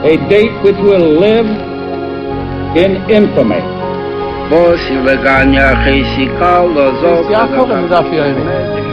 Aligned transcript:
A 0.00 0.16
date 0.32 0.56
which 0.64 0.80
will 0.80 1.20
live 1.20 1.44
in 2.72 2.96
infamy. 3.12 3.60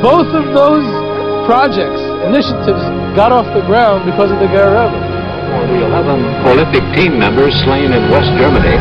Both 0.03 0.27
of 0.35 0.51
those 0.51 0.83
projects, 1.47 2.01
initiatives, 2.27 2.83
got 3.15 3.31
off 3.31 3.47
the 3.55 3.63
ground 3.63 4.03
because 4.03 4.31
of 4.31 4.39
the 4.43 4.47
Guerrero. 4.51 4.91
The 4.91 5.79
11 5.79 6.43
Olympic 6.51 6.83
team 6.93 7.17
members 7.17 7.55
slain 7.63 7.93
in 7.93 8.03
West 8.11 8.35
Germany. 8.35 8.75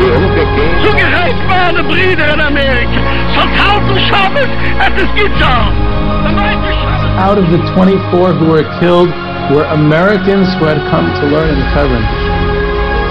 The 0.00 0.08
Olympic 0.16 0.48
Games. 0.56 0.80
Zugeheißt 0.80 1.44
waren 1.46 1.76
Brüder 1.86 2.32
in 2.32 2.40
Amerika. 2.40 3.00
Von 3.36 3.48
tausend 3.52 4.00
Schabbos 4.08 4.48
hat 4.80 4.96
es 4.96 5.12
getan. 5.14 5.93
Out 7.24 7.38
of 7.38 7.48
the 7.48 7.56
24 7.72 8.36
who 8.36 8.52
were 8.52 8.68
killed 8.84 9.08
were 9.48 9.64
Americans 9.72 10.44
who 10.60 10.68
had 10.68 10.76
come 10.92 11.08
to 11.08 11.24
learn 11.32 11.56
in 11.56 11.60
Hebron. 11.72 12.04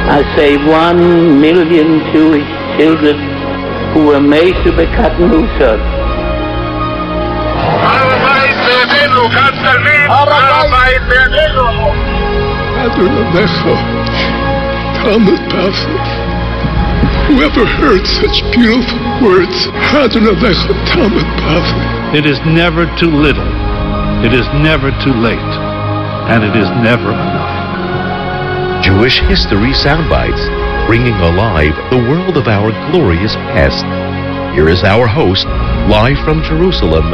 I 0.06 0.22
say 0.38 0.54
one 0.70 1.42
million 1.42 1.98
Jewish 2.14 2.46
children 2.78 3.18
who 3.90 4.06
were 4.06 4.22
made 4.22 4.54
to 4.66 4.70
be 4.70 4.86
cut 4.94 5.18
Katnusas. 5.18 5.82
Whoever 17.34 17.66
heard 17.66 18.06
such 18.06 18.46
beautiful 18.54 19.02
words, 19.26 19.58
It 22.14 22.30
is 22.30 22.38
never 22.46 22.86
too 23.02 23.10
little. 23.10 23.53
It 24.24 24.32
is 24.32 24.48
never 24.64 24.90
too 25.04 25.12
late. 25.12 25.54
And 26.32 26.46
it 26.46 26.56
is 26.56 26.70
never 26.80 27.12
enough. 27.12 28.82
Jewish 28.82 29.20
History 29.20 29.74
Soundbites, 29.74 30.88
bringing 30.88 31.14
alive 31.16 31.76
the 31.92 31.98
world 32.10 32.38
of 32.38 32.48
our 32.48 32.72
glorious 32.90 33.36
past. 33.36 33.84
Here 34.56 34.70
is 34.70 34.84
our 34.84 35.08
host, 35.08 35.46
live 35.92 36.24
from 36.24 36.42
Jerusalem, 36.42 37.12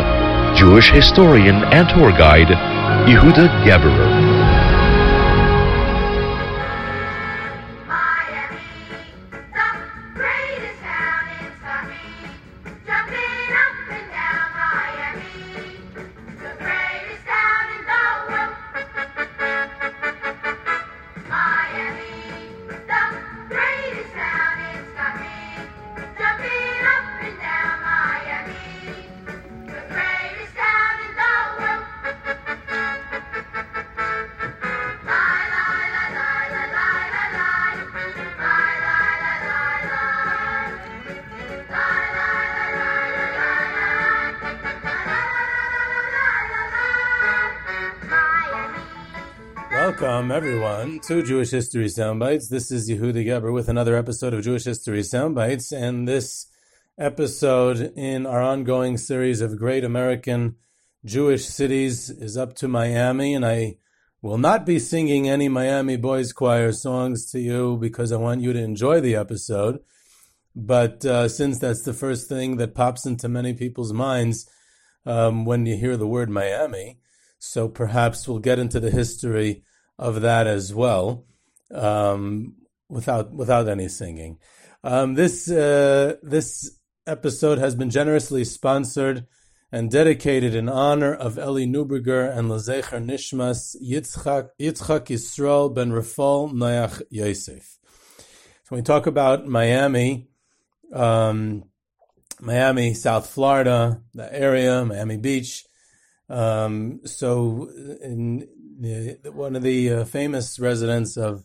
Jewish 0.55 0.91
historian 0.91 1.63
and 1.73 1.89
tour 1.89 2.11
guide, 2.11 2.49
Yehuda 3.09 3.65
Geberer. 3.65 4.28
Welcome, 50.29 50.47
everyone, 50.47 50.99
to 51.07 51.23
Jewish 51.23 51.49
History 51.49 51.85
Soundbites. 51.85 52.49
This 52.49 52.69
is 52.69 52.87
Yehuda 52.87 53.25
Geberer 53.25 53.51
with 53.51 53.67
another 53.67 53.95
episode 53.95 54.31
of 54.31 54.43
Jewish 54.43 54.65
History 54.65 54.99
Soundbites, 54.99 55.75
and 55.75 56.07
this 56.07 56.45
episode 56.99 57.91
in 57.97 58.27
our 58.27 58.39
ongoing 58.39 58.97
series 58.97 59.41
of 59.41 59.57
great 59.57 59.83
American 59.83 60.57
Jewish 61.03 61.47
cities 61.47 62.11
is 62.11 62.37
up 62.37 62.53
to 62.57 62.67
Miami, 62.67 63.33
and 63.33 63.43
I 63.43 63.77
will 64.21 64.37
not 64.37 64.67
be 64.67 64.77
singing 64.77 65.27
any 65.27 65.49
Miami 65.49 65.97
Boys 65.97 66.31
Choir 66.31 66.73
songs 66.73 67.31
to 67.31 67.39
you 67.39 67.77
because 67.77 68.11
I 68.11 68.17
want 68.17 68.41
you 68.41 68.53
to 68.53 68.59
enjoy 68.59 69.01
the 69.01 69.15
episode. 69.15 69.79
But 70.55 71.03
uh, 71.05 71.27
since 71.27 71.57
that's 71.57 71.81
the 71.81 71.93
first 71.93 72.29
thing 72.29 72.57
that 72.57 72.75
pops 72.75 73.07
into 73.07 73.27
many 73.27 73.53
people's 73.53 73.93
minds 73.93 74.47
um, 75.07 75.45
when 75.45 75.65
you 75.65 75.75
hear 75.75 75.97
the 75.97 76.07
word 76.07 76.29
Miami, 76.29 76.99
so 77.39 77.67
perhaps 77.67 78.27
we'll 78.27 78.37
get 78.37 78.59
into 78.59 78.79
the 78.79 78.91
history 78.91 79.63
of 79.99 80.21
that 80.21 80.47
as 80.47 80.73
well, 80.73 81.25
um, 81.71 82.55
without 82.87 83.31
without 83.31 83.67
any 83.67 83.89
singing. 83.89 84.39
Um, 84.83 85.13
this 85.13 85.51
uh, 85.51 86.15
this 86.23 86.79
episode 87.05 87.57
has 87.59 87.75
been 87.75 87.89
generously 87.89 88.45
sponsored 88.45 89.27
and 89.71 89.91
dedicated 89.91 90.55
in 90.55 90.69
honor 90.69 91.13
of 91.13 91.37
Eli 91.37 91.65
Neuberger 91.65 92.35
and 92.35 92.49
Lezecher 92.49 93.03
Nishmas 93.05 93.75
Yitzchak, 93.83 94.49
Yitzchak 94.59 95.07
Yisrael 95.07 95.73
ben 95.73 95.91
Rafal 95.91 96.51
Noach 96.51 97.01
Yosef. 97.11 97.77
So 98.63 98.75
we 98.75 98.81
talk 98.81 99.05
about 99.05 99.47
Miami, 99.47 100.29
um, 100.93 101.65
Miami, 102.39 102.93
South 102.93 103.29
Florida, 103.29 104.01
the 104.13 104.33
area, 104.33 104.85
Miami 104.85 105.17
Beach. 105.17 105.65
Um, 106.29 107.01
so 107.05 107.69
in 108.01 108.47
one 108.79 109.55
of 109.55 109.63
the 109.63 109.91
uh, 109.91 110.05
famous 110.05 110.59
residents 110.59 111.17
of 111.17 111.43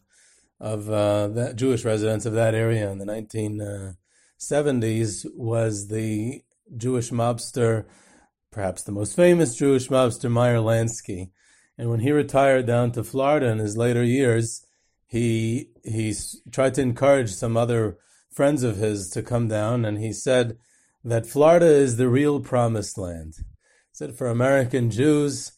of 0.60 0.88
uh, 0.88 1.26
that 1.28 1.56
Jewish 1.56 1.84
residents 1.84 2.26
of 2.26 2.34
that 2.34 2.54
area 2.54 2.88
in 2.90 2.98
the 2.98 3.04
1970s 3.04 5.26
was 5.34 5.88
the 5.88 6.42
Jewish 6.76 7.10
mobster, 7.10 7.86
perhaps 8.50 8.82
the 8.82 8.92
most 8.92 9.16
famous 9.16 9.56
Jewish 9.56 9.88
mobster, 9.88 10.30
Meyer 10.30 10.58
Lansky. 10.58 11.30
And 11.76 11.90
when 11.90 11.98
he 12.00 12.12
retired 12.12 12.66
down 12.66 12.92
to 12.92 13.02
Florida 13.02 13.46
in 13.46 13.58
his 13.58 13.76
later 13.76 14.04
years, 14.04 14.64
he 15.06 15.70
he 15.82 16.14
tried 16.52 16.74
to 16.74 16.82
encourage 16.82 17.32
some 17.32 17.56
other 17.56 17.98
friends 18.30 18.62
of 18.62 18.76
his 18.76 19.08
to 19.10 19.22
come 19.22 19.48
down, 19.48 19.84
and 19.84 19.98
he 19.98 20.12
said 20.12 20.56
that 21.02 21.26
Florida 21.26 21.66
is 21.66 21.96
the 21.96 22.08
real 22.08 22.38
promised 22.40 22.96
land. 22.96 23.34
He 23.38 23.44
said 23.92 24.16
for 24.16 24.28
American 24.28 24.88
Jews, 24.90 25.53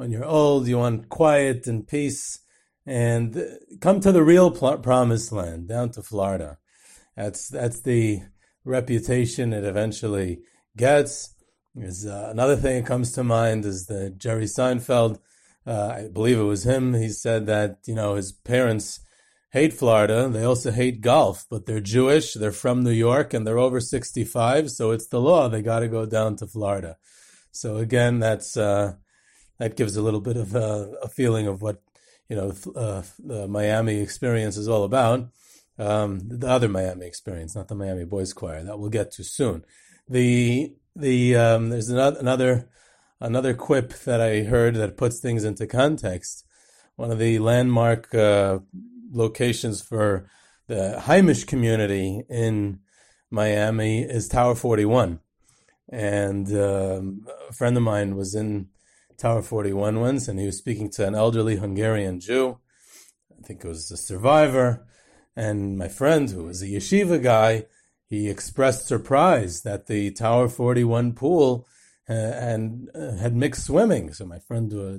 when 0.00 0.10
you're 0.10 0.24
old, 0.24 0.66
you 0.66 0.78
want 0.78 1.10
quiet 1.10 1.66
and 1.66 1.86
peace, 1.86 2.40
and 2.86 3.38
come 3.82 4.00
to 4.00 4.10
the 4.10 4.22
real 4.22 4.50
pl- 4.50 4.78
promised 4.78 5.30
land, 5.30 5.68
down 5.68 5.90
to 5.90 6.02
Florida. 6.02 6.56
That's 7.16 7.48
that's 7.48 7.82
the 7.82 8.22
reputation 8.64 9.52
it 9.52 9.62
eventually 9.62 10.40
gets. 10.74 11.34
There's 11.74 12.06
uh, 12.06 12.28
another 12.30 12.56
thing 12.56 12.80
that 12.80 12.88
comes 12.88 13.12
to 13.12 13.22
mind 13.22 13.66
is 13.66 13.86
the 13.86 14.08
Jerry 14.08 14.46
Seinfeld. 14.46 15.18
Uh, 15.66 15.88
I 15.88 16.08
believe 16.08 16.38
it 16.38 16.44
was 16.44 16.64
him. 16.64 16.94
He 16.94 17.10
said 17.10 17.44
that 17.46 17.80
you 17.86 17.94
know 17.94 18.14
his 18.14 18.32
parents 18.32 19.00
hate 19.52 19.74
Florida. 19.74 20.30
They 20.30 20.44
also 20.44 20.70
hate 20.70 21.02
golf, 21.02 21.44
but 21.50 21.66
they're 21.66 21.80
Jewish. 21.80 22.32
They're 22.32 22.52
from 22.52 22.82
New 22.82 22.90
York 23.08 23.34
and 23.34 23.46
they're 23.46 23.58
over 23.58 23.80
65, 23.80 24.70
so 24.70 24.92
it's 24.92 25.08
the 25.08 25.20
law. 25.20 25.50
They 25.50 25.60
got 25.60 25.80
to 25.80 25.88
go 25.88 26.06
down 26.06 26.36
to 26.36 26.46
Florida. 26.46 26.96
So 27.52 27.76
again, 27.76 28.20
that's 28.20 28.56
uh, 28.56 28.94
that 29.60 29.76
gives 29.76 29.94
a 29.94 30.02
little 30.02 30.22
bit 30.22 30.38
of 30.38 30.54
a, 30.54 30.94
a 31.02 31.08
feeling 31.08 31.46
of 31.46 31.60
what 31.60 31.82
you 32.28 32.34
know 32.34 32.52
uh, 32.74 33.02
the 33.18 33.46
Miami 33.46 34.00
experience 34.00 34.56
is 34.56 34.66
all 34.66 34.84
about. 34.84 35.28
Um, 35.78 36.20
the 36.28 36.48
other 36.48 36.68
Miami 36.68 37.06
experience, 37.06 37.54
not 37.54 37.68
the 37.68 37.74
Miami 37.74 38.04
Boys 38.04 38.32
Choir, 38.32 38.64
that 38.64 38.78
we'll 38.78 38.90
get 38.90 39.12
to 39.12 39.22
soon. 39.22 39.64
The 40.08 40.74
the 40.96 41.36
um, 41.36 41.68
there's 41.68 41.90
another 41.90 42.68
another 43.20 43.54
quip 43.54 43.92
that 44.00 44.20
I 44.20 44.44
heard 44.44 44.76
that 44.76 44.96
puts 44.96 45.20
things 45.20 45.44
into 45.44 45.66
context. 45.66 46.46
One 46.96 47.10
of 47.10 47.18
the 47.18 47.38
landmark 47.38 48.14
uh, 48.14 48.60
locations 49.12 49.82
for 49.82 50.28
the 50.68 51.02
Haimish 51.04 51.46
community 51.46 52.22
in 52.30 52.80
Miami 53.30 54.02
is 54.02 54.28
Tower 54.28 54.54
41. 54.54 55.20
And 55.92 56.48
um, 56.56 57.26
a 57.48 57.52
friend 57.52 57.76
of 57.76 57.82
mine 57.82 58.16
was 58.16 58.34
in 58.34 58.68
Tower 59.20 59.42
41 59.42 60.00
once, 60.00 60.28
and 60.28 60.40
he 60.40 60.46
was 60.46 60.56
speaking 60.56 60.88
to 60.92 61.06
an 61.06 61.14
elderly 61.14 61.56
Hungarian 61.56 62.20
Jew. 62.20 62.58
I 63.38 63.46
think 63.46 63.62
it 63.62 63.68
was 63.68 63.90
a 63.90 63.96
survivor. 63.98 64.86
And 65.36 65.76
my 65.76 65.88
friend, 65.88 66.30
who 66.30 66.44
was 66.44 66.62
a 66.62 66.66
yeshiva 66.66 67.22
guy, 67.22 67.66
he 68.06 68.30
expressed 68.30 68.88
surprise 68.88 69.60
that 69.60 69.88
the 69.88 70.10
Tower 70.10 70.48
41 70.48 71.12
pool 71.12 71.68
uh, 72.08 72.12
and 72.12 72.88
uh, 72.94 73.16
had 73.16 73.36
mixed 73.36 73.66
swimming. 73.66 74.14
So 74.14 74.24
my 74.24 74.38
friend 74.38 74.72
uh, 74.72 74.98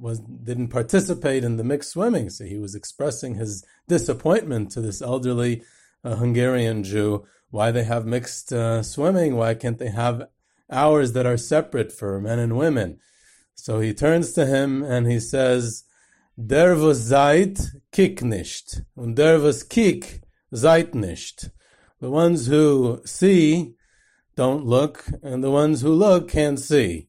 was 0.00 0.18
didn't 0.20 0.68
participate 0.68 1.44
in 1.44 1.58
the 1.58 1.64
mixed 1.64 1.90
swimming. 1.90 2.30
So 2.30 2.46
he 2.46 2.58
was 2.58 2.74
expressing 2.74 3.34
his 3.34 3.64
disappointment 3.86 4.70
to 4.72 4.80
this 4.80 5.02
elderly 5.02 5.62
uh, 6.02 6.16
Hungarian 6.16 6.84
Jew. 6.84 7.26
Why 7.50 7.70
they 7.70 7.84
have 7.84 8.06
mixed 8.06 8.50
uh, 8.50 8.82
swimming? 8.82 9.36
Why 9.36 9.54
can't 9.54 9.78
they 9.78 9.90
have 9.90 10.28
hours 10.70 11.12
that 11.12 11.26
are 11.26 11.36
separate 11.36 11.92
for 11.92 12.18
men 12.18 12.38
and 12.38 12.56
women? 12.56 12.98
So 13.56 13.80
he 13.80 13.92
turns 13.92 14.32
to 14.34 14.46
him 14.46 14.84
and 14.84 15.10
he 15.10 15.18
says, 15.18 15.82
Der 16.38 16.76
was 16.76 17.08
seid, 17.08 17.58
kick 17.90 18.22
nicht. 18.22 18.82
Und 18.96 19.16
der 19.16 19.40
was 19.40 19.62
kick, 19.62 20.22
seid 20.52 20.94
nicht. 20.94 21.50
The 22.00 22.10
ones 22.10 22.46
who 22.46 23.00
see 23.06 23.74
don't 24.36 24.66
look, 24.66 25.06
and 25.22 25.42
the 25.42 25.50
ones 25.50 25.80
who 25.80 25.92
look 25.92 26.28
can't 26.28 26.60
see. 26.60 27.08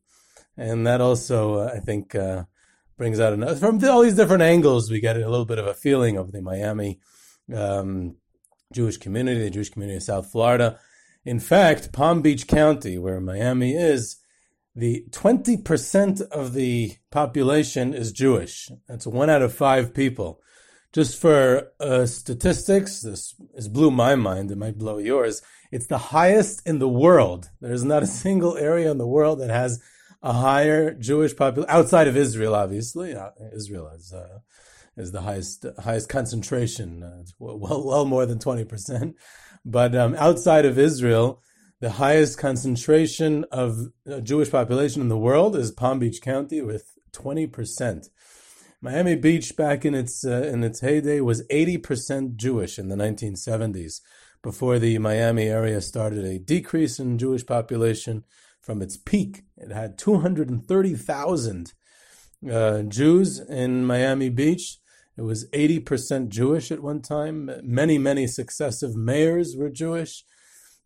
And 0.55 0.87
that 0.87 1.01
also, 1.01 1.59
uh, 1.59 1.73
I 1.75 1.79
think, 1.79 2.15
uh, 2.15 2.45
brings 2.97 3.19
out 3.19 3.33
another, 3.33 3.57
from 3.57 3.83
all 3.83 4.01
these 4.01 4.15
different 4.15 4.43
angles, 4.43 4.89
we 4.89 5.01
get 5.01 5.17
a 5.17 5.29
little 5.29 5.45
bit 5.45 5.59
of 5.59 5.67
a 5.67 5.73
feeling 5.73 6.17
of 6.17 6.31
the 6.31 6.41
Miami 6.41 6.99
um, 7.53 8.15
Jewish 8.73 8.97
community, 8.97 9.43
the 9.43 9.49
Jewish 9.49 9.69
community 9.69 9.97
of 9.97 10.03
South 10.03 10.31
Florida. 10.31 10.79
In 11.25 11.39
fact, 11.39 11.91
Palm 11.91 12.21
Beach 12.21 12.47
County, 12.47 12.97
where 12.97 13.19
Miami 13.19 13.75
is, 13.75 14.17
the 14.77 15.03
20% 15.09 16.21
of 16.29 16.53
the 16.53 16.93
population 17.09 17.95
is 17.95 18.11
Jewish. 18.11 18.69
That's 18.87 19.07
one 19.07 19.27
out 19.27 19.41
of 19.41 19.51
five 19.51 19.91
people. 19.91 20.39
Just 20.93 21.19
for 21.19 21.71
uh, 21.79 22.05
statistics, 22.05 23.01
this, 23.01 23.33
blew 23.69 23.89
my 23.89 24.13
mind. 24.13 24.51
It 24.51 24.57
might 24.59 24.77
blow 24.77 24.99
yours. 24.99 25.41
It's 25.71 25.87
the 25.87 25.97
highest 25.97 26.65
in 26.67 26.77
the 26.77 26.87
world. 26.87 27.49
There's 27.59 27.83
not 27.83 28.03
a 28.03 28.07
single 28.23 28.55
area 28.55 28.91
in 28.91 28.99
the 28.99 29.07
world 29.07 29.39
that 29.39 29.49
has 29.49 29.81
a 30.21 30.33
higher 30.33 30.93
Jewish 30.93 31.35
population 31.35 31.75
outside 31.75 32.07
of 32.07 32.15
Israel. 32.15 32.53
Obviously, 32.53 33.15
uh, 33.15 33.31
Israel 33.55 33.89
is 33.95 34.13
uh, 34.13 34.39
is 34.95 35.11
the 35.11 35.21
highest 35.21 35.65
highest 35.79 36.09
concentration, 36.09 37.03
uh, 37.03 37.23
well 37.39 37.83
well 37.83 38.05
more 38.05 38.25
than 38.25 38.39
twenty 38.39 38.65
percent. 38.65 39.15
But 39.65 39.95
um, 39.95 40.15
outside 40.17 40.65
of 40.65 40.79
Israel, 40.79 41.41
the 41.79 41.91
highest 41.91 42.37
concentration 42.39 43.45
of 43.51 43.89
uh, 44.09 44.19
Jewish 44.21 44.49
population 44.49 45.01
in 45.01 45.09
the 45.09 45.17
world 45.17 45.55
is 45.55 45.71
Palm 45.71 45.99
Beach 45.99 46.21
County 46.21 46.61
with 46.61 46.97
20%. 47.11 48.09
Miami 48.81 49.15
Beach 49.15 49.55
back 49.55 49.85
in 49.85 49.95
its 49.95 50.23
uh, 50.23 50.43
in 50.43 50.63
its 50.63 50.81
heyday 50.81 51.19
was 51.19 51.45
80% 51.47 52.35
Jewish 52.35 52.77
in 52.77 52.89
the 52.89 52.95
1970s 52.95 54.01
before 54.43 54.77
the 54.77 54.99
Miami 54.99 55.47
area 55.47 55.81
started 55.81 56.23
a 56.23 56.37
decrease 56.37 56.99
in 56.99 57.17
Jewish 57.17 57.45
population 57.45 58.23
from 58.61 58.81
its 58.81 58.95
peak. 58.95 59.43
It 59.57 59.71
had 59.71 59.97
230,000 59.97 61.73
uh, 62.51 62.81
Jews 62.83 63.39
in 63.39 63.85
Miami 63.85 64.29
Beach. 64.29 64.77
It 65.17 65.23
was 65.23 65.49
80% 65.49 66.29
Jewish 66.29 66.71
at 66.71 66.83
one 66.83 67.01
time. 67.01 67.49
Many, 67.63 67.97
many 67.97 68.27
successive 68.27 68.95
mayors 68.95 69.55
were 69.57 69.69
Jewish. 69.69 70.23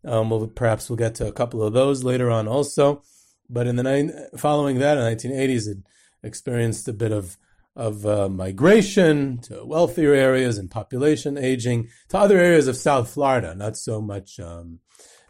Um, 0.04 0.30
we'll, 0.30 0.48
perhaps 0.48 0.88
we'll 0.88 0.96
get 0.96 1.14
to 1.16 1.26
a 1.26 1.32
couple 1.32 1.62
of 1.62 1.72
those 1.72 2.04
later 2.04 2.30
on 2.30 2.48
also. 2.48 3.02
But 3.48 3.66
in 3.66 3.76
the 3.76 4.30
following 4.36 4.78
that, 4.78 4.98
in 4.98 5.04
the 5.04 5.28
1980s, 5.28 5.68
it 5.68 5.78
experienced 6.22 6.88
a 6.88 6.92
bit 6.92 7.12
of 7.12 7.36
of 7.74 8.04
uh, 8.04 8.28
migration 8.28 9.38
to 9.38 9.64
wealthier 9.64 10.12
areas 10.12 10.58
and 10.58 10.70
population 10.70 11.38
aging 11.38 11.88
to 12.08 12.18
other 12.18 12.38
areas 12.38 12.68
of 12.68 12.76
South 12.76 13.08
Florida. 13.08 13.54
Not 13.54 13.78
so 13.78 14.00
much, 14.00 14.38
um, 14.38 14.80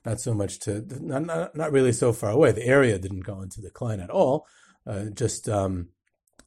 not 0.05 0.21
so 0.21 0.35
much 0.35 0.59
to 0.61 0.85
not, 1.01 1.25
not, 1.25 1.57
not 1.57 1.73
really 1.73 1.93
so 1.93 2.13
far 2.13 2.31
away. 2.31 2.53
The 2.53 2.67
area 2.67 2.99
didn't 2.99 3.21
go 3.21 3.43
into 3.43 3.61
decline 3.61 4.01
at 4.01 4.11
all. 4.11 4.47
Uh, 4.85 5.07
just 5.15 5.49
um, 5.49 5.89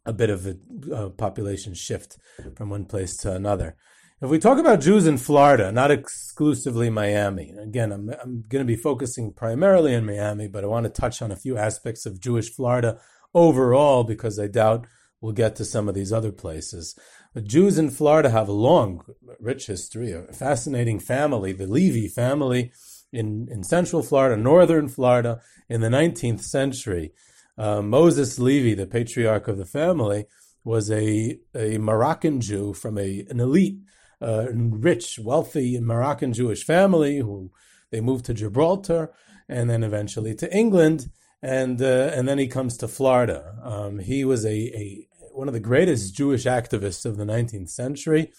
a 0.05 0.11
bit 0.11 0.29
of 0.29 0.45
a, 0.45 0.57
a 0.93 1.09
population 1.09 1.73
shift 1.73 2.17
from 2.55 2.69
one 2.69 2.85
place 2.85 3.15
to 3.17 3.31
another. 3.31 3.75
If 4.21 4.29
we 4.29 4.39
talk 4.39 4.59
about 4.59 4.79
Jews 4.79 5.07
in 5.07 5.17
Florida, 5.17 5.73
not 5.73 5.91
exclusively 5.91 6.89
Miami, 6.89 7.51
again, 7.61 7.91
I'm, 7.91 8.09
I'm 8.09 8.45
going 8.47 8.61
to 8.61 8.65
be 8.65 8.77
focusing 8.77 9.33
primarily 9.33 9.93
in 9.93 10.05
Miami, 10.05 10.47
but 10.47 10.63
I 10.63 10.67
want 10.67 10.85
to 10.85 10.89
touch 10.89 11.21
on 11.21 11.33
a 11.33 11.35
few 11.35 11.57
aspects 11.57 12.05
of 12.05 12.21
Jewish 12.21 12.49
Florida 12.49 12.97
overall 13.33 14.05
because 14.05 14.39
I 14.39 14.47
doubt 14.47 14.87
we'll 15.19 15.33
get 15.33 15.57
to 15.57 15.65
some 15.65 15.89
of 15.89 15.95
these 15.95 16.13
other 16.13 16.31
places. 16.31 16.97
But 17.33 17.43
Jews 17.43 17.77
in 17.77 17.89
Florida 17.89 18.29
have 18.29 18.47
a 18.47 18.53
long, 18.53 19.01
rich 19.37 19.67
history, 19.67 20.13
a 20.13 20.31
fascinating 20.31 21.01
family, 21.01 21.51
the 21.51 21.67
Levy 21.67 22.07
family 22.07 22.71
in, 23.11 23.49
in 23.51 23.65
central 23.65 24.01
Florida, 24.01 24.41
northern 24.41 24.87
Florida 24.87 25.41
in 25.67 25.81
the 25.81 25.89
19th 25.89 26.41
century. 26.41 27.11
Uh, 27.57 27.81
Moses 27.81 28.39
Levy, 28.39 28.75
the 28.75 28.87
patriarch 28.87 29.49
of 29.49 29.57
the 29.57 29.65
family, 29.65 30.23
was 30.63 30.89
a, 30.89 31.37
a 31.53 31.77
Moroccan 31.79 32.39
Jew 32.39 32.73
from 32.73 32.97
a, 32.97 33.25
an 33.29 33.41
elite 33.41 33.79
uh, 34.25 34.47
rich, 34.51 35.19
wealthy 35.19 35.79
Moroccan 35.79 36.33
Jewish 36.33 36.63
family 36.63 37.19
who 37.19 37.51
they 37.91 38.01
moved 38.01 38.25
to 38.25 38.33
Gibraltar 38.33 39.13
and 39.47 39.69
then 39.69 39.83
eventually 39.83 40.33
to 40.35 40.55
England, 40.55 41.09
and 41.41 41.81
uh, 41.81 42.11
and 42.13 42.27
then 42.27 42.39
he 42.39 42.47
comes 42.47 42.77
to 42.77 42.87
Florida. 42.87 43.55
Um, 43.63 43.99
he 43.99 44.25
was 44.25 44.43
a, 44.45 44.49
a 44.49 45.07
one 45.31 45.47
of 45.47 45.53
the 45.53 45.59
greatest 45.59 46.15
Jewish 46.15 46.45
activists 46.45 47.05
of 47.05 47.17
the 47.17 47.25
19th 47.25 47.69
century 47.69 48.31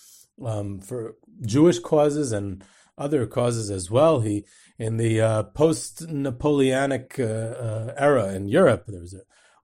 um, 0.45 0.81
for 0.81 1.15
Jewish 1.43 1.79
causes 1.79 2.33
and 2.33 2.65
other 2.99 3.27
causes 3.27 3.71
as 3.71 3.91
well. 3.91 4.21
He 4.21 4.45
in 4.79 4.97
the 4.97 5.21
uh, 5.21 5.43
post-Napoleonic 5.45 7.17
uh, 7.19 7.23
uh, 7.23 7.95
era 7.97 8.35
in 8.35 8.49
Europe, 8.49 8.85
there 8.89 9.01
was 9.01 9.15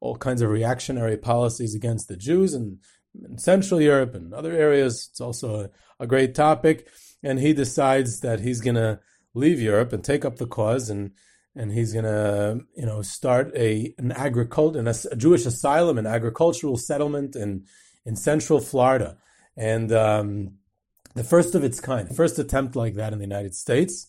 all 0.01 0.17
kinds 0.17 0.43
of 0.43 0.51
reactionary 0.51 1.17
policies 1.17 1.75
against 1.75 2.09
the 2.09 2.17
Jews 2.17 2.55
and 2.55 2.79
in 3.21 3.39
Central 3.39 3.81
Europe 3.81 4.15
and 4.15 4.33
other 4.33 4.53
areas. 4.53 5.09
It's 5.11 5.21
also 5.21 5.65
a, 5.65 5.71
a 6.01 6.07
great 6.07 6.35
topic. 6.35 6.89
And 7.23 7.39
he 7.39 7.53
decides 7.53 8.21
that 8.21 8.41
he's 8.41 8.61
going 8.61 8.75
to 8.77 9.01
leave 9.35 9.61
Europe 9.61 9.93
and 9.93 10.05
take 10.05 10.25
up 10.25 10.37
the 10.37 10.47
cause 10.47 10.91
and 10.91 11.13
and 11.55 11.73
he's 11.73 11.93
going 11.93 12.05
to 12.05 12.61
you 12.77 12.87
know 12.87 13.03
start 13.03 13.53
a 13.57 13.95
an 13.99 14.13
agriculture 14.13 14.85
a, 14.87 15.17
Jewish 15.17 15.47
asylum 15.47 15.99
an 15.99 16.07
agricultural 16.07 16.77
settlement 16.77 17.37
in 17.37 17.65
in 18.05 18.17
central 18.17 18.61
Florida 18.61 19.17
and 19.57 19.93
um, 19.93 20.55
the 21.15 21.25
first 21.25 21.55
of 21.55 21.65
its 21.65 21.81
kind 21.81 22.15
first 22.15 22.39
attempt 22.39 22.77
like 22.77 22.95
that 22.95 23.13
in 23.13 23.19
the 23.19 23.25
United 23.25 23.55
States 23.55 24.09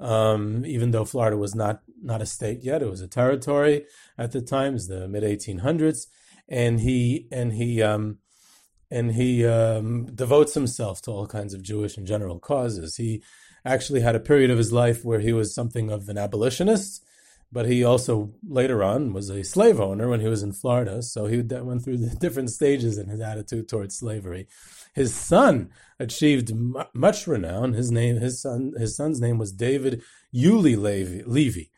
um, 0.00 0.64
even 0.66 0.90
though 0.90 1.04
Florida 1.04 1.36
was 1.36 1.54
not 1.54 1.80
not 2.02 2.22
a 2.22 2.26
state 2.26 2.62
yet 2.62 2.82
it 2.82 2.90
was 2.90 3.00
a 3.00 3.08
territory 3.08 3.84
at 4.16 4.32
the 4.32 4.40
time 4.40 4.74
it's 4.74 4.88
the 4.88 5.08
mid 5.08 5.22
1800s 5.22 6.06
and 6.48 6.80
he 6.80 7.26
and 7.30 7.52
he 7.52 7.82
um, 7.82 8.18
and 8.90 9.12
he 9.12 9.44
um, 9.44 10.06
devotes 10.14 10.54
himself 10.54 11.02
to 11.02 11.10
all 11.10 11.26
kinds 11.26 11.54
of 11.54 11.62
Jewish 11.62 11.96
and 11.96 12.06
general 12.06 12.38
causes. 12.38 12.96
He 12.96 13.22
actually 13.64 14.00
had 14.00 14.16
a 14.16 14.20
period 14.20 14.50
of 14.50 14.58
his 14.58 14.72
life 14.72 15.04
where 15.04 15.20
he 15.20 15.32
was 15.32 15.54
something 15.54 15.90
of 15.90 16.08
an 16.08 16.16
abolitionist, 16.16 17.04
but 17.52 17.66
he 17.66 17.84
also 17.84 18.32
later 18.46 18.82
on 18.82 19.12
was 19.12 19.28
a 19.30 19.42
slave 19.44 19.80
owner 19.80 20.08
when 20.08 20.20
he 20.20 20.28
was 20.28 20.42
in 20.42 20.52
Florida. 20.52 21.02
So 21.02 21.26
he 21.26 21.40
went 21.40 21.84
through 21.84 21.98
the 21.98 22.16
different 22.20 22.50
stages 22.50 22.98
in 22.98 23.08
his 23.08 23.20
attitude 23.20 23.68
towards 23.68 23.96
slavery. 23.96 24.48
His 24.94 25.14
son 25.14 25.70
achieved 25.98 26.52
much 26.94 27.26
renown. 27.26 27.74
His 27.74 27.90
name, 27.90 28.16
his 28.16 28.40
son, 28.40 28.72
his 28.78 28.96
son's 28.96 29.20
name 29.20 29.38
was 29.38 29.52
David 29.52 30.02
Yulee 30.32 30.76
Levy. 30.76 31.70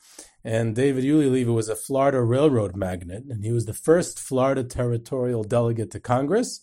And 0.42 0.74
David 0.74 1.04
Yulee 1.04 1.28
Levy 1.28 1.50
was 1.50 1.68
a 1.68 1.76
Florida 1.76 2.22
railroad 2.22 2.74
magnate, 2.74 3.24
and 3.28 3.44
he 3.44 3.52
was 3.52 3.66
the 3.66 3.74
first 3.74 4.18
Florida 4.18 4.64
territorial 4.64 5.44
delegate 5.44 5.90
to 5.90 6.00
Congress 6.00 6.62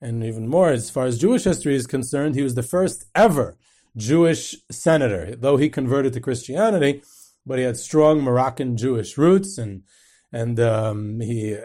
and 0.00 0.24
even 0.24 0.48
more, 0.48 0.70
as 0.70 0.90
far 0.90 1.06
as 1.06 1.18
Jewish 1.18 1.44
history 1.44 1.74
is 1.74 1.86
concerned, 1.86 2.34
he 2.34 2.42
was 2.42 2.54
the 2.54 2.62
first 2.62 3.06
ever 3.14 3.56
Jewish 3.96 4.56
senator, 4.70 5.34
though 5.34 5.56
he 5.56 5.68
converted 5.68 6.12
to 6.12 6.20
Christianity, 6.20 7.02
but 7.44 7.58
he 7.58 7.64
had 7.64 7.76
strong 7.76 8.22
Moroccan 8.22 8.76
Jewish 8.76 9.18
roots, 9.18 9.58
and 9.58 9.82
and 10.30 10.60
um, 10.60 11.20
he 11.20 11.56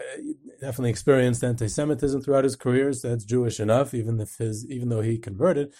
definitely 0.60 0.90
experienced 0.90 1.44
anti-Semitism 1.44 2.22
throughout 2.22 2.44
his 2.44 2.56
career. 2.56 2.92
So 2.94 3.10
that's 3.10 3.24
Jewish 3.24 3.60
enough, 3.60 3.92
even 3.92 4.20
if 4.20 4.38
his 4.38 4.66
even 4.70 4.88
though 4.88 5.02
he 5.02 5.18
converted. 5.18 5.72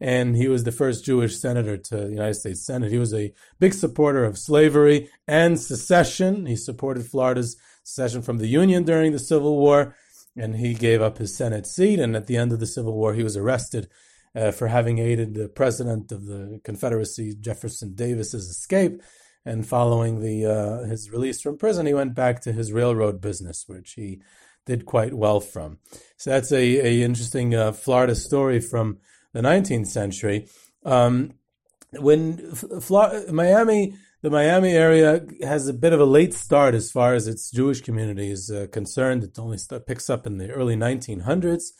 And 0.00 0.34
he 0.34 0.48
was 0.48 0.64
the 0.64 0.72
first 0.72 1.04
Jewish 1.04 1.36
senator 1.36 1.76
to 1.76 1.96
the 1.96 2.08
United 2.08 2.34
States 2.34 2.64
Senate. 2.64 2.90
He 2.90 2.98
was 2.98 3.12
a 3.12 3.34
big 3.58 3.74
supporter 3.74 4.24
of 4.24 4.38
slavery 4.38 5.10
and 5.28 5.60
secession. 5.60 6.46
He 6.46 6.56
supported 6.56 7.04
Florida's 7.04 7.56
secession 7.82 8.22
from 8.22 8.38
the 8.38 8.46
Union 8.46 8.84
during 8.84 9.12
the 9.12 9.18
Civil 9.18 9.58
War 9.58 9.94
and 10.36 10.56
he 10.56 10.74
gave 10.74 11.02
up 11.02 11.18
his 11.18 11.36
Senate 11.36 11.66
seat. 11.66 11.98
And 11.98 12.16
at 12.16 12.26
the 12.26 12.36
end 12.36 12.52
of 12.52 12.60
the 12.60 12.66
Civil 12.66 12.94
War, 12.94 13.14
he 13.14 13.22
was 13.22 13.36
arrested 13.36 13.88
uh, 14.34 14.50
for 14.52 14.68
having 14.68 14.98
aided 14.98 15.34
the 15.34 15.48
president 15.48 16.12
of 16.12 16.26
the 16.26 16.60
Confederacy, 16.64 17.34
Jefferson 17.34 17.94
Davis's 17.94 18.48
escape. 18.48 19.02
And 19.44 19.66
following 19.66 20.20
the 20.20 20.44
uh, 20.44 20.84
his 20.86 21.10
release 21.10 21.40
from 21.40 21.56
prison, 21.56 21.86
he 21.86 21.94
went 21.94 22.14
back 22.14 22.42
to 22.42 22.52
his 22.52 22.72
railroad 22.72 23.22
business, 23.22 23.64
which 23.66 23.92
he 23.94 24.20
did 24.66 24.84
quite 24.84 25.14
well 25.14 25.40
from. 25.40 25.78
So 26.18 26.30
that's 26.30 26.52
a, 26.52 26.58
a 26.58 27.02
interesting 27.02 27.54
uh, 27.54 27.72
Florida 27.72 28.14
story 28.14 28.60
from 28.60 28.98
the 29.32 29.40
19th 29.40 29.86
century. 29.86 30.48
Um, 30.84 31.34
when 31.98 32.54
Miami 33.32 33.96
the 34.22 34.30
Miami 34.30 34.72
area 34.72 35.24
has 35.42 35.66
a 35.66 35.72
bit 35.72 35.92
of 35.92 36.00
a 36.00 36.04
late 36.04 36.34
start 36.34 36.74
as 36.74 36.92
far 36.92 37.14
as 37.14 37.26
its 37.26 37.50
Jewish 37.50 37.80
community 37.80 38.30
is 38.30 38.50
uh, 38.50 38.66
concerned. 38.70 39.24
It 39.24 39.38
only 39.38 39.58
picks 39.86 40.10
up 40.10 40.26
in 40.26 40.36
the 40.38 40.50
early 40.50 40.76
1900s. 40.76 41.70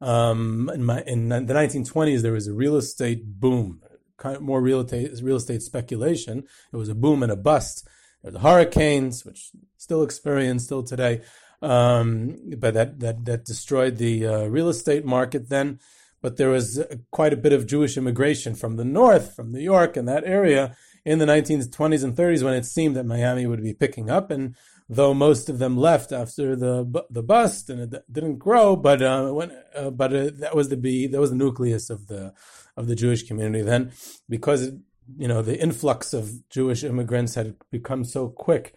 Um, 0.00 0.70
in, 0.72 0.84
my, 0.84 1.02
in, 1.06 1.28
the 1.28 1.40
1920s, 1.40 2.22
there 2.22 2.32
was 2.32 2.46
a 2.46 2.52
real 2.54 2.76
estate 2.76 3.40
boom, 3.40 3.82
kind 4.16 4.36
of 4.36 4.42
more 4.42 4.60
real 4.60 4.80
estate, 4.80 5.10
real 5.22 5.36
estate 5.36 5.62
speculation. 5.62 6.44
It 6.72 6.76
was 6.76 6.88
a 6.88 6.94
boom 6.94 7.24
and 7.24 7.32
a 7.32 7.36
bust. 7.36 7.84
There 8.22 8.30
were 8.30 8.38
the 8.38 8.48
hurricanes, 8.48 9.24
which 9.24 9.50
still 9.76 10.04
experience 10.04 10.64
still 10.64 10.84
today. 10.84 11.22
um, 11.62 12.36
but 12.58 12.74
that, 12.74 13.00
that, 13.00 13.24
that 13.24 13.44
destroyed 13.44 13.96
the 13.96 14.24
uh, 14.24 14.44
real 14.44 14.68
estate 14.68 15.04
market 15.04 15.48
then. 15.48 15.80
But 16.20 16.36
there 16.36 16.50
was 16.50 16.84
quite 17.10 17.32
a 17.32 17.36
bit 17.36 17.52
of 17.52 17.66
Jewish 17.66 17.96
immigration 17.96 18.54
from 18.54 18.76
the 18.76 18.84
north, 18.84 19.34
from 19.34 19.52
New 19.52 19.60
York 19.60 19.96
and 19.96 20.08
that 20.08 20.24
area 20.24 20.76
in 21.08 21.18
the 21.18 21.24
1920s 21.24 22.04
and 22.04 22.14
30s 22.14 22.44
when 22.44 22.52
it 22.52 22.66
seemed 22.66 22.94
that 22.94 23.06
Miami 23.06 23.46
would 23.46 23.62
be 23.62 23.72
picking 23.72 24.10
up. 24.10 24.30
And 24.30 24.54
though 24.90 25.14
most 25.14 25.48
of 25.48 25.58
them 25.58 25.74
left 25.74 26.12
after 26.12 26.54
the 26.54 27.06
the 27.08 27.22
bust 27.22 27.70
and 27.70 27.80
it 27.80 28.04
didn't 28.12 28.36
grow, 28.36 28.76
but 28.76 29.00
uh, 29.00 29.30
when 29.30 29.50
uh, 29.74 29.88
but 29.88 30.14
uh, 30.14 30.30
that 30.34 30.54
was 30.54 30.68
the 30.68 30.76
be 30.76 31.06
that 31.06 31.20
was 31.20 31.30
the 31.30 31.36
nucleus 31.36 31.88
of 31.88 32.08
the 32.08 32.34
of 32.76 32.88
the 32.88 32.94
Jewish 32.94 33.22
community 33.22 33.64
then, 33.64 33.92
because 34.28 34.70
you 35.16 35.28
know 35.28 35.40
the 35.40 35.58
influx 35.58 36.12
of 36.12 36.46
Jewish 36.50 36.84
immigrants 36.84 37.34
had 37.34 37.56
become 37.70 38.04
so 38.04 38.28
quick, 38.28 38.74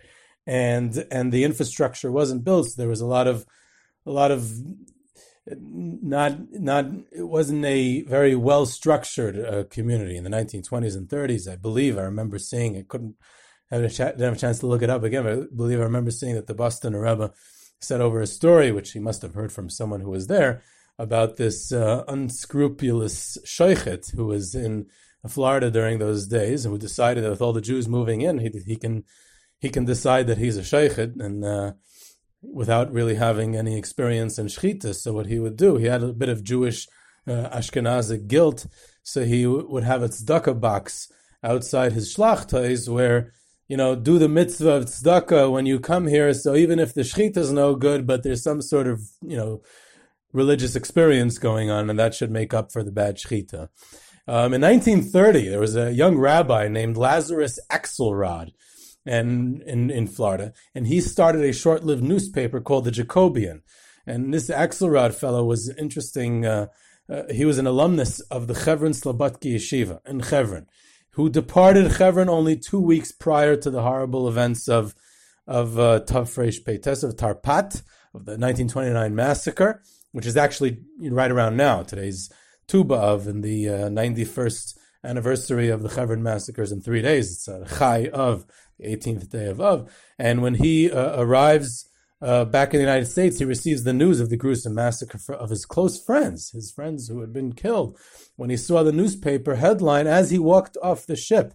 and 0.47 1.05
and 1.11 1.33
the 1.33 1.43
infrastructure 1.43 2.11
wasn't 2.13 2.45
built. 2.45 2.69
So 2.69 2.75
there 2.77 2.87
was 2.87 3.01
a 3.01 3.05
lot 3.05 3.27
of 3.27 3.45
a 4.05 4.11
lot 4.11 4.31
of 4.31 4.53
not 5.47 6.51
not 6.51 6.85
it 7.11 7.23
wasn't 7.23 7.65
a 7.65 8.03
very 8.03 8.35
well 8.35 8.65
structured 8.65 9.39
uh, 9.39 9.63
community 9.69 10.15
in 10.15 10.23
the 10.23 10.29
1920s 10.29 10.95
and 10.95 11.07
30s. 11.07 11.51
I 11.51 11.55
believe 11.55 11.97
I 11.97 12.03
remember 12.03 12.37
seeing 12.37 12.75
it. 12.75 12.87
Couldn't 12.87 13.15
have 13.71 13.81
a 13.83 13.89
ch- 13.89 13.97
didn't 13.97 14.21
have 14.21 14.33
a 14.33 14.39
chance 14.39 14.59
to 14.59 14.67
look 14.67 14.83
it 14.83 14.89
up 14.89 15.03
again. 15.03 15.23
But 15.23 15.33
I 15.33 15.41
believe 15.55 15.79
I 15.79 15.83
remember 15.83 16.11
seeing 16.11 16.35
that 16.35 16.47
the 16.47 16.53
Boston 16.53 16.95
Rebbe 16.95 17.31
said 17.79 18.01
over 18.01 18.21
a 18.21 18.27
story, 18.27 18.71
which 18.71 18.91
he 18.91 18.99
must 18.99 19.23
have 19.23 19.33
heard 19.33 19.51
from 19.51 19.69
someone 19.69 20.01
who 20.01 20.11
was 20.11 20.27
there, 20.27 20.61
about 20.99 21.37
this 21.37 21.71
uh, 21.71 22.03
unscrupulous 22.07 23.39
shaykhit 23.43 24.11
who 24.11 24.25
was 24.25 24.53
in 24.53 24.85
Florida 25.27 25.71
during 25.71 25.97
those 25.97 26.27
days 26.27 26.65
and 26.65 26.71
who 26.71 26.77
decided 26.77 27.23
that 27.23 27.31
with 27.31 27.41
all 27.41 27.53
the 27.53 27.61
Jews 27.61 27.87
moving 27.87 28.21
in, 28.21 28.37
he 28.37 28.51
he 28.65 28.75
can 28.75 29.05
he 29.59 29.69
can 29.69 29.85
decide 29.85 30.27
that 30.27 30.37
he's 30.37 30.57
a 30.57 30.61
shaykhit 30.61 31.19
and. 31.19 31.43
Uh, 31.43 31.71
without 32.41 32.91
really 32.91 33.15
having 33.15 33.55
any 33.55 33.77
experience 33.77 34.37
in 34.37 34.47
shchita. 34.47 34.95
So 34.95 35.13
what 35.13 35.27
he 35.27 35.39
would 35.39 35.57
do, 35.57 35.77
he 35.77 35.85
had 35.85 36.03
a 36.03 36.13
bit 36.13 36.29
of 36.29 36.43
Jewish 36.43 36.87
uh, 37.27 37.49
Ashkenazic 37.49 38.27
guilt, 38.27 38.65
so 39.03 39.23
he 39.23 39.43
w- 39.43 39.67
would 39.69 39.83
have 39.83 40.01
a 40.01 40.09
tzedakah 40.09 40.59
box 40.59 41.11
outside 41.43 41.93
his 41.93 42.15
shlachtais 42.15 42.89
where 42.89 43.33
you 43.71 43.77
know, 43.77 43.95
do 43.95 44.19
the 44.19 44.27
mitzvah 44.27 44.71
of 44.71 44.85
tzedakah 44.87 45.49
when 45.49 45.65
you 45.65 45.79
come 45.79 46.05
here. 46.05 46.33
So 46.33 46.55
even 46.55 46.77
if 46.77 46.93
the 46.93 47.03
shechita 47.03 47.37
is 47.37 47.53
no 47.53 47.73
good, 47.73 48.05
but 48.05 48.21
there's 48.21 48.43
some 48.43 48.61
sort 48.61 48.85
of, 48.85 48.99
you 49.21 49.37
know, 49.37 49.61
religious 50.33 50.75
experience 50.75 51.37
going 51.37 51.71
on, 51.71 51.89
and 51.89 51.97
that 51.97 52.13
should 52.13 52.31
make 52.31 52.53
up 52.53 52.73
for 52.73 52.83
the 52.83 52.91
bad 52.91 53.15
shechita. 53.15 53.69
Um, 54.27 54.53
in 54.53 54.59
1930, 54.59 55.47
there 55.47 55.61
was 55.61 55.77
a 55.77 55.93
young 55.93 56.17
rabbi 56.17 56.67
named 56.67 56.97
Lazarus 56.97 57.61
Axelrod, 57.71 58.51
and 59.05 59.61
in, 59.63 59.89
in 59.89 60.07
Florida, 60.07 60.53
and 60.75 60.87
he 60.87 61.01
started 61.01 61.43
a 61.43 61.53
short-lived 61.53 62.03
newspaper 62.03 62.61
called 62.61 62.85
the 62.85 62.91
Jacobian. 62.91 63.61
And 64.05 64.33
this 64.33 64.49
Axelrod 64.49 65.13
fellow 65.13 65.43
was 65.43 65.69
interesting. 65.77 66.45
Uh, 66.45 66.67
uh, 67.09 67.23
he 67.31 67.45
was 67.45 67.57
an 67.57 67.67
alumnus 67.67 68.19
of 68.31 68.47
the 68.47 68.55
Chevron 68.55 68.93
Slobodki 68.93 69.55
Yeshiva 69.55 69.99
in 70.07 70.21
Chevron 70.21 70.67
who 71.11 71.29
departed 71.29 71.91
Hebron 71.91 72.29
only 72.29 72.55
two 72.55 72.79
weeks 72.79 73.11
prior 73.11 73.55
to 73.57 73.69
the 73.69 73.81
horrible 73.81 74.27
events 74.27 74.67
of 74.67 74.95
of 75.47 75.77
uh, 75.77 75.99
Tafresh 76.01 76.63
Peites 76.63 77.03
of 77.03 77.15
Tarpat 77.15 77.81
of 78.13 78.25
the 78.25 78.37
1929 78.37 79.15
massacre, 79.15 79.81
which 80.11 80.25
is 80.25 80.37
actually 80.37 80.79
right 80.99 81.31
around 81.31 81.57
now. 81.57 81.83
Today's 81.83 82.31
Tu 82.67 82.81
of 82.93 83.27
in 83.27 83.41
the 83.41 83.67
uh, 83.67 83.73
91st 83.89 84.77
anniversary 85.03 85.69
of 85.69 85.81
the 85.81 85.89
Hebron 85.89 86.23
massacres 86.23 86.71
in 86.71 86.79
three 86.79 87.01
days. 87.01 87.31
It's 87.31 87.47
a 87.47 87.65
Chai 87.77 88.07
of 88.13 88.45
18th 88.85 89.29
day 89.29 89.47
of 89.47 89.61
Av, 89.61 89.91
and 90.17 90.41
when 90.41 90.55
he 90.55 90.91
uh, 90.91 91.21
arrives 91.21 91.87
uh, 92.21 92.45
back 92.45 92.73
in 92.73 92.77
the 92.77 92.85
United 92.85 93.07
States, 93.07 93.39
he 93.39 93.45
receives 93.45 93.83
the 93.83 93.93
news 93.93 94.19
of 94.19 94.29
the 94.29 94.37
gruesome 94.37 94.75
massacre 94.75 95.19
of 95.33 95.49
his 95.49 95.65
close 95.65 96.03
friends, 96.03 96.51
his 96.51 96.71
friends 96.71 97.07
who 97.07 97.21
had 97.21 97.33
been 97.33 97.53
killed, 97.53 97.97
when 98.35 98.49
he 98.49 98.57
saw 98.57 98.83
the 98.83 98.91
newspaper 98.91 99.55
headline 99.55 100.05
as 100.05 100.29
he 100.29 100.37
walked 100.37 100.77
off 100.83 101.07
the 101.07 101.15
ship. 101.15 101.53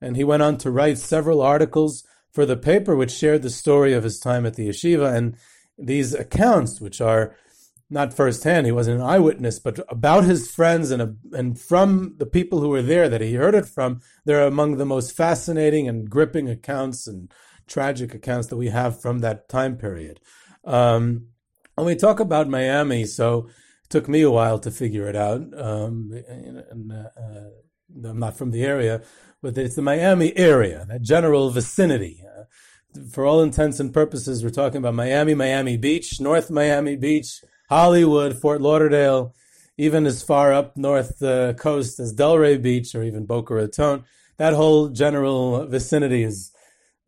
And 0.00 0.16
he 0.16 0.24
went 0.24 0.42
on 0.42 0.58
to 0.58 0.70
write 0.70 0.98
several 0.98 1.40
articles 1.40 2.04
for 2.30 2.44
the 2.44 2.56
paper 2.56 2.94
which 2.94 3.12
shared 3.12 3.42
the 3.42 3.50
story 3.50 3.92
of 3.94 4.04
his 4.04 4.18
time 4.18 4.44
at 4.44 4.54
the 4.54 4.68
yeshiva. 4.68 5.14
And 5.14 5.36
these 5.78 6.12
accounts, 6.12 6.80
which 6.80 7.00
are 7.00 7.36
not 7.92 8.14
firsthand, 8.14 8.66
he 8.66 8.72
wasn't 8.72 9.00
an 9.00 9.06
eyewitness, 9.06 9.58
but 9.58 9.78
about 9.88 10.24
his 10.24 10.50
friends 10.50 10.90
and, 10.90 11.18
and 11.32 11.60
from 11.60 12.14
the 12.18 12.26
people 12.26 12.60
who 12.60 12.70
were 12.70 12.82
there 12.82 13.08
that 13.08 13.20
he 13.20 13.34
heard 13.34 13.54
it 13.54 13.66
from, 13.66 14.00
they're 14.24 14.46
among 14.46 14.78
the 14.78 14.86
most 14.86 15.16
fascinating 15.16 15.88
and 15.88 16.08
gripping 16.08 16.48
accounts 16.48 17.06
and 17.06 17.30
tragic 17.66 18.14
accounts 18.14 18.48
that 18.48 18.56
we 18.56 18.68
have 18.68 19.00
from 19.00 19.18
that 19.18 19.48
time 19.48 19.76
period. 19.76 20.20
Um, 20.64 21.28
when 21.74 21.86
we 21.86 21.94
talk 21.94 22.18
about 22.18 22.48
Miami, 22.48 23.04
so 23.04 23.48
it 23.84 23.90
took 23.90 24.08
me 24.08 24.22
a 24.22 24.30
while 24.30 24.58
to 24.60 24.70
figure 24.70 25.06
it 25.08 25.16
out. 25.16 25.40
Um, 25.56 26.12
and, 26.28 26.92
uh, 26.92 28.08
I'm 28.08 28.18
not 28.18 28.38
from 28.38 28.50
the 28.50 28.64
area, 28.64 29.02
but 29.42 29.58
it's 29.58 29.76
the 29.76 29.82
Miami 29.82 30.36
area, 30.36 30.86
that 30.88 31.02
general 31.02 31.50
vicinity. 31.50 32.24
Uh, 32.26 32.44
for 33.10 33.24
all 33.24 33.42
intents 33.42 33.80
and 33.80 33.92
purposes, 33.92 34.42
we're 34.42 34.50
talking 34.50 34.78
about 34.78 34.94
Miami, 34.94 35.34
Miami 35.34 35.76
Beach, 35.76 36.20
North 36.20 36.50
Miami 36.50 36.96
Beach, 36.96 37.42
Hollywood, 37.72 38.36
Fort 38.36 38.60
Lauderdale, 38.60 39.34
even 39.78 40.04
as 40.04 40.22
far 40.22 40.52
up 40.52 40.76
north 40.76 41.22
uh, 41.22 41.54
coast 41.54 41.98
as 41.98 42.14
Delray 42.14 42.60
Beach 42.60 42.94
or 42.94 43.02
even 43.02 43.24
Boca 43.24 43.54
Raton. 43.54 44.04
That 44.36 44.52
whole 44.52 44.88
general 44.88 45.66
vicinity 45.66 46.22
is 46.22 46.52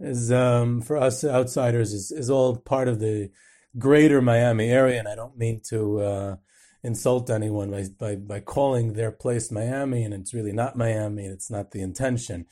is 0.01 0.33
um, 0.33 0.81
for 0.81 0.97
us 0.97 1.23
outsiders 1.23 1.93
is, 1.93 2.11
is 2.11 2.31
all 2.31 2.57
part 2.57 2.89
of 2.89 2.99
the 2.99 3.31
greater 3.79 4.23
Miami 4.23 4.71
area, 4.71 4.99
and 4.99 5.09
I 5.09 5.15
don't 5.15 5.37
mean 5.37 5.61
to 5.69 6.01
uh, 6.01 6.37
insult 6.83 7.31
anyone 7.31 7.71
by, 7.71 7.85
by, 7.99 8.17
by 8.17 8.41
calling 8.41 8.95
their 8.95 9.11
place 9.11 9.51
Miami, 9.51 10.03
and 10.03 10.15
it's 10.15 10.35
really 10.35 10.53
not 10.53 10.77
Miami. 10.77 11.27
It's 11.27 11.51
not 11.51 11.71
the 11.71 11.81
intention. 11.81 12.47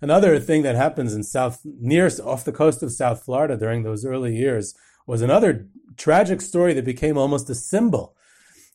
Another 0.00 0.38
thing 0.38 0.62
that 0.62 0.76
happens 0.76 1.14
in 1.14 1.22
South 1.22 1.60
near 1.64 2.10
off 2.24 2.44
the 2.44 2.52
coast 2.52 2.82
of 2.82 2.92
South 2.92 3.24
Florida 3.24 3.56
during 3.56 3.82
those 3.82 4.04
early 4.04 4.36
years 4.36 4.74
was 5.06 5.22
another 5.22 5.68
tragic 5.96 6.40
story 6.40 6.74
that 6.74 6.84
became 6.84 7.16
almost 7.16 7.48
a 7.50 7.54
symbol. 7.54 8.14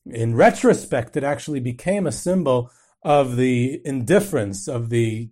In 0.05 0.35
retrospect, 0.35 1.15
it 1.15 1.23
actually 1.23 1.59
became 1.59 2.07
a 2.07 2.11
symbol 2.11 2.71
of 3.03 3.35
the 3.35 3.81
indifference 3.85 4.67
of 4.67 4.89
the 4.89 5.29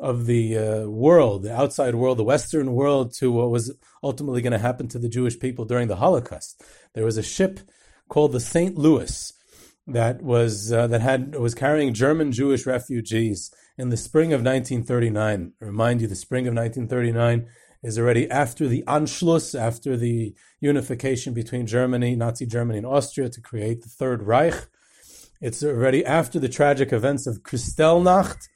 of 0.00 0.26
the 0.26 0.58
uh, 0.58 0.86
world, 0.88 1.44
the 1.44 1.54
outside 1.54 1.94
world, 1.94 2.18
the 2.18 2.24
Western 2.24 2.72
world, 2.72 3.14
to 3.14 3.30
what 3.30 3.50
was 3.50 3.72
ultimately 4.02 4.42
going 4.42 4.52
to 4.52 4.58
happen 4.58 4.88
to 4.88 4.98
the 4.98 5.08
Jewish 5.08 5.38
people 5.38 5.64
during 5.64 5.86
the 5.86 5.96
Holocaust. 5.96 6.60
There 6.94 7.04
was 7.04 7.16
a 7.16 7.22
ship 7.22 7.60
called 8.08 8.32
the 8.32 8.40
St. 8.40 8.76
Louis 8.76 9.32
that 9.86 10.20
was 10.20 10.72
uh, 10.72 10.88
that 10.88 11.00
had 11.00 11.36
was 11.36 11.54
carrying 11.54 11.94
German 11.94 12.32
Jewish 12.32 12.66
refugees 12.66 13.52
in 13.78 13.90
the 13.90 13.96
spring 13.96 14.32
of 14.32 14.42
1939. 14.42 15.52
I 15.60 15.64
remind 15.64 16.00
you, 16.00 16.08
the 16.08 16.14
spring 16.16 16.46
of 16.46 16.54
1939 16.54 17.48
is 17.82 17.98
already 17.98 18.30
after 18.30 18.68
the 18.68 18.84
Anschluss, 18.86 19.58
after 19.58 19.96
the 19.96 20.34
unification 20.60 21.34
between 21.34 21.66
Germany, 21.66 22.14
Nazi 22.14 22.46
Germany, 22.46 22.78
and 22.78 22.86
Austria 22.86 23.28
to 23.28 23.40
create 23.40 23.82
the 23.82 23.88
Third 23.88 24.22
Reich. 24.22 24.68
It's 25.40 25.62
already 25.64 26.04
after 26.04 26.38
the 26.38 26.48
tragic 26.48 26.92
events 26.92 27.26
of 27.26 27.42
Kristallnacht, 27.42 28.48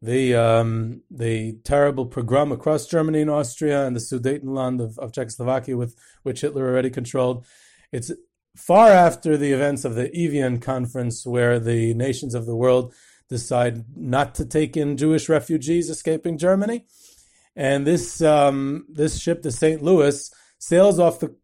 the 0.00 0.34
um, 0.34 1.02
the 1.10 1.58
terrible 1.64 2.06
pogrom 2.06 2.52
across 2.52 2.86
Germany 2.86 3.20
and 3.20 3.30
Austria 3.30 3.86
and 3.86 3.94
the 3.94 4.00
Sudetenland 4.00 4.80
of, 4.80 4.98
of 4.98 5.12
Czechoslovakia, 5.12 5.76
with 5.76 5.94
which 6.22 6.40
Hitler 6.40 6.66
already 6.66 6.88
controlled. 6.88 7.44
It's 7.92 8.10
far 8.56 8.88
after 8.88 9.36
the 9.36 9.52
events 9.52 9.84
of 9.84 9.94
the 9.94 10.08
Evian 10.16 10.58
conference, 10.58 11.26
where 11.26 11.60
the 11.60 11.92
nations 11.92 12.34
of 12.34 12.46
the 12.46 12.56
world 12.56 12.94
decide 13.28 13.84
not 13.94 14.34
to 14.36 14.46
take 14.46 14.76
in 14.76 14.96
Jewish 14.96 15.28
refugees 15.28 15.90
escaping 15.90 16.38
Germany, 16.38 16.86
and 17.60 17.86
this 17.86 18.22
um, 18.22 18.86
this 18.88 19.20
ship, 19.20 19.42
the 19.42 19.52
St. 19.52 19.82
Louis, 19.82 20.30
sails 20.58 20.98
off 20.98 21.20
the 21.20 21.34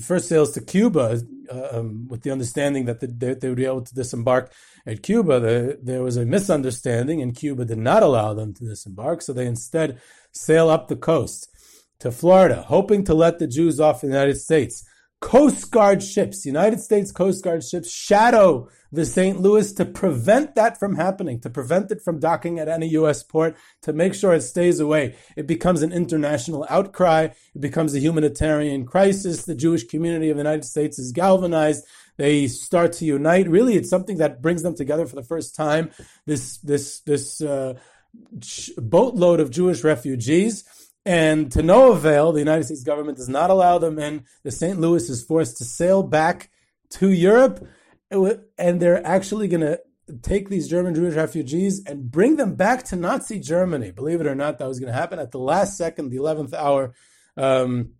first 0.00 0.28
sails 0.28 0.52
to 0.52 0.60
Cuba 0.60 1.20
uh, 1.52 1.68
um, 1.72 2.06
with 2.08 2.22
the 2.22 2.30
understanding 2.30 2.84
that 2.84 3.00
they, 3.00 3.34
they 3.34 3.48
would 3.48 3.56
be 3.56 3.64
able 3.64 3.82
to 3.82 3.94
disembark 3.94 4.52
at 4.86 5.02
Cuba, 5.02 5.40
the, 5.40 5.78
there 5.82 6.02
was 6.02 6.16
a 6.16 6.26
misunderstanding, 6.26 7.22
and 7.22 7.34
Cuba 7.34 7.64
did 7.64 7.78
not 7.78 8.02
allow 8.02 8.34
them 8.34 8.52
to 8.54 8.64
disembark. 8.64 9.22
So 9.22 9.32
they 9.32 9.46
instead 9.46 10.00
sail 10.32 10.68
up 10.68 10.88
the 10.88 10.96
coast 10.96 11.48
to 12.00 12.12
Florida, 12.12 12.62
hoping 12.62 13.04
to 13.04 13.14
let 13.14 13.38
the 13.38 13.46
Jews 13.46 13.80
off 13.80 14.04
in 14.04 14.10
the 14.10 14.16
United 14.16 14.38
States. 14.38 14.84
Coast 15.24 15.70
Guard 15.70 16.02
ships, 16.02 16.44
United 16.44 16.80
States 16.80 17.10
Coast 17.10 17.42
Guard 17.42 17.64
ships, 17.64 17.90
shadow 17.90 18.68
the 18.92 19.06
St. 19.06 19.40
Louis 19.40 19.72
to 19.72 19.86
prevent 19.86 20.54
that 20.54 20.78
from 20.78 20.96
happening, 20.96 21.40
to 21.40 21.48
prevent 21.48 21.90
it 21.90 22.02
from 22.02 22.20
docking 22.20 22.58
at 22.58 22.68
any 22.68 22.88
U.S. 22.88 23.22
port, 23.22 23.56
to 23.80 23.94
make 23.94 24.12
sure 24.12 24.34
it 24.34 24.42
stays 24.42 24.80
away. 24.80 25.16
It 25.34 25.46
becomes 25.46 25.80
an 25.80 25.92
international 25.92 26.66
outcry. 26.68 27.28
It 27.54 27.60
becomes 27.60 27.94
a 27.94 28.00
humanitarian 28.00 28.84
crisis. 28.84 29.46
The 29.46 29.54
Jewish 29.54 29.84
community 29.84 30.28
of 30.28 30.36
the 30.36 30.42
United 30.42 30.66
States 30.66 30.98
is 30.98 31.10
galvanized. 31.10 31.86
They 32.18 32.46
start 32.46 32.92
to 32.94 33.06
unite. 33.06 33.48
Really, 33.48 33.76
it's 33.76 33.88
something 33.88 34.18
that 34.18 34.42
brings 34.42 34.62
them 34.62 34.76
together 34.76 35.06
for 35.06 35.16
the 35.16 35.22
first 35.22 35.56
time. 35.56 35.90
This 36.26 36.58
this 36.58 37.00
this 37.00 37.40
uh, 37.40 37.74
boatload 38.76 39.40
of 39.40 39.50
Jewish 39.50 39.82
refugees 39.82 40.64
And 41.06 41.52
to 41.52 41.62
no 41.62 41.92
avail, 41.92 42.32
the 42.32 42.38
United 42.38 42.64
States 42.64 42.82
government 42.82 43.18
does 43.18 43.28
not 43.28 43.50
allow 43.50 43.78
them 43.78 43.98
in. 43.98 44.24
The 44.42 44.50
St. 44.50 44.80
Louis 44.80 45.08
is 45.10 45.22
forced 45.22 45.58
to 45.58 45.64
sail 45.64 46.02
back 46.02 46.50
to 46.90 47.10
Europe, 47.10 47.66
and 48.10 48.80
they're 48.80 49.06
actually 49.06 49.48
going 49.48 49.60
to 49.60 49.80
take 50.22 50.48
these 50.48 50.68
German 50.68 50.94
Jewish 50.94 51.14
refugees 51.14 51.82
and 51.84 52.10
bring 52.10 52.36
them 52.36 52.54
back 52.54 52.84
to 52.84 52.96
Nazi 52.96 53.38
Germany. 53.38 53.90
Believe 53.90 54.20
it 54.20 54.26
or 54.26 54.34
not, 54.34 54.58
that 54.58 54.68
was 54.68 54.78
going 54.78 54.92
to 54.92 54.98
happen 54.98 55.18
at 55.18 55.30
the 55.30 55.38
last 55.38 55.76
second, 55.76 56.10
the 56.10 56.18
11th 56.18 56.54
hour. 56.54 56.94
Um, 57.36 57.92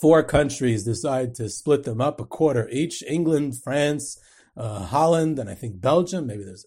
four 0.00 0.22
countries 0.22 0.84
decide 0.84 1.34
to 1.36 1.48
split 1.48 1.84
them 1.84 2.00
up 2.00 2.20
a 2.20 2.24
quarter 2.24 2.68
each 2.70 3.02
England, 3.04 3.62
France, 3.62 4.18
uh, 4.56 4.84
Holland, 4.84 5.38
and 5.38 5.50
I 5.50 5.54
think 5.54 5.80
Belgium. 5.80 6.26
Maybe 6.26 6.44
there's 6.44 6.66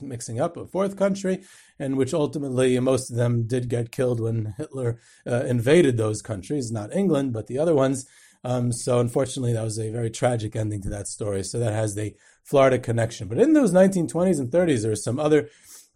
mixing 0.00 0.40
up 0.40 0.56
a 0.56 0.66
fourth 0.66 0.96
country, 0.96 1.42
and 1.78 1.96
which 1.96 2.14
ultimately 2.14 2.78
most 2.80 3.10
of 3.10 3.16
them 3.16 3.46
did 3.46 3.68
get 3.68 3.92
killed 3.92 4.20
when 4.20 4.54
Hitler 4.56 4.98
uh, 5.26 5.44
invaded 5.44 5.96
those 5.96 6.22
countries, 6.22 6.72
not 6.72 6.94
England, 6.94 7.32
but 7.32 7.46
the 7.46 7.58
other 7.58 7.74
ones. 7.74 8.06
Um, 8.42 8.72
so 8.72 8.98
unfortunately, 8.98 9.54
that 9.54 9.64
was 9.64 9.78
a 9.78 9.90
very 9.90 10.10
tragic 10.10 10.54
ending 10.54 10.82
to 10.82 10.90
that 10.90 11.08
story. 11.08 11.42
So 11.44 11.58
that 11.58 11.72
has 11.72 11.94
the 11.94 12.14
Florida 12.42 12.78
connection. 12.78 13.28
But 13.28 13.38
in 13.38 13.54
those 13.54 13.72
1920s 13.72 14.38
and 14.38 14.50
30s, 14.50 14.82
there 14.82 14.90
were 14.90 14.96
some 14.96 15.18
other 15.18 15.48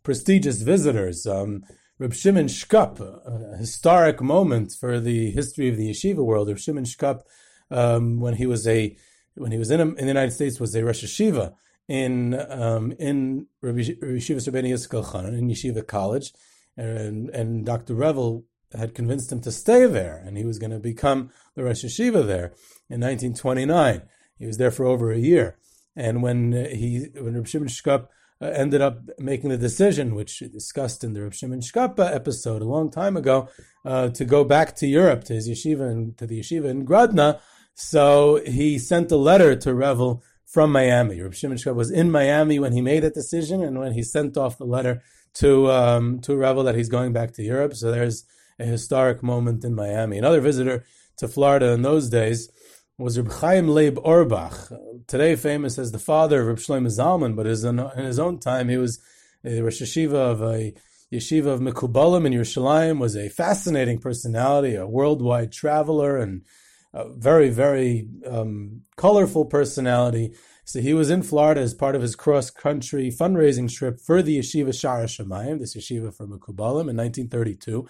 prestigious 0.03 0.63
visitors. 0.63 1.27
Um, 1.27 1.65
Reb 1.99 2.15
Shimon 2.15 2.47
Shkop, 2.47 3.01
a 3.01 3.57
historic 3.59 4.23
moment 4.23 4.73
for 4.73 5.01
the 5.01 5.31
history 5.33 5.69
of 5.69 5.77
the 5.77 5.91
yeshiva 5.91 6.25
world. 6.25 6.49
Reb 6.49 6.59
Shimon 6.59 6.85
Shkop, 6.85 7.23
um, 7.71 8.21
when 8.21 8.35
he 8.35 8.47
was 8.47 8.67
a 8.67 8.97
when 9.39 9.53
he 9.53 9.59
was 9.59 9.71
in, 9.71 9.81
in 9.81 9.95
the 9.95 10.07
United 10.07 10.33
States, 10.33 10.61
was 10.61 10.75
a 10.75 10.85
Rosh 10.85 11.05
Yeshiva 11.05 11.55
in 11.89 12.35
um, 12.51 12.93
in 12.99 13.47
Yeshiva 13.63 14.37
Rabbeinu 14.37 14.71
Yitzchak 14.71 15.29
in 15.33 15.49
Yeshiva 15.49 15.87
College, 15.87 16.33
and, 16.77 17.31
and 17.31 17.65
Dr. 17.65 17.95
Revel 17.95 18.45
had 18.77 18.95
convinced 18.95 19.33
him 19.33 19.41
to 19.41 19.51
stay 19.51 19.87
there, 19.87 20.23
and 20.27 20.37
he 20.37 20.45
was 20.45 20.59
going 20.59 20.71
to 20.71 20.79
become 20.79 21.31
the 21.55 21.65
Rosh 21.65 21.85
Yeshiva 21.85 22.27
there 22.27 22.53
in 22.91 23.01
1929. 23.01 24.03
He 24.39 24.47
was 24.47 24.59
there 24.59 24.71
for 24.71 24.85
over 24.85 25.11
a 25.11 25.19
year, 25.19 25.57
and 25.97 26.23
when 26.23 26.53
he 26.53 27.09
when 27.15 27.35
Reb 27.35 27.47
Shimon 27.47 27.69
Shkop 27.69 28.09
uh, 28.41 28.47
ended 28.47 28.81
up 28.81 29.01
making 29.19 29.51
the 29.51 29.57
decision, 29.57 30.15
which 30.15 30.39
discussed 30.53 31.03
in 31.03 31.13
the 31.15 31.23
Reb 31.23 31.35
Shimon 31.35 31.61
Shkop 31.61 31.99
episode 31.99 32.63
a 32.63 32.67
long 32.67 32.91
time 32.91 33.17
ago, 33.17 33.49
uh, 33.85 34.11
to 34.11 34.25
go 34.25 34.45
back 34.45 34.77
to 34.77 34.87
Europe 34.87 35.25
to 35.25 35.35
his 35.35 35.49
yeshiva 35.49 35.91
and 35.91 36.17
to 36.19 36.27
the 36.27 36.39
yeshiva 36.39 36.67
in 36.67 36.87
Grodno. 36.87 37.41
So 37.81 38.43
he 38.45 38.77
sent 38.77 39.13
a 39.13 39.17
letter 39.17 39.55
to 39.55 39.73
Revel 39.73 40.25
from 40.45 40.73
Miami. 40.73 41.21
Reb 41.21 41.33
Shimon 41.33 41.59
Shkop 41.59 41.77
was 41.77 41.93
in 41.93 42.11
Miami 42.11 42.59
when 42.59 42.73
he 42.73 42.81
made 42.81 43.05
that 43.05 43.15
decision, 43.15 43.63
and 43.63 43.79
when 43.79 43.93
he 43.93 44.03
sent 44.03 44.37
off 44.37 44.59
the 44.59 44.65
letter 44.65 45.01
to 45.35 45.71
um, 45.71 46.19
to 46.23 46.37
Revel 46.37 46.65
that 46.65 46.75
he's 46.75 46.89
going 46.89 47.13
back 47.13 47.35
to 47.35 47.43
Europe. 47.45 47.77
So 47.77 47.93
there's 47.93 48.25
a 48.59 48.65
historic 48.65 49.23
moment 49.23 49.65
in 49.65 49.77
Miami. 49.77 50.19
Another 50.19 50.41
visitor 50.41 50.85
to 51.19 51.29
Florida 51.29 51.71
in 51.71 51.83
those 51.83 52.09
days 52.09 52.51
was 52.99 53.17
Reb 53.17 53.31
Chaim 53.35 53.69
Leib 53.69 53.97
Auerbach, 54.05 54.73
today 55.07 55.37
famous 55.37 55.79
as 55.79 55.93
the 55.93 56.01
father 56.01 56.41
of 56.41 56.49
Reb 56.49 56.57
Shlomo 56.57 56.89
Zalman, 56.89 57.37
but 57.37 57.47
in 57.47 58.05
his 58.05 58.19
own 58.19 58.41
time 58.41 58.69
he 58.69 58.77
was 58.77 58.99
a 59.45 59.63
Rosh 59.63 59.81
Yeshiva 59.81 60.15
of 60.15 60.43
a 60.43 60.75
yeshiva 61.13 61.47
of 61.47 61.61
Mekubalim 61.61 62.27
in 62.27 62.33
Yerushalayim, 62.33 62.99
was 62.99 63.15
a 63.15 63.29
fascinating 63.29 64.01
personality, 64.01 64.75
a 64.75 64.85
worldwide 64.85 65.53
traveler, 65.53 66.17
and 66.17 66.43
a 66.93 67.09
very, 67.09 67.51
very 67.51 68.09
um, 68.27 68.83
colorful 68.97 69.45
personality. 69.45 70.33
So 70.65 70.81
he 70.81 70.95
was 70.95 71.11
in 71.11 71.23
Florida 71.23 71.61
as 71.61 71.75
part 71.75 71.95
of 71.95 72.03
his 72.03 72.17
cross-country 72.17 73.11
fundraising 73.11 73.73
trip 73.73 74.01
for 74.01 74.23
the 74.23 74.39
yeshiva 74.39 74.69
Shara 74.69 75.05
Shemayim, 75.05 75.61
this 75.61 75.77
yeshiva 75.77 76.15
for 76.15 76.27
Mekubalim, 76.27 76.91
in 76.91 76.97
1932 76.97 77.89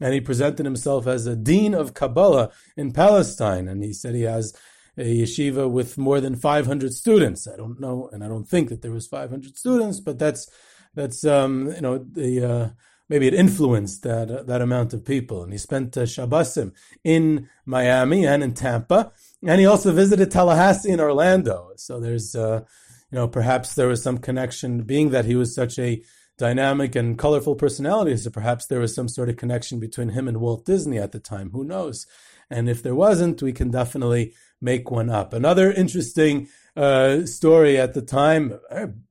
and 0.00 0.14
he 0.14 0.20
presented 0.20 0.64
himself 0.64 1.06
as 1.06 1.26
a 1.26 1.36
dean 1.36 1.74
of 1.74 1.94
Kabbalah 1.94 2.50
in 2.76 2.92
Palestine. 2.92 3.68
And 3.68 3.82
he 3.82 3.92
said 3.92 4.14
he 4.14 4.22
has 4.22 4.54
a 4.96 5.22
yeshiva 5.22 5.70
with 5.70 5.98
more 5.98 6.20
than 6.20 6.36
500 6.36 6.92
students. 6.92 7.46
I 7.48 7.56
don't 7.56 7.80
know, 7.80 8.08
and 8.12 8.24
I 8.24 8.28
don't 8.28 8.48
think 8.48 8.68
that 8.68 8.82
there 8.82 8.92
was 8.92 9.06
500 9.06 9.56
students, 9.56 10.00
but 10.00 10.18
that's 10.18 10.48
that's 10.94 11.24
um, 11.24 11.72
you 11.74 11.80
know 11.80 11.98
the 11.98 12.44
uh, 12.44 12.68
maybe 13.08 13.26
it 13.26 13.34
influenced 13.34 14.02
that 14.02 14.46
that 14.46 14.62
amount 14.62 14.92
of 14.92 15.04
people. 15.04 15.42
And 15.42 15.52
he 15.52 15.58
spent 15.58 15.96
uh, 15.96 16.02
Shabbosim 16.02 16.72
in 17.04 17.48
Miami 17.64 18.26
and 18.26 18.42
in 18.42 18.54
Tampa, 18.54 19.12
and 19.46 19.60
he 19.60 19.66
also 19.66 19.92
visited 19.92 20.30
Tallahassee 20.30 20.92
and 20.92 21.00
Orlando. 21.00 21.72
So 21.76 22.00
there's 22.00 22.34
uh, 22.34 22.62
you 23.10 23.16
know 23.16 23.28
perhaps 23.28 23.74
there 23.74 23.88
was 23.88 24.02
some 24.02 24.18
connection, 24.18 24.82
being 24.82 25.10
that 25.10 25.24
he 25.24 25.34
was 25.34 25.54
such 25.54 25.78
a 25.78 26.02
dynamic 26.38 26.94
and 26.94 27.18
colorful 27.18 27.56
personality. 27.56 28.16
So 28.16 28.30
perhaps 28.30 28.66
there 28.66 28.80
was 28.80 28.94
some 28.94 29.08
sort 29.08 29.28
of 29.28 29.36
connection 29.36 29.80
between 29.80 30.10
him 30.10 30.28
and 30.28 30.38
Walt 30.40 30.64
Disney 30.64 30.98
at 30.98 31.12
the 31.12 31.20
time. 31.20 31.50
Who 31.50 31.64
knows? 31.64 32.06
And 32.50 32.68
if 32.68 32.82
there 32.82 32.94
wasn't, 32.94 33.42
we 33.42 33.52
can 33.52 33.70
definitely 33.70 34.34
make 34.60 34.90
one 34.90 35.10
up. 35.10 35.32
Another 35.32 35.70
interesting 35.70 36.48
uh, 36.76 37.26
story 37.26 37.76
at 37.76 37.94
the 37.94 38.02
time, 38.02 38.58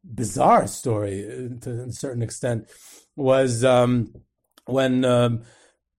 bizarre 0.04 0.68
story 0.68 1.26
uh, 1.26 1.60
to 1.62 1.84
a 1.84 1.92
certain 1.92 2.24
extent, 2.24 2.68
was 3.18 3.66
um, 3.66 4.14
when 4.66 5.04
um, 5.04 5.44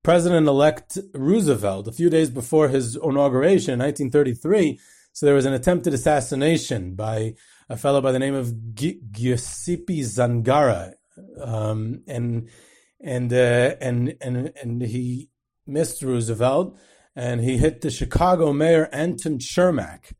President-elect 0.02 0.98
Roosevelt, 1.12 1.88
a 1.88 1.92
few 1.92 2.08
days 2.08 2.30
before 2.30 2.68
his 2.68 2.96
inauguration 2.96 3.74
in 3.74 3.80
1933, 3.80 4.80
so 5.12 5.26
there 5.26 5.34
was 5.34 5.44
an 5.44 5.52
attempted 5.52 5.92
assassination 5.92 6.94
by 6.94 7.34
a 7.68 7.76
fellow 7.76 8.00
by 8.00 8.12
the 8.12 8.18
name 8.18 8.34
of 8.34 8.74
Giuseppe 8.74 10.00
Zangara 10.00 10.94
um, 11.42 12.02
and 12.06 12.48
and 13.00 13.32
uh, 13.32 13.74
and 13.80 14.14
and 14.20 14.52
and 14.60 14.82
he 14.82 15.28
missed 15.66 16.02
Roosevelt, 16.02 16.78
and 17.14 17.40
he 17.40 17.58
hit 17.58 17.80
the 17.80 17.90
Chicago 17.90 18.52
mayor 18.52 18.88
Anton 18.92 19.38
Cermak. 19.38 20.12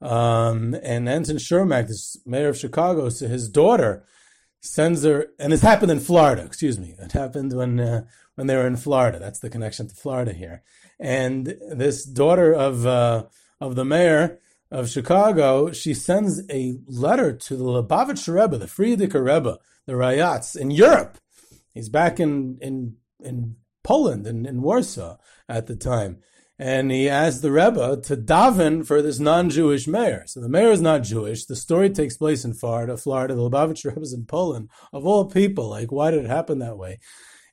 Um, 0.00 0.74
and 0.82 1.08
Anton 1.08 1.36
Cermak, 1.36 1.88
this 1.88 2.16
mayor 2.24 2.48
of 2.48 2.58
Chicago, 2.58 3.08
so 3.10 3.26
his 3.28 3.48
daughter 3.48 4.04
sends 4.60 5.04
her, 5.04 5.28
and 5.38 5.52
this 5.52 5.62
happened 5.62 5.90
in 5.90 6.00
Florida. 6.00 6.44
Excuse 6.44 6.78
me, 6.78 6.94
it 6.98 7.12
happened 7.12 7.52
when 7.52 7.80
uh, 7.80 8.04
when 8.34 8.46
they 8.46 8.56
were 8.56 8.66
in 8.66 8.76
Florida. 8.76 9.18
That's 9.18 9.40
the 9.40 9.50
connection 9.50 9.88
to 9.88 9.94
Florida 9.94 10.32
here. 10.32 10.62
And 10.98 11.58
this 11.70 12.04
daughter 12.04 12.52
of 12.52 12.86
uh, 12.86 13.24
of 13.60 13.74
the 13.74 13.84
mayor 13.84 14.38
of 14.70 14.88
Chicago, 14.88 15.72
she 15.72 15.94
sends 15.94 16.42
a 16.50 16.78
letter 16.86 17.32
to 17.32 17.56
the 17.56 17.64
Lubavitcher 17.64 18.40
Rebbe, 18.40 18.58
the 18.58 18.66
Frierdiker 18.66 19.24
Rebbe, 19.24 19.58
the 19.86 19.94
Rayatz 19.94 20.56
in 20.56 20.70
Europe. 20.70 21.18
He's 21.74 21.88
back 21.88 22.20
in 22.20 22.58
in 22.60 22.96
in 23.22 23.56
Poland 23.82 24.26
in, 24.26 24.46
in 24.46 24.62
Warsaw 24.62 25.16
at 25.48 25.66
the 25.66 25.76
time. 25.76 26.18
And 26.60 26.90
he 26.90 27.08
asked 27.08 27.40
the 27.40 27.50
Rebbe 27.50 28.02
to 28.02 28.18
daven 28.18 28.86
for 28.86 29.00
this 29.00 29.18
non-Jewish 29.18 29.88
mayor. 29.88 30.24
So 30.26 30.40
the 30.40 30.48
mayor 30.50 30.70
is 30.70 30.82
not 30.82 31.04
Jewish. 31.04 31.46
The 31.46 31.56
story 31.56 31.88
takes 31.88 32.18
place 32.18 32.44
in 32.44 32.52
Florida. 32.52 32.98
Florida, 32.98 33.34
the 33.34 33.40
Lubavitch 33.40 33.82
Rebbe 33.86 34.02
is 34.02 34.12
in 34.12 34.26
Poland. 34.26 34.68
Of 34.92 35.06
all 35.06 35.24
people, 35.24 35.70
like 35.70 35.90
why 35.90 36.10
did 36.10 36.22
it 36.22 36.28
happen 36.28 36.58
that 36.58 36.76
way? 36.76 37.00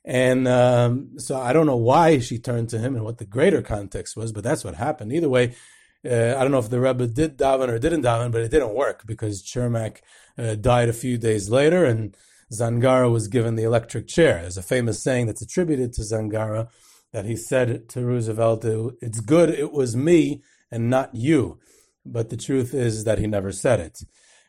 And 0.04 0.46
um, 0.46 1.18
so 1.18 1.40
I 1.40 1.54
don't 1.54 1.64
know 1.64 1.78
why 1.78 2.18
she 2.18 2.38
turned 2.38 2.68
to 2.68 2.78
him 2.78 2.96
and 2.96 3.04
what 3.04 3.16
the 3.16 3.24
greater 3.24 3.62
context 3.62 4.14
was, 4.14 4.30
but 4.30 4.44
that's 4.44 4.62
what 4.62 4.74
happened. 4.74 5.10
Either 5.14 5.30
way, 5.30 5.54
uh, 6.04 6.34
I 6.36 6.42
don't 6.42 6.52
know 6.52 6.58
if 6.58 6.68
the 6.68 6.78
Rebbe 6.78 7.06
did 7.06 7.38
daven 7.38 7.68
or 7.68 7.78
didn't 7.78 8.02
daven, 8.02 8.30
but 8.30 8.42
it 8.42 8.50
didn't 8.50 8.74
work 8.74 9.06
because 9.06 9.42
Cermak 9.42 10.02
uh, 10.36 10.54
died 10.54 10.90
a 10.90 10.92
few 10.92 11.16
days 11.16 11.48
later, 11.48 11.86
and 11.86 12.14
Zangara 12.52 13.10
was 13.10 13.28
given 13.28 13.56
the 13.56 13.64
electric 13.64 14.06
chair. 14.06 14.42
There's 14.42 14.58
a 14.58 14.62
famous 14.62 15.02
saying 15.02 15.28
that's 15.28 15.40
attributed 15.40 15.94
to 15.94 16.02
Zangara 16.02 16.68
that 17.12 17.24
he 17.24 17.36
said 17.36 17.88
to 17.90 18.04
Roosevelt, 18.04 18.64
"It's 19.00 19.20
good 19.20 19.50
it 19.50 19.72
was 19.72 19.96
me 19.96 20.42
and 20.70 20.90
not 20.90 21.14
you," 21.14 21.58
but 22.04 22.30
the 22.30 22.36
truth 22.36 22.74
is 22.74 23.04
that 23.04 23.18
he 23.18 23.26
never 23.26 23.52
said 23.52 23.80
it. 23.80 24.00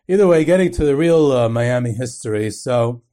Either 0.08 0.28
way, 0.28 0.44
getting 0.44 0.72
to 0.72 0.86
the 0.86 0.96
real 0.96 1.32
uh, 1.32 1.50
Miami 1.50 1.94
history, 1.94 2.50
so 2.50 3.04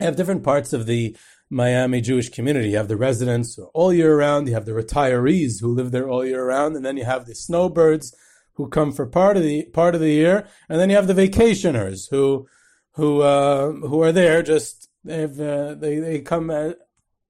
I 0.00 0.04
have 0.04 0.16
different 0.16 0.42
parts 0.42 0.72
of 0.72 0.86
the 0.86 1.16
Miami 1.48 2.00
Jewish 2.00 2.30
community. 2.30 2.70
You 2.70 2.78
have 2.78 2.88
the 2.88 2.96
residents 2.96 3.58
all 3.74 3.92
year 3.92 4.16
round, 4.18 4.48
you 4.48 4.54
have 4.54 4.64
the 4.64 4.72
retirees 4.72 5.60
who 5.60 5.74
live 5.74 5.90
there 5.90 6.08
all 6.08 6.24
year 6.24 6.46
round, 6.46 6.76
and 6.76 6.84
then 6.84 6.96
you 6.96 7.04
have 7.04 7.26
the 7.26 7.34
snowbirds 7.34 8.14
who 8.54 8.68
come 8.68 8.90
for 8.90 9.06
part 9.06 9.36
of 9.36 9.42
the 9.42 9.64
part 9.66 9.94
of 9.94 10.00
the 10.00 10.10
year, 10.10 10.46
and 10.68 10.80
then 10.80 10.90
you 10.90 10.96
have 10.96 11.06
the 11.06 11.14
vacationers 11.14 12.10
who 12.10 12.46
who 12.94 13.20
uh, 13.20 13.72
who 13.72 14.02
are 14.02 14.12
there 14.12 14.42
just 14.42 14.88
they've 15.04 15.40
uh, 15.40 15.74
they 15.74 15.98
they 15.98 16.20
come 16.20 16.50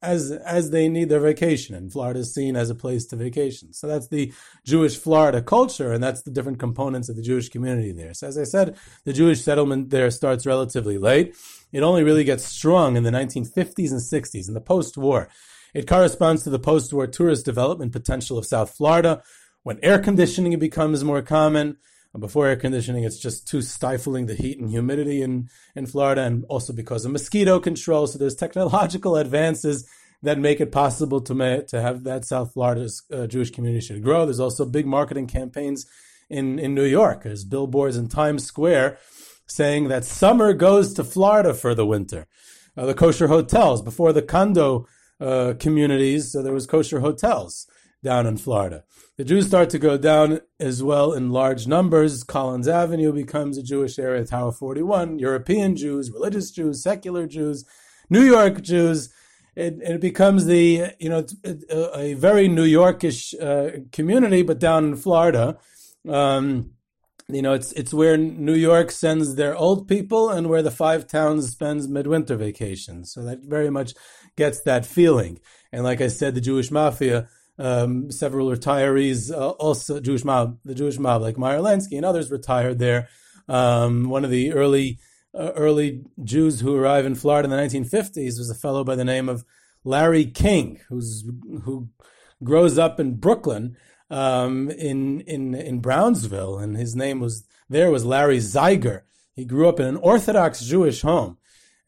as 0.03 0.31
as 0.31 0.71
they 0.71 0.89
need 0.89 1.09
their 1.09 1.21
vacation, 1.21 1.75
and 1.75 1.93
Florida 1.93 2.21
is 2.21 2.35
seen 2.35 2.57
as 2.57 2.71
a 2.71 2.75
place 2.75 3.07
to 3.07 3.17
vacation. 3.17 3.73
So 3.73 3.87
that's 3.87 4.09
the 4.09 4.33
Jewish 4.65 4.97
Florida 4.97 5.41
culture, 5.41 5.93
and 5.93 6.03
that's 6.03 6.23
the 6.23 6.31
different 6.31 6.59
components 6.59 7.09
of 7.09 7.17
the 7.17 7.23
Jewish 7.23 7.49
community 7.49 7.93
there. 7.93 8.13
So 8.15 8.27
as 8.27 8.37
I 8.37 8.45
said, 8.45 8.77
the 9.05 9.13
Jewish 9.13 9.43
settlement 9.43 9.91
there 9.91 10.11
starts 10.11 10.47
relatively 10.47 10.99
late. 10.99 11.37
It 11.73 11.83
only 11.83 12.03
really 12.03 12.25
gets 12.25 12.45
strong 12.45 12.97
in 12.97 13.05
the 13.05 13.11
1950s 13.11 13.93
and 13.93 14.01
60s, 14.01 14.49
in 14.49 14.55
the 14.55 14.61
post-war. 14.61 15.29
It 15.73 15.87
corresponds 15.87 16.43
to 16.43 16.51
the 16.51 16.59
post-war 16.59 17.07
tourist 17.07 17.45
development 17.45 17.93
potential 17.93 18.37
of 18.37 18.45
South 18.45 18.75
Florida, 18.77 19.23
when 19.63 19.79
air 19.83 19.99
conditioning 19.99 20.59
becomes 20.59 21.05
more 21.05 21.23
common. 21.23 21.79
Before 22.19 22.47
air 22.47 22.57
conditioning, 22.57 23.05
it's 23.05 23.19
just 23.19 23.49
too 23.49 23.63
stifling 23.63 24.27
the 24.27 24.35
heat 24.35 24.59
and 24.59 24.69
humidity 24.69 25.23
in, 25.23 25.49
in 25.75 25.87
Florida, 25.87 26.23
and 26.23 26.45
also 26.45 26.75
because 26.75 27.07
of 27.07 27.13
mosquito 27.13 27.59
control. 27.59 28.07
So 28.07 28.19
there's 28.19 28.35
technological 28.35 29.17
advances 29.25 29.89
that 30.23 30.39
make 30.39 30.61
it 30.61 30.71
possible 30.71 31.21
to 31.23 31.65
to 31.69 31.81
have 31.81 32.05
that 32.05 32.25
South 32.25 32.53
Florida's 32.53 33.03
uh, 33.11 33.27
Jewish 33.27 33.51
community 33.51 33.85
should 33.85 34.03
grow. 34.03 34.27
There's 34.27 34.41
also 34.41 34.67
big 34.67 34.87
marketing 34.87 35.27
campaigns 35.27 35.87
in 36.29 36.59
in 36.59 36.75
New 36.75 36.85
York. 36.85 37.23
There's 37.23 37.45
billboards 37.45 37.97
in 37.97 38.09
Times 38.09 38.45
Square 38.45 38.99
saying 39.47 39.89
that 39.89 40.05
summer 40.05 40.53
goes 40.53 40.95
to 40.95 41.05
Florida 41.05 41.55
for 41.55 41.75
the 41.75 41.87
winter. 41.87 42.27
Uh, 42.77 42.87
the 42.87 42.95
kosher 42.95 43.29
hotels 43.29 43.83
before 43.83 44.13
the 44.13 44.23
condo 44.23 44.87
uh, 45.21 45.55
communities, 45.59 46.33
so 46.33 46.43
there 46.43 46.53
was 46.53 46.67
kosher 46.67 47.01
hotels 47.01 47.67
down 48.03 48.27
in 48.27 48.37
Florida. 48.37 48.85
The 49.17 49.25
Jews 49.25 49.47
start 49.47 49.71
to 49.71 49.79
go 49.79 49.97
down 49.97 50.41
as 50.59 50.83
well 50.83 51.13
in 51.13 51.31
large 51.31 51.67
numbers. 51.67 52.25
Collins 52.25 52.69
Avenue 52.69 53.13
becomes 53.13 53.57
a 53.57 53.63
Jewish 53.63 53.99
area, 53.99 54.25
Tower 54.25 54.53
41, 54.53 55.19
European 55.19 55.77
Jews, 55.77 56.11
religious 56.11 56.51
Jews, 56.51 56.83
secular 56.83 57.27
Jews, 57.27 57.65
New 58.11 58.23
York 58.23 58.63
Jews. 58.63 59.13
It, 59.55 59.79
it 59.83 60.01
becomes 60.01 60.47
the, 60.47 60.93
you 60.99 61.09
know, 61.09 61.27
a, 61.45 61.99
a 61.99 62.15
very 62.15 62.49
New 62.49 62.65
Yorkish 62.65 63.35
uh, 63.41 63.81
community, 63.93 64.43
but 64.43 64.59
down 64.59 64.85
in 64.85 64.97
Florida. 64.97 65.59
Um, 66.09 66.73
you 67.29 67.43
know, 67.43 67.53
it's 67.53 67.73
it's 67.73 67.95
where 67.95 68.17
New 68.17 68.55
York 68.55 68.91
sends 68.91 69.37
their 69.37 69.57
old 69.57 69.89
people 69.89 70.29
and 70.29 70.49
where 70.49 70.63
the 70.63 70.71
five 70.71 71.07
towns 71.07 71.51
spends 71.51 71.89
midwinter 71.89 72.37
vacation. 72.37 73.05
So 73.05 73.23
that 73.23 73.41
very 73.41 73.71
much 73.71 73.95
gets 74.37 74.61
that 74.63 74.85
feeling. 74.85 75.41
And 75.71 75.85
like 75.85 76.01
I 76.01 76.09
said, 76.09 76.35
the 76.35 76.41
Jewish 76.41 76.71
mafia, 76.71 77.29
um, 77.63 78.11
several 78.11 78.49
retirees, 78.49 79.31
uh, 79.31 79.51
also 79.51 80.01
Jewish 80.01 80.25
mob, 80.25 80.59
the 80.65 80.75
Jewish 80.75 80.99
mob 80.99 81.23
like 81.23 81.39
Meyer 81.39 81.61
Lansky 81.61 81.97
and 81.97 82.05
others 82.05 82.31
retired 82.31 82.79
there. 82.79 83.09
Um, 83.49 84.09
one 84.09 84.25
of 84.25 84.31
the 84.31 84.53
early 84.53 84.99
uh, 85.35 85.53
early 85.55 86.05
Jews 86.23 86.61
who 86.61 86.75
arrived 86.75 87.07
in 87.07 87.15
Florida 87.15 87.47
in 87.47 87.51
the 87.51 87.57
1950s 87.57 88.39
was 88.39 88.51
a 88.51 88.55
fellow 88.55 88.85
by 88.85 88.97
the 88.97 89.05
name 89.05 89.29
of 89.29 89.45
Larry 89.85 90.27
King, 90.27 90.81
who's 90.89 91.25
who 91.63 91.89
grows 92.43 92.79
up 92.79 92.99
in 92.99 93.15
Brooklyn 93.15 93.77
um, 94.11 94.69
in 94.71 95.21
in 95.21 95.55
in 95.55 95.79
Brownsville, 95.81 96.59
and 96.59 96.77
his 96.77 96.97
name 96.97 97.21
was 97.21 97.45
there 97.69 97.91
was 97.91 98.05
Larry 98.05 98.39
Zeiger. 98.39 99.03
He 99.35 99.45
grew 99.45 99.69
up 99.69 99.81
in 99.81 99.87
an 99.87 99.97
Orthodox 99.97 100.65
Jewish 100.65 101.03
home 101.03 101.39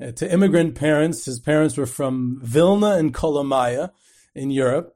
uh, 0.00 0.12
to 0.12 0.32
immigrant 0.32 0.76
parents. 0.76 1.24
His 1.24 1.40
parents 1.40 1.76
were 1.76 1.86
from 1.86 2.38
Vilna 2.42 2.92
and 2.92 3.12
Kolomaya 3.12 3.90
in 4.34 4.50
Europe, 4.50 4.93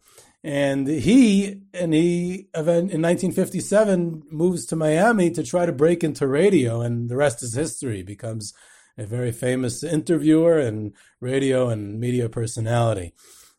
and 0.49 0.89
he 0.89 1.61
and 1.75 1.93
he 1.93 2.49
in 2.55 3.03
1957 3.03 4.23
moves 4.31 4.65
to 4.65 4.77
Miami 4.77 5.31
to 5.33 5.43
try 5.43 5.67
to 5.67 5.73
break 5.73 6.03
into 6.03 6.27
radio, 6.27 6.81
and 6.81 7.11
the 7.11 7.17
rest 7.17 7.43
is 7.43 7.53
history. 7.53 8.03
Becomes 8.03 8.55
a 8.97 9.05
very 9.05 9.31
famous 9.31 9.85
interviewer 9.85 10.59
and 10.59 10.95
radio 11.21 11.69
and 11.69 12.01
media 12.01 12.31
personality. 12.31 13.13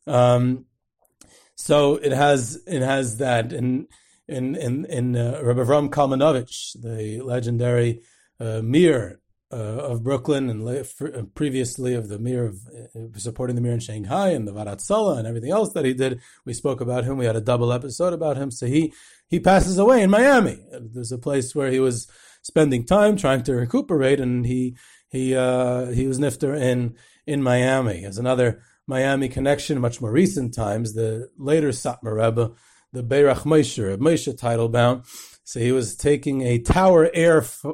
Um, 0.08 0.66
so 1.54 1.98
it 1.98 2.12
has 2.12 2.60
it 2.66 2.82
has 2.82 3.18
that 3.18 3.54
in 3.54 3.86
in 4.28 4.56
in 4.56 4.86
in 4.86 5.16
uh, 5.16 5.42
Rabbi 5.44 5.60
Avram 5.60 5.90
Kalmanowitz, 5.92 6.72
the 6.82 7.22
legendary 7.22 8.02
uh, 8.40 8.62
Mir 8.64 9.20
uh, 9.52 9.56
of 9.56 10.04
Brooklyn, 10.04 10.50
and 10.50 10.68
uh, 10.68 11.24
previously 11.34 11.96
of 11.96 12.08
the 12.08 12.20
Mir 12.20 12.46
of 12.46 12.60
uh, 12.68 13.18
supporting 13.18 13.56
the 13.56 13.62
Mir 13.62 13.74
in 13.74 13.80
Shanghai 13.80 14.30
and 14.30 14.48
the 14.48 14.54
Varat 14.54 15.18
and 15.18 15.28
everything 15.28 15.52
else 15.52 15.74
that 15.74 15.86
he 15.86 15.94
did. 15.94 16.20
We 16.46 16.54
spoke 16.54 16.82
about 16.82 17.04
him. 17.04 17.18
We 17.18 17.26
had 17.26 17.36
a 17.36 17.42
double 17.42 17.74
episode 17.74 18.14
about 18.14 18.38
him. 18.38 18.52
So 18.52 18.68
he 18.68 18.94
he 19.28 19.40
passes 19.40 19.78
away 19.78 20.04
in 20.04 20.10
Miami. 20.10 20.60
There's 20.72 21.12
a 21.12 21.18
place 21.18 21.56
where 21.56 21.72
he 21.72 21.80
was 21.80 22.08
spending 22.42 22.86
time 22.86 23.18
trying 23.18 23.44
to 23.44 23.56
recuperate, 23.56 24.20
and 24.20 24.46
he 24.46 24.76
he 25.10 25.36
uh, 25.36 25.88
he 25.88 26.08
was 26.08 26.20
nifter 26.20 26.56
in 26.56 26.96
in 27.26 27.42
Miami. 27.42 28.06
As 28.06 28.18
another 28.18 28.62
Miami 28.88 29.30
connection, 29.30 29.80
much 29.80 30.02
more 30.02 30.12
recent 30.12 30.54
times, 30.54 30.94
the 30.94 31.30
later 31.38 31.70
Satmar 31.70 32.16
Rebbe, 32.24 32.52
the 32.92 33.04
Beirach 33.04 33.44
Moshe, 33.44 33.98
Moshe 33.98 34.34
Teitelbaum. 34.36 35.06
So 35.50 35.60
he 35.60 35.72
was 35.72 35.96
taking 35.96 36.44
a 36.44 36.60
Tower 36.60 37.10
Air, 37.12 37.44
uh, 37.66 37.72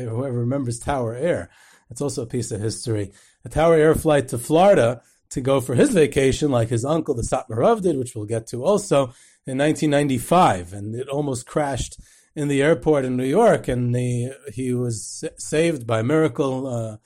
whoever 0.00 0.40
remembers 0.40 0.78
Tower 0.78 1.14
Air, 1.14 1.48
it's 1.88 2.02
also 2.02 2.24
a 2.24 2.26
piece 2.26 2.50
of 2.50 2.60
history, 2.60 3.12
a 3.42 3.48
Tower 3.48 3.76
Air 3.76 3.94
flight 3.94 4.28
to 4.28 4.38
Florida 4.38 5.00
to 5.30 5.40
go 5.40 5.62
for 5.62 5.74
his 5.74 5.94
vacation, 5.94 6.50
like 6.50 6.68
his 6.68 6.84
uncle, 6.84 7.14
the 7.14 7.22
Satmar 7.22 7.56
Rav, 7.56 7.80
did, 7.80 7.96
which 7.96 8.14
we'll 8.14 8.26
get 8.26 8.46
to 8.48 8.62
also 8.62 9.14
in 9.46 9.56
1995. 9.56 10.74
And 10.74 10.94
it 10.94 11.08
almost 11.08 11.46
crashed 11.46 11.98
in 12.36 12.48
the 12.48 12.60
airport 12.60 13.06
in 13.06 13.16
New 13.16 13.24
York, 13.24 13.66
and 13.66 13.94
the, 13.94 14.34
he 14.52 14.74
was 14.74 15.24
saved 15.38 15.86
by 15.86 16.02
miracle. 16.02 16.66
Uh, 16.66 16.96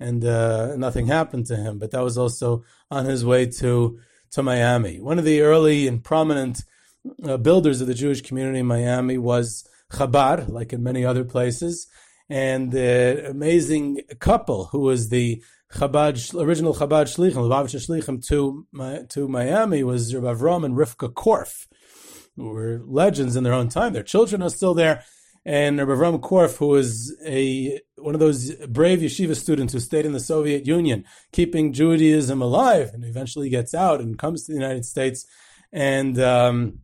and 0.00 0.24
uh, 0.24 0.74
nothing 0.74 1.06
happened 1.06 1.46
to 1.46 1.56
him. 1.56 1.78
But 1.78 1.92
that 1.92 2.02
was 2.02 2.18
also 2.18 2.64
on 2.90 3.04
his 3.04 3.24
way 3.24 3.46
to 3.46 4.00
to 4.32 4.42
Miami. 4.42 5.00
One 5.00 5.20
of 5.20 5.24
the 5.24 5.42
early 5.42 5.86
and 5.86 6.02
prominent 6.02 6.64
uh, 7.24 7.36
builders 7.36 7.80
of 7.80 7.86
the 7.86 7.94
Jewish 7.94 8.22
community 8.22 8.60
in 8.60 8.66
Miami 8.66 9.18
was 9.18 9.66
Chabad, 9.92 10.48
like 10.48 10.72
in 10.72 10.82
many 10.82 11.04
other 11.04 11.24
places, 11.24 11.86
and 12.28 12.72
the 12.72 13.28
amazing 13.30 14.00
couple 14.18 14.66
who 14.66 14.80
was 14.80 15.08
the 15.10 15.42
Chabad 15.72 16.40
original 16.40 16.74
Chabad 16.74 17.06
shlichim, 17.06 17.34
shlichim 17.34 18.26
to 18.26 19.06
to 19.08 19.28
Miami 19.28 19.82
was 19.82 20.14
Rabbi 20.14 20.38
Avram 20.38 20.64
and 20.64 20.76
Rivka 20.76 21.12
Korf, 21.12 21.66
who 22.36 22.50
were 22.50 22.80
legends 22.84 23.36
in 23.36 23.44
their 23.44 23.52
own 23.52 23.68
time. 23.68 23.92
Their 23.92 24.02
children 24.02 24.42
are 24.42 24.50
still 24.50 24.74
there. 24.74 25.04
And 25.46 25.78
Rabbi 25.78 25.92
Avram 25.92 26.20
Korf, 26.20 26.56
who 26.56 26.68
was 26.68 27.14
a 27.26 27.80
one 27.96 28.14
of 28.14 28.20
those 28.20 28.54
brave 28.66 29.00
yeshiva 29.00 29.36
students 29.36 29.72
who 29.72 29.80
stayed 29.80 30.06
in 30.06 30.12
the 30.12 30.20
Soviet 30.20 30.66
Union, 30.66 31.04
keeping 31.32 31.72
Judaism 31.72 32.40
alive, 32.40 32.92
and 32.94 33.04
eventually 33.04 33.50
gets 33.50 33.74
out 33.74 34.00
and 34.00 34.18
comes 34.18 34.46
to 34.46 34.52
the 34.52 34.58
United 34.58 34.86
States, 34.86 35.26
and 35.72 36.18
um, 36.18 36.78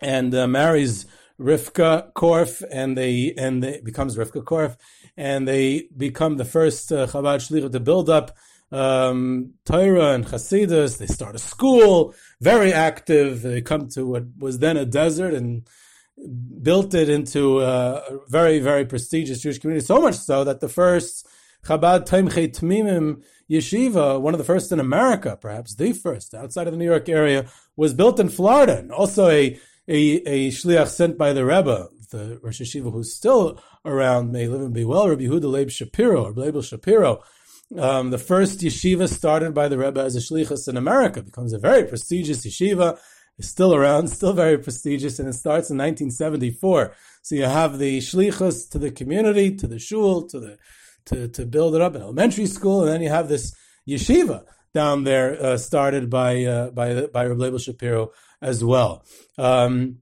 and 0.00 0.34
uh, 0.34 0.46
marries 0.46 1.06
Rivka 1.38 2.12
Korf, 2.12 2.62
and 2.70 2.96
they 2.96 3.34
and 3.36 3.62
they 3.62 3.80
becomes 3.80 4.16
Rivka 4.16 4.42
Korf, 4.44 4.76
and 5.16 5.46
they 5.46 5.88
become 5.96 6.36
the 6.36 6.44
first 6.44 6.92
uh, 6.92 7.06
Chabad 7.06 7.40
Shlichut 7.46 7.72
to 7.72 7.80
build 7.80 8.08
up 8.08 8.36
um, 8.72 9.52
Torah 9.64 10.12
and 10.12 10.24
Hasidus. 10.26 10.98
They 10.98 11.06
start 11.06 11.34
a 11.34 11.38
school, 11.38 12.14
very 12.40 12.72
active. 12.72 13.42
They 13.42 13.60
come 13.60 13.88
to 13.90 14.06
what 14.06 14.24
was 14.38 14.58
then 14.58 14.76
a 14.76 14.86
desert 14.86 15.34
and 15.34 15.68
built 16.62 16.94
it 16.94 17.08
into 17.08 17.60
a 17.60 18.02
very, 18.28 18.58
very 18.58 18.86
prestigious 18.86 19.42
Jewish 19.42 19.58
community, 19.58 19.84
so 19.84 20.00
much 20.00 20.16
so 20.16 20.44
that 20.44 20.60
the 20.60 20.68
first 20.68 21.26
Chabad 21.66 22.06
Tomchei 22.06 22.48
Temimim 22.48 23.22
yeshiva, 23.50 24.20
one 24.20 24.34
of 24.34 24.38
the 24.38 24.44
first 24.44 24.72
in 24.72 24.80
America, 24.80 25.36
perhaps 25.40 25.74
the 25.74 25.92
first 25.92 26.34
outside 26.34 26.66
of 26.66 26.72
the 26.72 26.78
New 26.78 26.84
York 26.84 27.08
area, 27.08 27.46
was 27.76 27.92
built 27.92 28.18
in 28.18 28.28
Florida. 28.28 28.78
And 28.78 28.92
also 28.92 29.28
a, 29.28 29.58
a, 29.88 30.16
a 30.26 30.50
shliach 30.50 30.88
sent 30.88 31.18
by 31.18 31.32
the 31.32 31.44
Rebbe, 31.44 31.88
the 32.10 32.38
Rosh 32.42 32.60
Yeshiva 32.60 32.92
who's 32.92 33.14
still 33.14 33.60
around, 33.84 34.32
may 34.32 34.46
live 34.48 34.60
and 34.60 34.74
be 34.74 34.84
well, 34.84 35.08
Rabbi 35.08 35.24
Yehuda 35.24 35.50
Leib 35.50 35.70
Shapiro, 35.70 36.24
or 36.24 36.32
Leib 36.32 36.62
Shapiro. 36.62 37.22
Um, 37.76 38.10
the 38.10 38.18
first 38.18 38.60
yeshiva 38.60 39.08
started 39.12 39.52
by 39.52 39.66
the 39.66 39.76
Rebbe 39.76 40.00
as 40.00 40.14
a 40.14 40.20
shlichus 40.20 40.68
in 40.68 40.76
America, 40.76 41.20
becomes 41.22 41.52
a 41.52 41.58
very 41.58 41.84
prestigious 41.84 42.46
yeshiva 42.46 42.98
is 43.38 43.48
still 43.48 43.74
around, 43.74 44.08
still 44.08 44.32
very 44.32 44.58
prestigious, 44.58 45.18
and 45.18 45.28
it 45.28 45.34
starts 45.34 45.70
in 45.70 45.76
1974. 45.76 46.94
So 47.22 47.34
you 47.34 47.44
have 47.44 47.78
the 47.78 47.98
shlichus 47.98 48.70
to 48.70 48.78
the 48.78 48.90
community, 48.90 49.54
to 49.56 49.66
the 49.66 49.78
shul, 49.78 50.26
to 50.28 50.40
the 50.40 50.58
to, 51.06 51.28
to 51.28 51.46
build 51.46 51.76
it 51.76 51.82
up 51.82 51.94
in 51.94 52.02
elementary 52.02 52.46
school, 52.46 52.82
and 52.82 52.92
then 52.92 53.00
you 53.00 53.10
have 53.10 53.28
this 53.28 53.54
yeshiva 53.88 54.44
down 54.74 55.04
there 55.04 55.40
uh, 55.40 55.56
started 55.56 56.10
by 56.10 56.44
uh, 56.44 56.70
by 56.70 57.06
by 57.06 57.26
Reb 57.26 57.60
Shapiro 57.60 58.10
as 58.40 58.62
well. 58.64 59.04
Um, 59.38 59.98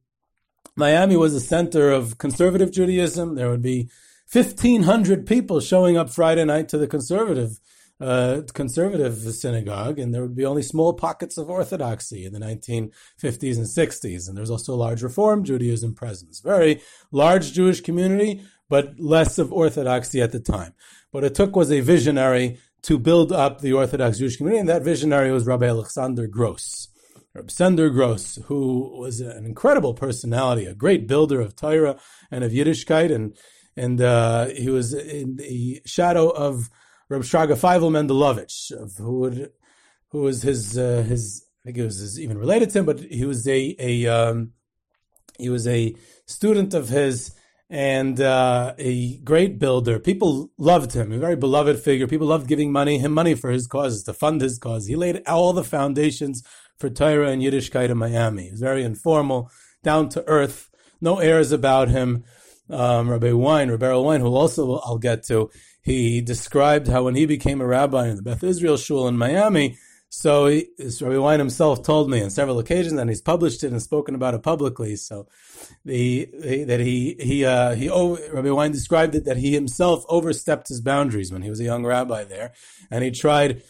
Miami 0.77 1.17
was 1.17 1.35
a 1.35 1.41
center 1.41 1.91
of 1.91 2.19
conservative 2.19 2.73
Judaism. 2.73 3.35
There 3.35 3.51
would 3.51 3.63
be 3.63 3.89
1,500 4.33 5.27
people 5.27 5.61
showing 5.61 5.97
up 5.97 6.11
Friday 6.11 6.45
night 6.45 6.69
to 6.71 6.79
the 6.79 6.89
conservative 6.89 7.61
uh, 8.01 8.43
conservative 8.53 9.17
synagogue, 9.35 10.01
and 10.01 10.13
there 10.13 10.23
would 10.23 10.35
be 10.35 10.45
only 10.45 10.63
small 10.63 10.93
pockets 10.95 11.39
of 11.39 11.49
orthodoxy 11.49 12.25
in 12.25 12.33
the 12.33 12.41
1950s 12.41 13.57
and 13.57 13.67
60s. 13.67 14.29
And 14.29 14.37
there's 14.37 14.51
also 14.51 14.75
a 14.75 14.77
large 14.77 15.03
Reform 15.03 15.45
Judaism 15.45 15.95
presence. 15.95 16.41
Very 16.41 16.83
large 17.13 17.53
Jewish 17.53 17.81
community, 17.81 18.43
but 18.69 18.99
less 18.99 19.39
of 19.39 19.53
orthodoxy 19.53 20.21
at 20.21 20.33
the 20.33 20.41
time. 20.41 20.75
What 21.13 21.25
it 21.25 21.35
took 21.35 21.55
was 21.55 21.71
a 21.71 21.81
visionary 21.81 22.59
to 22.83 22.99
build 22.99 23.33
up 23.33 23.61
the 23.61 23.73
Orthodox 23.73 24.19
Jewish 24.19 24.37
community, 24.37 24.61
and 24.61 24.69
that 24.69 24.83
visionary 24.83 25.31
was 25.31 25.47
Rabbi 25.47 25.67
Alexander 25.67 26.27
Gross. 26.27 26.89
Rabbi 27.35 27.49
Sender 27.49 27.91
Gross, 27.91 28.37
who 28.47 28.97
was 28.97 29.21
an 29.21 29.45
incredible 29.45 29.93
personality, 29.93 30.67
a 30.67 30.75
great 30.75 31.09
builder 31.09 31.41
of 31.41 31.57
Torah 31.57 31.99
and 32.31 32.45
of 32.45 32.53
Yiddishkeit, 32.53 33.13
and 33.13 33.37
and 33.77 34.01
uh, 34.01 34.47
he 34.47 34.71
was 34.71 34.95
in 34.95 35.37
the 35.37 35.83
shadow 35.85 36.29
of 36.29 36.71
Reb 37.09 37.23
Shraga 37.23 37.57
Feivel 37.57 37.91
Mendlowitz, 37.91 38.71
who 38.99 39.19
would, 39.19 39.51
who 40.11 40.21
was 40.21 40.43
his 40.43 40.79
uh, 40.79 41.03
his 41.09 41.45
I 41.65 41.69
think 41.69 41.79
it 41.79 41.85
was 41.85 41.99
his, 41.99 42.21
even 42.21 42.39
related 42.39 42.71
to 42.71 42.79
him, 42.79 42.87
but 42.87 43.01
he 43.01 43.25
was 43.25 43.49
a 43.49 43.75
a 43.81 44.07
um, 44.07 44.53
he 45.37 45.49
was 45.49 45.67
a 45.67 45.97
student 46.27 46.73
of 46.73 46.89
his, 46.89 47.35
and 47.69 48.21
uh, 48.21 48.75
a 48.79 49.17
great 49.19 49.59
builder. 49.59 49.99
People 49.99 50.53
loved 50.57 50.93
him, 50.93 51.11
a 51.11 51.19
very 51.19 51.35
beloved 51.35 51.81
figure. 51.81 52.07
People 52.07 52.29
loved 52.29 52.47
giving 52.47 52.71
money 52.71 52.99
him 52.99 53.11
money 53.11 53.35
for 53.35 53.51
his 53.51 53.67
causes 53.67 54.05
to 54.05 54.13
fund 54.13 54.41
his 54.41 54.57
cause. 54.57 54.87
He 54.87 54.95
laid 54.95 55.23
all 55.27 55.53
the 55.53 55.65
foundations 55.65 56.45
for 56.79 56.91
Torah 56.91 57.31
and 57.31 57.43
Yiddishkeit 57.43 57.91
in 57.91 57.99
Miami. 57.99 58.45
He 58.45 58.51
was 58.51 58.61
very 58.61 58.85
informal, 58.85 59.51
down 59.83 60.09
to 60.11 60.27
earth, 60.27 60.71
no 61.01 61.19
airs 61.19 61.53
about 61.53 61.89
him. 61.89 62.25
Um, 62.71 63.11
Rabbi 63.11 63.33
Wein, 63.33 63.71
Rabbi 63.71 63.95
Wein, 63.95 64.21
who 64.21 64.35
also 64.35 64.79
I'll 64.79 64.97
get 64.97 65.23
to, 65.25 65.51
he 65.83 66.23
described 66.23 66.89
how 66.89 67.05
when 67.05 67.15
he 67.15 67.27
became 67.27 67.61
a 67.61 67.67
rabbi 67.67 68.09
in 68.09 68.17
the 68.17 68.23
Beth 68.23 68.43
Israel 68.43 68.79
Shul 68.79 69.07
in 69.07 69.19
Miami, 69.19 69.77
so 70.09 70.47
he, 70.47 70.69
Rabbi 70.79 71.19
Wein 71.19 71.41
himself 71.41 71.83
told 71.83 72.09
me 72.09 72.23
on 72.23 72.31
several 72.31 72.59
occasions, 72.61 72.99
and 72.99 73.11
he's 73.11 73.21
published 73.21 73.65
it 73.65 73.73
and 73.73 73.83
spoken 73.83 74.15
about 74.15 74.35
it 74.35 74.43
publicly. 74.43 74.95
So 74.97 75.27
the, 75.85 76.31
the 76.33 76.65
that 76.65 76.81
he 76.81 77.17
he 77.21 77.45
uh, 77.45 77.75
he 77.75 77.91
oh, 77.91 78.17
Rabbi 78.33 78.51
Wein 78.51 78.71
described 78.71 79.15
it 79.15 79.25
that 79.25 79.37
he 79.37 79.53
himself 79.53 80.05
overstepped 80.09 80.69
his 80.69 80.81
boundaries 80.81 81.33
when 81.33 81.43
he 81.43 81.51
was 81.51 81.61
a 81.61 81.65
young 81.65 81.85
rabbi 81.85 82.25
there, 82.25 82.53
and 82.91 83.03
he 83.03 83.11
tried 83.11 83.63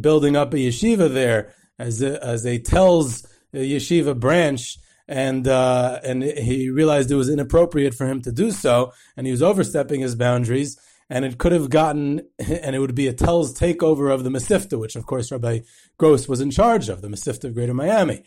building 0.00 0.36
up 0.36 0.54
a 0.54 0.58
yeshiva 0.58 1.12
there 1.12 1.54
as 1.80 2.02
as 2.02 2.44
a 2.46 2.58
Telz 2.58 3.26
yeshiva 3.54 4.18
branch. 4.18 4.78
And 5.08 5.48
uh, 5.48 5.98
and 6.04 6.22
he 6.22 6.70
realized 6.70 7.10
it 7.10 7.16
was 7.16 7.28
inappropriate 7.28 7.94
for 7.94 8.06
him 8.06 8.22
to 8.22 8.30
do 8.30 8.52
so, 8.52 8.92
and 9.16 9.26
he 9.26 9.32
was 9.32 9.42
overstepping 9.42 10.00
his 10.02 10.14
boundaries 10.14 10.78
and 11.10 11.24
it 11.24 11.38
could 11.38 11.52
have 11.52 11.68
gotten, 11.68 12.22
and 12.38 12.74
it 12.74 12.78
would 12.78 12.94
be 12.94 13.08
a 13.08 13.12
Telz 13.12 13.52
takeover 13.58 14.14
of 14.14 14.24
the 14.24 14.30
Mesivta, 14.30 14.78
which 14.78 14.96
of 14.96 15.04
course 15.04 15.30
Rabbi 15.32 15.60
Gross 15.98 16.28
was 16.28 16.40
in 16.40 16.50
charge 16.50 16.88
of, 16.88 17.02
the 17.02 17.08
Mesivta 17.08 17.44
of 17.44 17.54
Greater 17.54 17.74
Miami, 17.74 18.22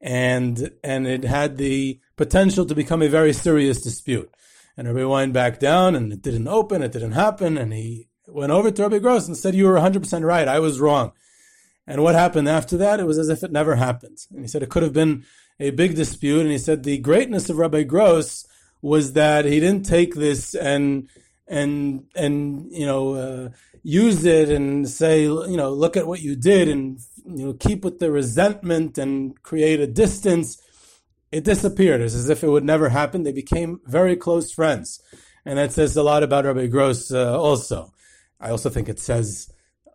and 0.00 0.70
and 0.82 1.06
it 1.06 1.24
had 1.24 1.58
the 1.58 2.00
potential 2.16 2.64
to 2.64 2.74
become 2.74 3.02
a 3.02 3.08
very 3.08 3.32
serious 3.32 3.82
dispute. 3.82 4.30
And 4.76 4.86
Rabbi 4.88 5.04
Wein 5.04 5.32
backed 5.32 5.60
down, 5.60 5.96
and 5.96 6.12
it 6.12 6.22
didn't 6.22 6.48
open, 6.48 6.82
it 6.82 6.92
didn't 6.92 7.12
happen, 7.12 7.58
and 7.58 7.72
he 7.72 8.08
went 8.26 8.52
over 8.52 8.70
to 8.70 8.82
Rabbi 8.82 9.00
Gross 9.00 9.26
and 9.26 9.36
said, 9.36 9.56
"You 9.56 9.66
were 9.66 9.74
100 9.74 10.00
percent 10.00 10.24
right, 10.24 10.46
I 10.46 10.60
was 10.60 10.80
wrong." 10.80 11.12
And 11.90 12.04
what 12.04 12.14
happened 12.14 12.48
after 12.48 12.76
that? 12.76 13.00
It 13.00 13.06
was 13.06 13.18
as 13.18 13.28
if 13.28 13.42
it 13.42 13.50
never 13.50 13.74
happened. 13.74 14.18
And 14.30 14.42
he 14.42 14.46
said 14.46 14.62
it 14.62 14.70
could 14.70 14.84
have 14.84 14.92
been 14.92 15.24
a 15.58 15.70
big 15.70 15.96
dispute, 15.96 16.42
and 16.42 16.50
he 16.52 16.56
said 16.56 16.84
the 16.84 16.98
greatness 16.98 17.50
of 17.50 17.58
Rabbi 17.58 17.82
Gross 17.82 18.46
was 18.80 19.14
that 19.14 19.44
he 19.44 19.58
didn't 19.58 19.86
take 19.86 20.14
this 20.14 20.54
and 20.54 21.08
and 21.48 22.06
and 22.14 22.70
you 22.70 22.86
know 22.86 23.14
uh, 23.14 23.48
use 23.82 24.24
it 24.24 24.50
and 24.50 24.88
say 24.88 25.24
you 25.24 25.56
know 25.56 25.72
look 25.72 25.96
at 25.96 26.06
what 26.06 26.20
you 26.20 26.36
did 26.36 26.68
and 26.68 27.00
you 27.26 27.46
know 27.46 27.54
keep 27.54 27.84
with 27.84 27.98
the 27.98 28.12
resentment 28.12 28.96
and 28.96 29.42
create 29.42 29.80
a 29.80 29.88
distance. 29.88 30.62
It 31.32 31.42
disappeared. 31.42 32.02
It's 32.02 32.14
as 32.14 32.30
if 32.30 32.44
it 32.44 32.50
would 32.50 32.64
never 32.64 32.90
happen. 32.90 33.24
They 33.24 33.32
became 33.32 33.80
very 33.84 34.14
close 34.14 34.52
friends. 34.52 35.02
And 35.44 35.58
that 35.58 35.72
says 35.72 35.96
a 35.96 36.04
lot 36.04 36.22
about 36.22 36.44
rabbi 36.44 36.68
gross 36.68 37.10
uh, 37.10 37.36
also. 37.36 37.92
I 38.38 38.50
also 38.50 38.70
think 38.70 38.88
it 38.88 39.00
says 39.00 39.50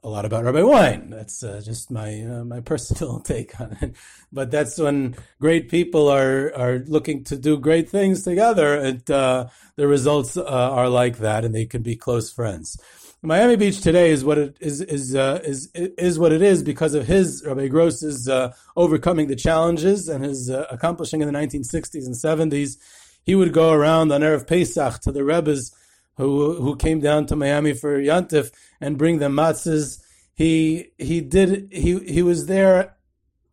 a 0.06 0.10
lot 0.10 0.24
about 0.24 0.44
Rabbi 0.44 0.62
Wein. 0.62 1.10
That's 1.10 1.44
uh, 1.44 1.62
just 1.66 1.90
my 1.90 2.22
uh, 2.22 2.44
my 2.46 2.60
personal 2.72 3.20
take 3.20 3.60
on 3.60 3.76
it. 3.82 3.96
But 4.32 4.52
that's 4.52 4.78
when 4.78 5.16
great 5.42 5.68
people 5.70 6.08
are 6.08 6.54
are 6.56 6.80
looking 6.86 7.24
to 7.26 7.38
do 7.38 7.58
great 7.58 7.90
things 7.90 8.24
together, 8.24 8.76
and 8.76 9.10
uh, 9.10 9.48
the 9.76 9.88
results 9.88 10.38
uh, 10.38 10.44
are 10.46 10.90
like 10.90 11.18
that, 11.18 11.44
and 11.44 11.56
they 11.56 11.66
can 11.66 11.82
be 11.82 11.96
close 11.96 12.32
friends. 12.32 12.80
Miami 13.24 13.56
Beach 13.56 13.82
today 13.82 14.12
is 14.12 14.24
what 14.24 14.38
it 14.38 14.56
is 14.60 14.80
is 14.82 15.16
uh, 15.16 15.40
is 15.44 15.72
is 15.74 16.20
what 16.20 16.32
it 16.32 16.44
is 16.44 16.62
because 16.62 16.94
of 16.94 17.08
his 17.08 17.44
Rabbi 17.44 17.68
Gross's 17.68 18.30
uh, 18.30 18.54
overcoming 18.76 19.26
the 19.26 19.36
challenges 19.36 20.08
and 20.08 20.24
his 20.24 20.50
accomplishing 20.50 21.22
in 21.22 21.28
the 21.28 21.38
1960s 21.38 22.06
and 22.06 22.14
70s. 22.14 22.78
He 23.24 23.34
would 23.34 23.54
go 23.54 23.72
around 23.72 24.12
on 24.12 24.22
erev 24.22 24.46
Pesach 24.46 25.00
to 25.02 25.12
the 25.12 25.24
Rebbe's 25.24 25.72
who 26.18 26.56
who 26.62 26.76
came 26.76 27.00
down 27.00 27.26
to 27.28 27.36
Miami 27.36 27.74
for 27.74 28.00
Yantif 28.00 28.52
and 28.80 28.98
bring 28.98 29.20
them 29.20 29.34
matzahs. 29.34 30.02
He 30.34 30.92
he 30.98 31.22
did 31.22 31.70
he 31.72 32.00
he 32.00 32.22
was 32.22 32.48
there, 32.48 32.96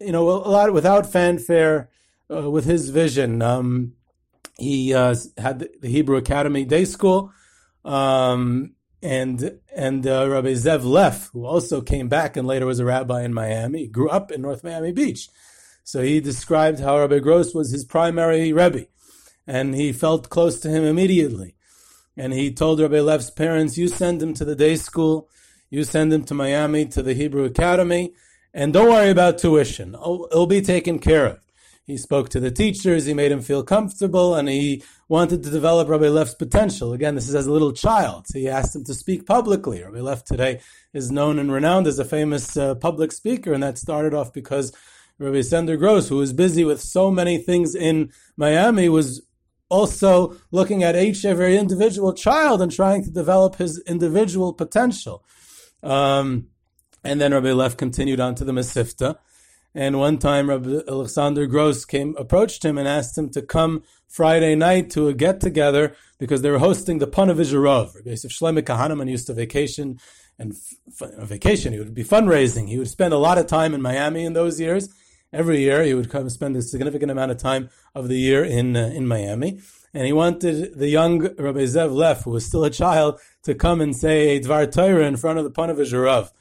you 0.00 0.12
know, 0.12 0.28
a 0.28 0.48
lot 0.48 0.72
without 0.72 1.10
fanfare, 1.10 1.90
uh, 2.32 2.50
with 2.50 2.64
his 2.64 2.90
vision. 2.90 3.42
Um, 3.42 3.94
he 4.58 4.94
uh, 4.94 5.14
had 5.38 5.68
the 5.80 5.88
Hebrew 5.88 6.16
Academy 6.16 6.64
Day 6.64 6.84
School, 6.84 7.32
um, 7.84 8.74
and 9.02 9.58
and 9.74 10.06
uh, 10.06 10.28
Rabbi 10.28 10.52
Zev 10.52 10.84
Leff, 10.84 11.30
who 11.32 11.44
also 11.44 11.80
came 11.80 12.08
back 12.08 12.36
and 12.36 12.46
later 12.46 12.66
was 12.66 12.78
a 12.78 12.84
rabbi 12.84 13.22
in 13.22 13.34
Miami, 13.34 13.86
grew 13.86 14.08
up 14.08 14.30
in 14.30 14.42
North 14.42 14.62
Miami 14.62 14.92
Beach. 14.92 15.28
So 15.84 16.00
he 16.00 16.20
described 16.20 16.78
how 16.78 16.98
Rabbi 17.00 17.18
Gross 17.18 17.54
was 17.54 17.72
his 17.72 17.84
primary 17.84 18.52
rebbe, 18.52 18.86
and 19.46 19.74
he 19.74 19.92
felt 19.92 20.30
close 20.30 20.60
to 20.60 20.68
him 20.68 20.84
immediately. 20.84 21.56
And 22.16 22.32
he 22.32 22.52
told 22.52 22.80
Rabbi 22.80 23.00
Leff's 23.00 23.30
parents, 23.30 23.78
you 23.78 23.88
send 23.88 24.22
him 24.22 24.34
to 24.34 24.44
the 24.44 24.54
day 24.54 24.76
school, 24.76 25.28
you 25.70 25.84
send 25.84 26.12
him 26.12 26.24
to 26.24 26.34
Miami 26.34 26.86
to 26.86 27.02
the 27.02 27.14
Hebrew 27.14 27.44
Academy, 27.44 28.12
and 28.52 28.72
don't 28.72 28.90
worry 28.90 29.10
about 29.10 29.38
tuition. 29.38 29.96
Oh, 29.98 30.26
it'll 30.30 30.46
be 30.46 30.60
taken 30.60 30.98
care 30.98 31.26
of. 31.26 31.40
He 31.84 31.96
spoke 31.96 32.28
to 32.28 32.40
the 32.40 32.50
teachers, 32.50 33.06
he 33.06 33.14
made 33.14 33.32
him 33.32 33.40
feel 33.40 33.64
comfortable, 33.64 34.34
and 34.36 34.48
he 34.48 34.84
wanted 35.08 35.42
to 35.42 35.50
develop 35.50 35.88
Rabbi 35.88 36.08
Leff's 36.08 36.34
potential. 36.34 36.92
Again, 36.92 37.16
this 37.16 37.28
is 37.28 37.34
as 37.34 37.46
a 37.46 37.52
little 37.52 37.72
child. 37.72 38.28
So 38.28 38.38
He 38.38 38.48
asked 38.48 38.76
him 38.76 38.84
to 38.84 38.94
speak 38.94 39.26
publicly. 39.26 39.82
Rabbi 39.82 39.98
Leff 39.98 40.24
today 40.24 40.60
is 40.92 41.10
known 41.10 41.38
and 41.38 41.50
renowned 41.50 41.88
as 41.88 41.98
a 41.98 42.04
famous 42.04 42.56
uh, 42.56 42.76
public 42.76 43.10
speaker, 43.10 43.52
and 43.52 43.62
that 43.62 43.78
started 43.78 44.14
off 44.14 44.32
because 44.32 44.72
Rabbi 45.18 45.40
Sender 45.40 45.76
Gross, 45.76 46.08
who 46.08 46.18
was 46.18 46.32
busy 46.32 46.64
with 46.64 46.80
so 46.80 47.10
many 47.10 47.38
things 47.38 47.74
in 47.74 48.12
Miami, 48.36 48.88
was 48.88 49.22
also 49.72 50.36
looking 50.50 50.82
at 50.82 50.94
each 50.94 51.24
every 51.24 51.56
individual 51.56 52.12
child 52.12 52.60
and 52.60 52.70
trying 52.70 53.02
to 53.02 53.10
develop 53.10 53.56
his 53.56 53.82
individual 53.86 54.52
potential. 54.52 55.24
Um, 55.82 56.48
and 57.02 57.20
then 57.20 57.32
Rabbi 57.32 57.52
Leff 57.52 57.76
continued 57.76 58.20
on 58.20 58.34
to 58.36 58.44
the 58.44 58.52
Mesivta. 58.52 59.16
And 59.74 59.98
one 59.98 60.18
time, 60.18 60.50
Rabbi 60.50 60.80
Alexander 60.86 61.46
Gross 61.46 61.86
came, 61.86 62.14
approached 62.18 62.62
him 62.62 62.76
and 62.76 62.86
asked 62.86 63.16
him 63.16 63.30
to 63.30 63.40
come 63.40 63.82
Friday 64.06 64.54
night 64.54 64.90
to 64.90 65.08
a 65.08 65.14
get 65.14 65.40
together 65.40 65.96
because 66.18 66.42
they 66.42 66.50
were 66.50 66.58
hosting 66.58 66.98
the 66.98 67.06
Panavizharov. 67.06 67.94
Rabbi 67.94 68.10
Yosef 68.10 68.30
Shlomo 68.30 68.60
Kahaneman 68.60 69.10
used 69.10 69.26
to 69.28 69.34
vacation 69.34 69.98
and 70.38 70.52
f- 70.52 71.10
vacation. 71.20 71.72
He 71.72 71.78
would 71.78 71.94
be 71.94 72.04
fundraising. 72.04 72.68
He 72.68 72.78
would 72.78 72.90
spend 72.90 73.14
a 73.14 73.18
lot 73.18 73.38
of 73.38 73.46
time 73.46 73.72
in 73.72 73.80
Miami 73.80 74.24
in 74.26 74.34
those 74.34 74.60
years 74.60 74.90
every 75.32 75.60
year 75.60 75.82
he 75.82 75.94
would 75.94 76.10
come 76.10 76.28
spend 76.28 76.56
a 76.56 76.62
significant 76.62 77.10
amount 77.10 77.30
of 77.30 77.38
time 77.38 77.70
of 77.94 78.08
the 78.08 78.18
year 78.18 78.44
in 78.44 78.76
uh, 78.76 78.86
in 78.94 79.06
Miami, 79.06 79.60
and 79.94 80.06
he 80.06 80.12
wanted 80.12 80.78
the 80.78 80.88
young 80.88 81.20
Rabbi 81.20 81.64
Zev 81.64 81.92
Leff, 81.92 82.24
who 82.24 82.30
was 82.30 82.46
still 82.46 82.64
a 82.64 82.70
child, 82.70 83.20
to 83.44 83.54
come 83.54 83.80
and 83.80 83.96
say 83.96 84.36
a 84.36 84.40
Dvar 84.40 84.70
Torah 84.70 85.06
in 85.06 85.16
front 85.16 85.38
of 85.38 85.44
the 85.44 85.50
Panavish 85.50 85.92
Rav. 85.92 86.32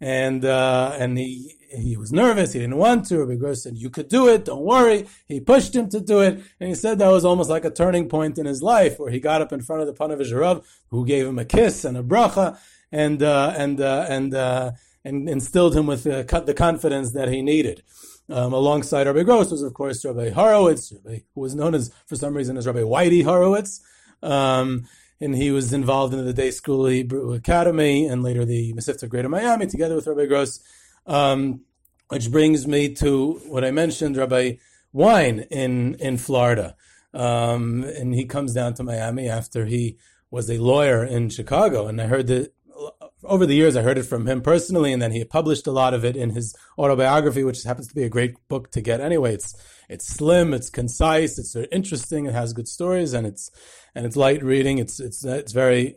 And 0.00 0.44
uh, 0.44 0.96
and 0.98 1.16
he 1.16 1.54
he 1.76 1.96
was 1.96 2.12
nervous. 2.12 2.52
He 2.52 2.60
didn't 2.60 2.76
want 2.76 3.06
to. 3.06 3.18
Rabbi 3.18 3.36
Gross 3.36 3.62
said, 3.62 3.76
"You 3.76 3.90
could 3.90 4.08
do 4.08 4.28
it. 4.28 4.44
Don't 4.44 4.64
worry." 4.64 5.06
He 5.26 5.40
pushed 5.40 5.74
him 5.74 5.88
to 5.90 6.00
do 6.00 6.20
it, 6.20 6.42
and 6.60 6.68
he 6.68 6.74
said 6.74 6.98
that 6.98 7.08
was 7.08 7.24
almost 7.24 7.50
like 7.50 7.64
a 7.64 7.70
turning 7.70 8.08
point 8.08 8.38
in 8.38 8.46
his 8.46 8.62
life, 8.62 8.98
where 8.98 9.10
he 9.10 9.20
got 9.20 9.42
up 9.42 9.52
in 9.52 9.62
front 9.62 9.82
of 9.82 9.88
the 9.88 9.94
Panavish 9.94 10.36
Rav, 10.38 10.66
who 10.90 11.06
gave 11.06 11.26
him 11.26 11.38
a 11.38 11.44
kiss 11.44 11.84
and 11.84 11.96
a 11.96 12.02
bracha, 12.02 12.58
and 12.92 13.22
uh, 13.22 13.54
and 13.56 13.80
uh, 13.80 14.06
and 14.08 14.34
uh, 14.34 14.72
and 15.04 15.28
instilled 15.28 15.76
him 15.76 15.86
with 15.86 16.04
the 16.04 16.54
confidence 16.56 17.12
that 17.12 17.28
he 17.28 17.42
needed. 17.42 17.82
Um, 18.28 18.54
alongside 18.54 19.06
Rabbi 19.06 19.22
Gross 19.22 19.50
was, 19.50 19.62
of 19.62 19.74
course, 19.74 20.04
Rabbi 20.04 20.30
Horowitz, 20.30 20.92
Rabbi, 20.92 21.20
who 21.34 21.42
was 21.42 21.54
known 21.54 21.74
as, 21.74 21.92
for 22.06 22.16
some 22.16 22.34
reason, 22.34 22.56
as 22.56 22.66
Rabbi 22.66 22.80
Whitey 22.80 23.22
Horowitz. 23.22 23.82
Um, 24.22 24.86
and 25.20 25.36
he 25.36 25.50
was 25.50 25.72
involved 25.72 26.14
in 26.14 26.24
the 26.24 26.32
Day 26.32 26.50
School 26.50 26.86
Hebrew 26.86 27.34
Academy 27.34 28.06
and 28.06 28.22
later 28.22 28.44
the 28.44 28.72
Mesivta 28.72 29.08
Greater 29.08 29.28
Miami, 29.28 29.66
together 29.66 29.94
with 29.94 30.06
Rabbi 30.06 30.26
Gross. 30.26 30.60
Um, 31.06 31.60
which 32.08 32.30
brings 32.30 32.66
me 32.66 32.94
to 32.94 33.40
what 33.46 33.64
I 33.64 33.70
mentioned, 33.70 34.16
Rabbi 34.16 34.54
Wein 34.92 35.40
in, 35.50 35.94
in 35.94 36.16
Florida. 36.16 36.76
Um, 37.12 37.84
and 37.84 38.14
he 38.14 38.24
comes 38.24 38.52
down 38.54 38.74
to 38.74 38.82
Miami 38.82 39.28
after 39.28 39.66
he 39.66 39.98
was 40.30 40.50
a 40.50 40.58
lawyer 40.58 41.04
in 41.04 41.28
Chicago. 41.28 41.86
And 41.86 42.00
I 42.00 42.06
heard 42.06 42.26
that 42.28 42.52
over 43.26 43.46
the 43.46 43.54
years, 43.54 43.76
I 43.76 43.82
heard 43.82 43.98
it 43.98 44.04
from 44.04 44.26
him 44.26 44.40
personally, 44.40 44.92
and 44.92 45.00
then 45.00 45.12
he 45.12 45.24
published 45.24 45.66
a 45.66 45.72
lot 45.72 45.94
of 45.94 46.04
it 46.04 46.16
in 46.16 46.30
his 46.30 46.54
autobiography, 46.78 47.44
which 47.44 47.62
happens 47.62 47.88
to 47.88 47.94
be 47.94 48.04
a 48.04 48.08
great 48.08 48.34
book 48.48 48.70
to 48.72 48.80
get 48.80 49.00
anyway. 49.00 49.34
It's 49.34 49.54
it's 49.88 50.06
slim, 50.06 50.54
it's 50.54 50.70
concise, 50.70 51.38
it's 51.38 51.54
interesting, 51.70 52.26
it 52.26 52.34
has 52.34 52.52
good 52.52 52.68
stories, 52.68 53.12
and 53.12 53.26
it's 53.26 53.50
and 53.94 54.06
it's 54.06 54.16
light 54.16 54.42
reading. 54.42 54.78
It's 54.78 55.00
it's 55.00 55.24
it's 55.24 55.52
very 55.52 55.96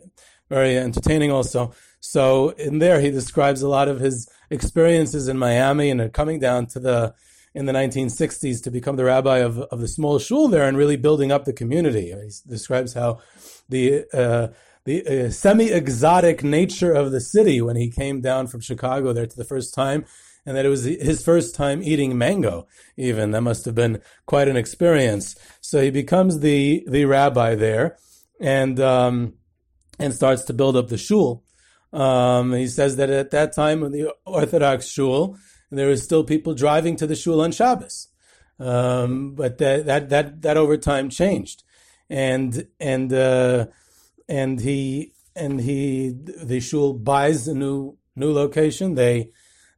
very 0.50 0.78
entertaining 0.78 1.32
also. 1.32 1.74
So 2.00 2.50
in 2.50 2.80
there, 2.80 3.00
he 3.00 3.12
describes 3.12 3.62
a 3.62 3.68
lot 3.68 3.88
of 3.88 4.00
his 4.00 4.30
experiences 4.50 5.28
in 5.28 5.38
Miami 5.38 5.90
and 5.90 6.14
coming 6.14 6.40
down 6.40 6.68
to 6.68 6.80
the 6.80 7.14
in 7.54 7.66
the 7.66 7.74
1960s 7.74 8.64
to 8.64 8.70
become 8.70 8.98
the 8.98 9.04
rabbi 9.04 9.40
of, 9.40 9.58
of 9.58 9.80
the 9.80 9.88
small 9.88 10.20
shul 10.20 10.48
there 10.48 10.68
and 10.68 10.78
really 10.78 10.96
building 10.96 11.32
up 11.32 11.46
the 11.46 11.54
community. 11.54 12.12
He 12.12 12.32
describes 12.48 12.94
how 12.94 13.20
the 13.68 14.06
uh, 14.14 14.50
the 14.88 15.26
uh, 15.26 15.30
semi-exotic 15.30 16.46
nature 16.46 16.94
of 16.94 17.12
the 17.12 17.20
city 17.20 17.60
when 17.60 17.76
he 17.76 17.90
came 17.90 18.22
down 18.22 18.48
from 18.48 18.62
Chicago 18.62 19.12
there 19.12 19.28
to 19.28 19.36
the 19.36 19.44
first 19.44 19.74
time, 19.74 20.06
and 20.46 20.56
that 20.56 20.66
it 20.66 20.70
was 20.70 20.86
his 20.86 21.22
first 21.22 21.56
time 21.56 21.84
eating 21.84 22.18
mango. 22.18 22.68
Even 22.96 23.32
that 23.32 23.42
must 23.42 23.66
have 23.66 23.76
been 23.76 24.00
quite 24.26 24.48
an 24.48 24.56
experience. 24.56 25.36
So 25.60 25.82
he 25.82 25.92
becomes 25.92 26.40
the 26.40 26.86
the 26.88 27.04
rabbi 27.04 27.54
there, 27.56 27.98
and 28.40 28.80
um, 28.80 29.34
and 30.00 30.14
starts 30.14 30.44
to 30.46 30.54
build 30.54 30.78
up 30.78 30.88
the 30.88 30.98
shul. 30.98 31.44
Um, 31.92 32.54
he 32.54 32.68
says 32.68 32.96
that 32.96 33.10
at 33.10 33.32
that 33.32 33.54
time 33.54 33.84
in 33.84 33.92
the 33.92 34.14
Orthodox 34.26 34.88
shul, 34.88 35.38
there 35.70 35.90
was 35.90 36.02
still 36.02 36.24
people 36.24 36.54
driving 36.54 36.96
to 36.96 37.08
the 37.08 37.16
shul 37.18 37.42
on 37.42 37.52
Shabbos, 37.52 38.08
um, 38.58 39.36
but 39.36 39.58
that, 39.58 39.86
that 39.86 40.10
that 40.12 40.42
that 40.44 40.56
over 40.56 40.78
time 40.78 41.10
changed, 41.10 41.64
and 42.10 42.68
and 42.80 43.12
uh, 43.12 43.66
and 44.28 44.60
he 44.60 45.14
and 45.36 45.62
he 45.62 46.10
the 46.10 46.60
shul 46.60 46.94
buys 46.94 47.48
a 47.48 47.54
new 47.54 47.98
new 48.16 48.32
location. 48.32 48.96
They 48.96 49.32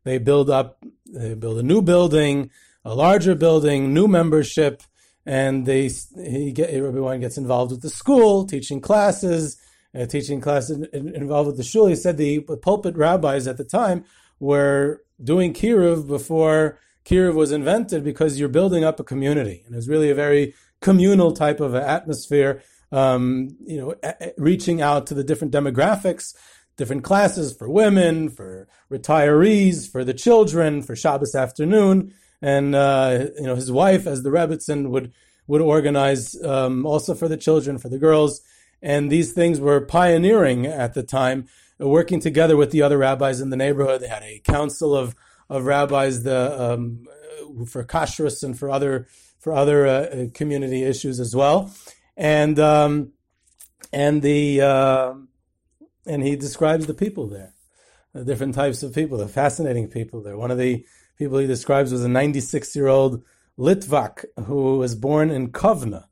they 0.04 0.18
build 0.18 0.50
up 0.50 0.84
they 1.06 1.34
build 1.34 1.60
a 1.60 1.64
new 1.64 1.82
building, 1.82 2.52
a 2.84 2.96
larger 2.96 3.36
building, 3.36 3.94
new 3.94 4.08
membership, 4.08 4.84
and 5.26 5.66
they 5.66 5.90
he 6.16 6.52
get 6.52 6.70
everyone 6.70 7.20
gets 7.20 7.38
involved 7.38 7.72
with 7.72 7.82
the 7.82 7.90
school, 7.90 8.46
teaching 8.46 8.82
classes 8.82 9.58
uh, 9.98 10.06
teaching 10.06 10.42
classes 10.42 10.88
involved 10.94 11.48
with 11.48 11.58
the 11.58 11.64
shul. 11.64 11.88
He 11.88 11.96
said 11.96 12.18
the 12.18 12.42
pulpit 12.62 12.96
rabbis 12.96 13.48
at 13.48 13.58
the 13.58 13.64
time 13.64 14.06
were 14.40 15.04
doing 15.22 15.54
kiruv 15.54 16.08
before 16.08 16.80
kiruv 17.06 17.34
was 17.34 17.52
invented 17.52 18.04
because 18.04 18.40
you're 18.40 18.50
building 18.50 18.84
up 18.84 19.00
a 19.00 19.04
community, 19.04 19.64
and 19.66 19.76
it's 19.76 19.88
really 19.88 20.10
a 20.10 20.16
very 20.16 20.54
communal 20.82 21.32
type 21.32 21.60
of 21.60 21.76
atmosphere. 21.76 22.62
Um, 22.92 23.56
you 23.66 23.78
know, 23.78 23.96
reaching 24.38 24.82
out 24.82 25.08
to 25.08 25.14
the 25.14 25.24
different 25.24 25.54
demographics, 25.54 26.34
different 26.76 27.04
classes 27.04 27.54
for 27.54 27.70
women, 27.70 28.30
for 28.30 28.68
retirees, 28.92 29.90
for 29.90 30.04
the 30.04 30.14
children, 30.14 30.82
for 30.82 30.96
Shabbos 30.96 31.36
afternoon, 31.36 32.14
and 32.42 32.74
uh, 32.74 33.28
you 33.38 33.44
know 33.44 33.56
his 33.56 33.72
wife, 33.72 34.08
as 34.08 34.24
the 34.24 34.32
Rebbitzin 34.32 34.90
would 34.90 35.14
would 35.46 35.62
organize 35.62 36.42
um, 36.44 36.86
also 36.86 37.14
for 37.14 37.28
the 37.28 37.38
children, 37.38 37.78
for 37.78 37.90
the 37.90 38.00
girls. 38.00 38.42
And 38.82 39.12
these 39.12 39.34
things 39.34 39.60
were 39.60 39.82
pioneering 39.82 40.66
at 40.66 40.94
the 40.94 41.04
time, 41.04 41.48
working 41.80 42.20
together 42.20 42.56
with 42.56 42.72
the 42.72 42.82
other 42.82 42.98
rabbis 42.98 43.42
in 43.42 43.50
the 43.50 43.58
neighborhood. 43.58 44.02
They 44.02 44.08
had 44.08 44.24
a 44.24 44.40
council 44.40 44.96
of 44.96 45.16
of 45.50 45.66
rabbis 45.66 46.24
the 46.24 46.74
um, 46.74 47.06
for 47.68 47.84
kashrus 47.84 48.44
and 48.44 48.58
for 48.58 48.70
other 48.70 49.08
for 49.40 49.54
other 49.54 49.88
uh, 49.88 50.28
community 50.34 50.84
issues 50.84 51.20
as 51.20 51.36
well, 51.36 51.74
and 52.20 52.60
um, 52.60 53.14
and 53.92 54.22
the 54.22 54.62
uh, 54.62 55.14
and 56.06 56.22
he 56.22 56.36
describes 56.36 56.86
the 56.86 56.94
people 56.94 57.28
there, 57.28 57.54
the 58.14 58.26
different 58.26 58.54
types 58.54 58.84
of 58.84 58.94
people, 58.94 59.18
the 59.18 59.28
fascinating 59.28 59.88
people 59.88 60.22
there. 60.22 60.38
One 60.38 60.52
of 60.52 60.58
the 60.58 60.86
people 61.18 61.40
he 61.40 61.48
describes 61.48 61.92
was 61.92 62.04
a 62.04 62.10
96 62.10 62.76
year 62.76 62.88
old 62.88 63.24
Litvak 63.58 64.26
who 64.46 64.78
was 64.78 64.96
born 64.96 65.32
in 65.32 65.52
Kovna 65.52 66.06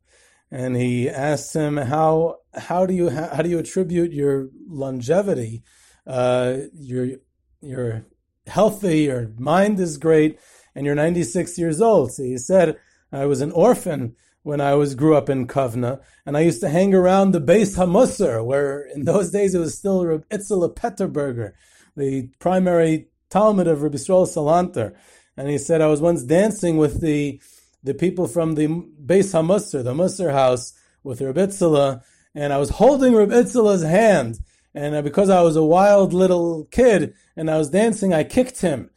and 0.49 0.75
he 0.75 1.09
asked 1.09 1.53
him 1.53 1.77
how 1.77 2.37
how 2.55 2.85
do 2.85 2.93
you 2.93 3.09
how, 3.09 3.41
do 3.41 3.49
you 3.49 3.59
attribute 3.59 4.13
your 4.13 4.49
longevity? 4.67 5.63
Uh, 6.05 6.57
you're 6.73 7.17
you're 7.61 8.05
healthy, 8.47 9.03
your 9.03 9.33
mind 9.37 9.79
is 9.79 9.97
great, 9.97 10.39
and 10.73 10.85
you're 10.85 10.95
96 10.95 11.57
years 11.57 11.81
old. 11.81 12.13
So 12.13 12.23
he 12.23 12.37
said, 12.37 12.77
I 13.11 13.25
was 13.25 13.41
an 13.41 13.51
orphan 13.51 14.15
when 14.47 14.61
I 14.61 14.75
was 14.75 14.95
grew 14.95 15.13
up 15.13 15.29
in 15.29 15.45
Kovna, 15.45 15.99
and 16.25 16.37
I 16.37 16.39
used 16.39 16.61
to 16.61 16.69
hang 16.69 16.93
around 16.93 17.31
the 17.31 17.41
Beis 17.41 17.75
Hamusar, 17.75 18.45
where 18.45 18.79
in 18.95 19.03
those 19.03 19.29
days 19.29 19.53
it 19.53 19.59
was 19.59 19.77
still 19.77 20.05
Reb 20.05 20.25
Itzela 20.29 20.73
Peterburger, 20.73 21.51
the 21.97 22.29
primary 22.39 23.09
talmid 23.29 23.67
of 23.67 23.81
Rabbi 23.81 23.97
Yisrael 23.97 24.25
Salanter. 24.25 24.95
And 25.35 25.49
he 25.49 25.57
said, 25.57 25.81
I 25.81 25.87
was 25.87 25.99
once 25.99 26.23
dancing 26.23 26.77
with 26.77 27.01
the 27.01 27.41
the 27.83 27.93
people 27.93 28.25
from 28.25 28.55
the 28.55 28.67
Beis 28.67 29.33
Hamusar, 29.35 29.83
the 29.83 29.93
Musar 29.93 30.31
house, 30.31 30.71
with 31.03 31.19
Reb 31.19 31.35
Itzela, 31.35 32.01
and 32.33 32.53
I 32.53 32.57
was 32.57 32.69
holding 32.69 33.15
Reb 33.15 33.31
Itzela's 33.31 33.83
hand, 33.83 34.39
and 34.73 35.03
because 35.03 35.29
I 35.29 35.41
was 35.41 35.57
a 35.57 35.63
wild 35.77 36.13
little 36.13 36.69
kid 36.71 37.13
and 37.35 37.51
I 37.51 37.57
was 37.57 37.69
dancing, 37.69 38.13
I 38.13 38.23
kicked 38.23 38.61
him, 38.61 38.91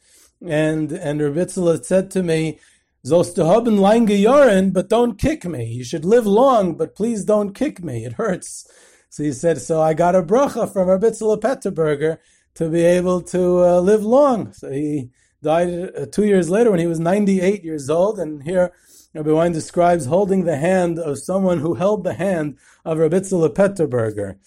and 0.47 0.93
and 0.93 1.19
Reb 1.19 1.35
Itzela 1.35 1.83
said 1.83 2.09
to 2.11 2.23
me, 2.23 2.61
"Zostehoben 3.05 3.79
lange 3.79 4.09
Jaren, 4.09 4.73
but 4.73 4.89
don't 4.89 5.17
kick 5.17 5.45
me. 5.45 5.65
You 5.65 5.83
should 5.83 6.05
live 6.05 6.25
long, 6.25 6.75
but 6.75 6.95
please 6.95 7.25
don't 7.25 7.53
kick 7.53 7.83
me. 7.83 8.05
It 8.05 8.13
hurts." 8.13 8.67
So 9.09 9.23
he 9.23 9.33
said, 9.33 9.59
"So 9.59 9.81
I 9.81 9.93
got 9.93 10.15
a 10.15 10.23
bracha 10.23 10.71
from 10.71 10.87
Reb 10.87 11.01
Itzela 11.01 11.39
Peterburger 11.39 12.17
to 12.55 12.69
be 12.69 12.83
able 12.83 13.21
to 13.23 13.63
uh, 13.63 13.79
live 13.79 14.03
long." 14.03 14.53
So 14.53 14.71
he 14.71 15.09
died 15.41 15.91
uh, 15.97 16.05
two 16.05 16.25
years 16.25 16.49
later 16.49 16.71
when 16.71 16.79
he 16.79 16.87
was 16.87 16.99
98 16.99 17.63
years 17.63 17.89
old. 17.89 18.19
And 18.19 18.43
here 18.43 18.71
Rabbi 19.13 19.31
Wein 19.31 19.51
describes 19.51 20.05
holding 20.05 20.45
the 20.45 20.57
hand 20.57 20.99
of 20.99 21.17
someone 21.17 21.59
who 21.59 21.73
held 21.73 22.03
the 22.03 22.13
hand 22.13 22.57
of 22.85 22.97
Rabbi 22.97 23.19
Tzila 23.19 23.49
Peterburger. 23.49 24.37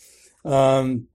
Um, 0.49 1.09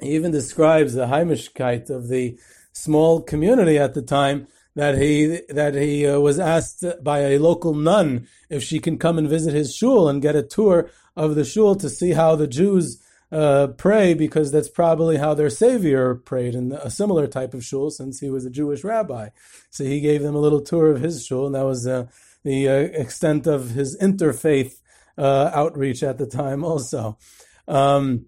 he 0.00 0.14
even 0.14 0.32
describes 0.32 0.94
the 0.94 1.06
Heimishkeit 1.06 1.90
of 1.90 2.08
the 2.08 2.38
small 2.72 3.20
community 3.20 3.78
at 3.78 3.94
the 3.94 4.02
time 4.02 4.46
that 4.76 4.98
he 4.98 5.40
that 5.48 5.74
he 5.74 6.06
uh, 6.06 6.18
was 6.18 6.38
asked 6.38 6.84
by 7.02 7.20
a 7.20 7.38
local 7.38 7.74
nun 7.74 8.26
if 8.48 8.62
she 8.62 8.78
can 8.78 8.98
come 8.98 9.18
and 9.18 9.28
visit 9.28 9.54
his 9.54 9.74
shul 9.74 10.08
and 10.08 10.22
get 10.22 10.36
a 10.36 10.42
tour 10.42 10.90
of 11.16 11.34
the 11.34 11.44
shul 11.44 11.74
to 11.76 11.90
see 11.90 12.12
how 12.12 12.36
the 12.36 12.46
Jews 12.46 13.02
uh, 13.32 13.68
pray 13.76 14.14
because 14.14 14.50
that's 14.50 14.68
probably 14.68 15.16
how 15.16 15.34
their 15.34 15.50
savior 15.50 16.14
prayed 16.14 16.54
in 16.54 16.72
a 16.72 16.90
similar 16.90 17.26
type 17.26 17.54
of 17.54 17.64
shul 17.64 17.90
since 17.90 18.20
he 18.20 18.30
was 18.30 18.44
a 18.44 18.50
Jewish 18.50 18.82
rabbi. 18.82 19.28
So 19.70 19.84
he 19.84 20.00
gave 20.00 20.22
them 20.22 20.34
a 20.34 20.40
little 20.40 20.60
tour 20.60 20.90
of 20.90 21.00
his 21.00 21.24
shul, 21.24 21.46
and 21.46 21.54
that 21.54 21.64
was 21.64 21.86
uh, 21.86 22.06
the 22.44 22.68
uh, 22.68 22.72
extent 22.72 23.46
of 23.46 23.70
his 23.70 23.96
interfaith 23.98 24.80
uh, 25.16 25.50
outreach 25.54 26.02
at 26.02 26.18
the 26.18 26.26
time. 26.26 26.64
Also, 26.64 27.18
um, 27.68 28.26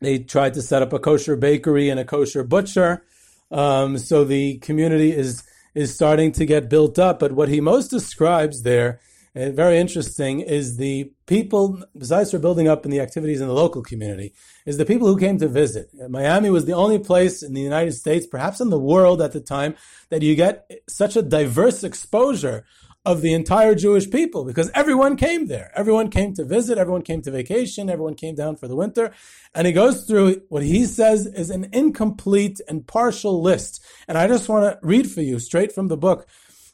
they 0.00 0.18
tried 0.18 0.54
to 0.54 0.62
set 0.62 0.82
up 0.82 0.92
a 0.92 0.98
kosher 0.98 1.36
bakery 1.36 1.88
and 1.88 1.98
a 2.00 2.04
kosher 2.04 2.44
butcher. 2.44 3.04
Um, 3.50 3.98
so 3.98 4.24
the 4.24 4.58
community 4.58 5.12
is 5.12 5.44
is 5.74 5.94
starting 5.94 6.32
to 6.32 6.46
get 6.46 6.68
built 6.68 6.98
up. 6.98 7.18
But 7.18 7.32
what 7.32 7.48
he 7.48 7.60
most 7.60 7.88
describes 7.88 8.62
there 8.62 9.00
uh, 9.36 9.50
very 9.50 9.78
interesting 9.78 10.40
is 10.40 10.76
the 10.76 11.10
people, 11.26 11.82
besides 11.98 12.30
for 12.30 12.38
building 12.38 12.68
up 12.68 12.84
in 12.84 12.92
the 12.92 13.00
activities 13.00 13.40
in 13.40 13.48
the 13.48 13.52
local 13.52 13.82
community, 13.82 14.32
is 14.64 14.76
the 14.76 14.86
people 14.86 15.08
who 15.08 15.18
came 15.18 15.38
to 15.38 15.48
visit. 15.48 15.90
Miami 16.08 16.50
was 16.50 16.66
the 16.66 16.72
only 16.72 17.00
place 17.00 17.42
in 17.42 17.52
the 17.52 17.60
United 17.60 17.92
States, 17.92 18.28
perhaps 18.28 18.60
in 18.60 18.70
the 18.70 18.78
world 18.78 19.20
at 19.20 19.32
the 19.32 19.40
time, 19.40 19.74
that 20.10 20.22
you 20.22 20.36
get 20.36 20.70
such 20.88 21.16
a 21.16 21.22
diverse 21.22 21.82
exposure 21.82 22.64
of 23.04 23.20
the 23.20 23.34
entire 23.34 23.74
Jewish 23.74 24.10
people 24.10 24.44
because 24.44 24.70
everyone 24.74 25.16
came 25.16 25.46
there. 25.46 25.70
Everyone 25.74 26.08
came 26.08 26.32
to 26.34 26.44
visit, 26.44 26.78
everyone 26.78 27.02
came 27.02 27.20
to 27.22 27.30
vacation, 27.30 27.90
everyone 27.90 28.14
came 28.14 28.34
down 28.34 28.56
for 28.56 28.66
the 28.66 28.76
winter. 28.76 29.12
And 29.54 29.66
he 29.66 29.72
goes 29.72 30.04
through 30.04 30.42
what 30.48 30.62
he 30.62 30.86
says 30.86 31.26
is 31.26 31.50
an 31.50 31.68
incomplete 31.72 32.60
and 32.66 32.86
partial 32.86 33.42
list. 33.42 33.84
And 34.08 34.16
I 34.16 34.26
just 34.26 34.48
want 34.48 34.64
to 34.64 34.86
read 34.86 35.10
for 35.10 35.20
you 35.20 35.38
straight 35.38 35.72
from 35.72 35.88
the 35.88 35.96
book 35.96 36.26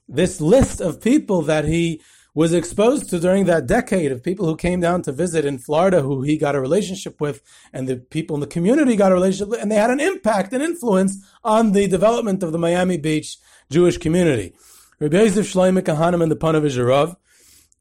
this 0.09 0.41
list 0.41 0.81
of 0.81 1.01
people 1.01 1.43
that 1.43 1.65
he 1.65 2.01
was 2.33 2.53
exposed 2.53 3.11
to 3.11 3.19
during 3.19 3.47
that 3.47 3.67
decade 3.67 4.13
of 4.13 4.23
people 4.23 4.47
who 4.47 4.57
came 4.57 4.81
down 4.81 5.03
to 5.03 5.13
visit 5.13 5.45
in 5.45 5.59
Florida 5.59 6.01
who 6.01 6.23
he 6.23 6.37
got 6.37 6.55
a 6.55 6.61
relationship 6.61 7.21
with 7.21 7.43
and 7.73 7.89
the 7.89 7.97
people 7.97 8.37
in 8.37 8.41
the 8.41 8.47
community 8.47 8.95
got 8.95 9.11
a 9.11 9.15
relationship 9.15 9.49
with, 9.49 9.61
and 9.61 9.71
they 9.71 9.77
had 9.77 9.91
an 9.91 10.01
impact 10.01 10.53
and 10.53 10.63
influence 10.63 11.19
on 11.43 11.73
the 11.73 11.89
development 11.89 12.43
of 12.43 12.53
the 12.53 12.59
Miami 12.59 12.97
Beach 12.97 13.37
Jewish 13.69 13.99
community. 13.99 14.55
Rabbi 15.01 15.17
Yosef 15.17 15.51
Shloimeh 15.51 15.81
Kahaneman 15.81 16.25
and 16.25 16.31
the 16.31 16.37
Panavish 16.37 16.87
Rav, 16.87 17.17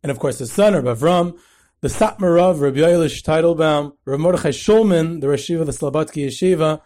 and 0.01 0.09
of 0.09 0.19
course 0.19 0.39
his 0.39 0.53
son, 0.53 0.73
Rabbi 0.73 0.93
Avram, 0.93 1.37
the 1.81 1.89
Satmar 1.89 2.37
Rav, 2.37 2.61
Rabbi 2.61 2.77
Yoelish 2.77 3.23
Teitelbaum, 3.23 3.91
Rabbi 4.05 4.21
Mordechai 4.23 4.51
Shulman, 4.51 5.19
the 5.19 5.27
Rashiva 5.27 5.65
the 5.65 5.73
Slobodki 5.73 6.27
Yeshiva, 6.27 6.79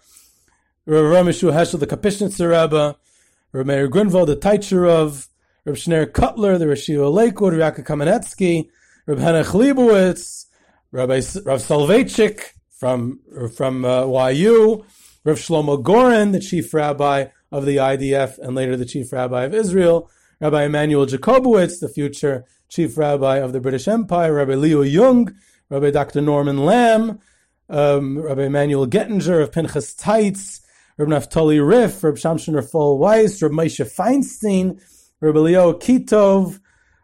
Rabbi 0.87 1.05
Ramishu 1.05 1.53
Heschel, 1.53 1.79
the 1.79 1.85
Kapishnitzer 1.85 2.49
Rebbe, 2.49 2.95
Rabbi 3.51 3.67
Meir 3.67 3.87
Grunwald, 3.87 4.27
the 4.27 4.35
Taitsher 4.35 4.81
Rav, 4.81 5.29
Reb 5.65 5.75
Schneur 5.75 6.07
Kotler, 6.07 6.57
the 6.57 6.65
Rashiva 6.65 7.13
Lakewood, 7.13 7.53
Rabbi 7.53 7.81
Kamenetsky, 7.81 8.69
Reb 9.05 9.19
Henech 9.19 9.53
Leibowitz, 9.53 10.47
Rabbi 10.91 11.21
Rav 11.45 11.61
Soloveitchik 11.61 12.53
from 12.71 13.19
from 13.55 13.85
uh, 13.85 14.29
YU, 14.29 14.83
Rav 15.23 15.37
Shlomo 15.37 15.83
Goren, 15.83 16.31
the 16.31 16.39
chief 16.39 16.73
rabbi 16.73 17.27
of 17.51 17.67
the 17.67 17.77
IDF 17.77 18.39
and 18.39 18.55
later 18.55 18.75
the 18.75 18.85
chief 18.85 19.13
rabbi 19.13 19.43
of 19.43 19.53
Israel, 19.53 20.09
Rabbi 20.43 20.65
Emmanuel 20.65 21.05
Jakobovits, 21.05 21.79
the 21.79 21.87
future 21.87 22.43
chief 22.67 22.97
rabbi 22.97 23.37
of 23.37 23.53
the 23.53 23.61
British 23.61 23.87
Empire, 23.87 24.33
Rabbi 24.33 24.55
Leo 24.55 24.81
Jung, 24.81 25.33
Rabbi 25.69 25.89
Dr. 25.89 26.19
Norman 26.19 26.65
Lamm, 26.65 27.19
um, 27.69 28.19
Rabbi 28.19 28.41
Emmanuel 28.43 28.85
Gettinger 28.85 29.41
of 29.41 29.53
Pinchas 29.53 29.95
Teitz, 29.95 30.59
Rabbi 30.97 31.11
Naftali 31.13 31.65
Riff, 31.65 32.03
Rabbi 32.03 32.17
Shamshon 32.17 32.61
Rafal 32.61 32.97
Weiss, 32.97 33.41
Rabbi 33.41 33.55
Moshe 33.55 33.89
Feinstein, 33.89 34.81
Rabbi 35.21 35.39
Leo 35.39 35.71
Kitov, 35.71 36.59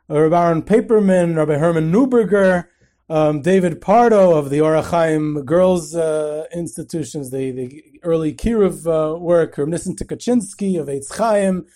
Rabbi 0.09 0.37
Aaron 0.37 0.61
Paperman, 0.61 1.37
Rabbi 1.37 1.55
Herman 1.55 1.93
Neuberger, 1.93 2.65
um, 3.07 3.41
David 3.41 3.79
Pardo 3.79 4.35
of 4.35 4.49
the 4.49 4.59
Orachaim 4.59 5.45
Girls 5.45 5.95
uh, 5.95 6.43
Institutions, 6.53 7.31
the, 7.31 7.51
the 7.51 7.83
early 8.03 8.33
Kiruv 8.33 8.85
uh, 8.85 9.17
work, 9.17 9.57
Rabbi 9.57 9.71
Nissen 9.71 9.95
Tukachinsky 9.95 10.77
of 10.77 10.89
Eitz 10.89 11.15
Chaim, 11.15 11.67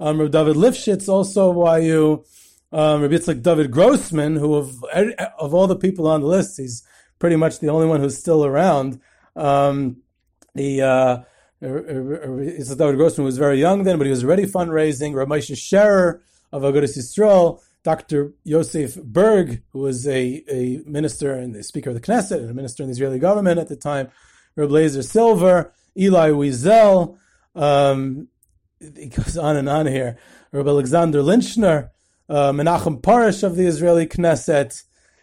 um, 0.00 0.20
Rabbi 0.20 0.30
David 0.30 0.56
Lifshitz, 0.56 1.08
also 1.08 1.52
YU, 1.78 2.24
um, 2.72 3.02
Rabbi 3.02 3.14
Yitzhak 3.14 3.42
David 3.42 3.70
Grossman, 3.70 4.36
who 4.36 4.54
of, 4.54 4.84
of 5.38 5.54
all 5.54 5.66
the 5.66 5.76
people 5.76 6.06
on 6.06 6.20
the 6.20 6.26
list, 6.26 6.58
he's 6.58 6.82
pretty 7.18 7.36
much 7.36 7.60
the 7.60 7.68
only 7.68 7.86
one 7.86 8.00
who's 8.00 8.18
still 8.18 8.44
around. 8.44 9.00
Um, 9.34 9.98
the 10.54 10.82
uh, 10.82 11.18
David 11.60 12.96
Grossman 12.96 13.24
was 13.24 13.38
very 13.38 13.58
young 13.58 13.84
then, 13.84 13.98
but 13.98 14.06
he 14.06 14.10
was 14.10 14.24
already 14.24 14.46
fundraising. 14.46 15.12
Ramesh 15.12 15.50
Sherer 15.54 16.20
of 16.52 16.62
Agudas 16.62 16.96
Yisrael, 16.96 17.60
Dr. 17.82 18.32
Yosef 18.44 18.96
Burg, 18.96 19.62
who 19.70 19.80
was 19.80 20.06
a, 20.06 20.42
a 20.48 20.82
minister 20.86 21.32
and 21.34 21.54
the 21.54 21.62
Speaker 21.62 21.90
of 21.90 21.94
the 21.94 22.00
Knesset 22.00 22.38
and 22.38 22.50
a 22.50 22.54
minister 22.54 22.82
in 22.82 22.88
the 22.88 22.92
Israeli 22.92 23.18
government 23.18 23.58
at 23.58 23.68
the 23.68 23.76
time, 23.76 24.08
Reb 24.56 24.70
Lazer 24.70 25.04
Silver, 25.04 25.72
Elie 25.96 26.32
Wiesel, 26.32 27.16
um, 27.54 28.28
it 28.80 29.14
goes 29.14 29.36
on 29.36 29.56
and 29.56 29.68
on 29.68 29.86
here. 29.86 30.18
Rabbi 30.52 30.68
Alexander 30.68 31.20
Linchner, 31.20 31.90
uh, 32.28 32.52
Menachem 32.52 33.00
Porush 33.00 33.42
of 33.42 33.56
the 33.56 33.66
Israeli 33.66 34.06
Knesset, 34.06 34.82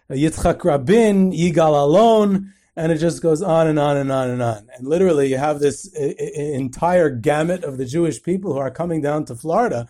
uh, 0.09 0.13
Yitzchak 0.13 0.63
Rabin, 0.63 1.31
Yigal 1.31 1.73
Allon, 1.73 2.53
and 2.75 2.91
it 2.91 2.97
just 2.97 3.21
goes 3.21 3.41
on 3.41 3.67
and 3.67 3.77
on 3.77 3.97
and 3.97 4.11
on 4.11 4.29
and 4.29 4.41
on. 4.41 4.67
And 4.75 4.87
literally, 4.87 5.29
you 5.29 5.37
have 5.37 5.59
this 5.59 5.85
entire 5.93 7.09
gamut 7.09 7.63
of 7.63 7.77
the 7.77 7.85
Jewish 7.85 8.21
people 8.23 8.53
who 8.53 8.59
are 8.59 8.71
coming 8.71 9.01
down 9.01 9.25
to 9.25 9.35
Florida, 9.35 9.87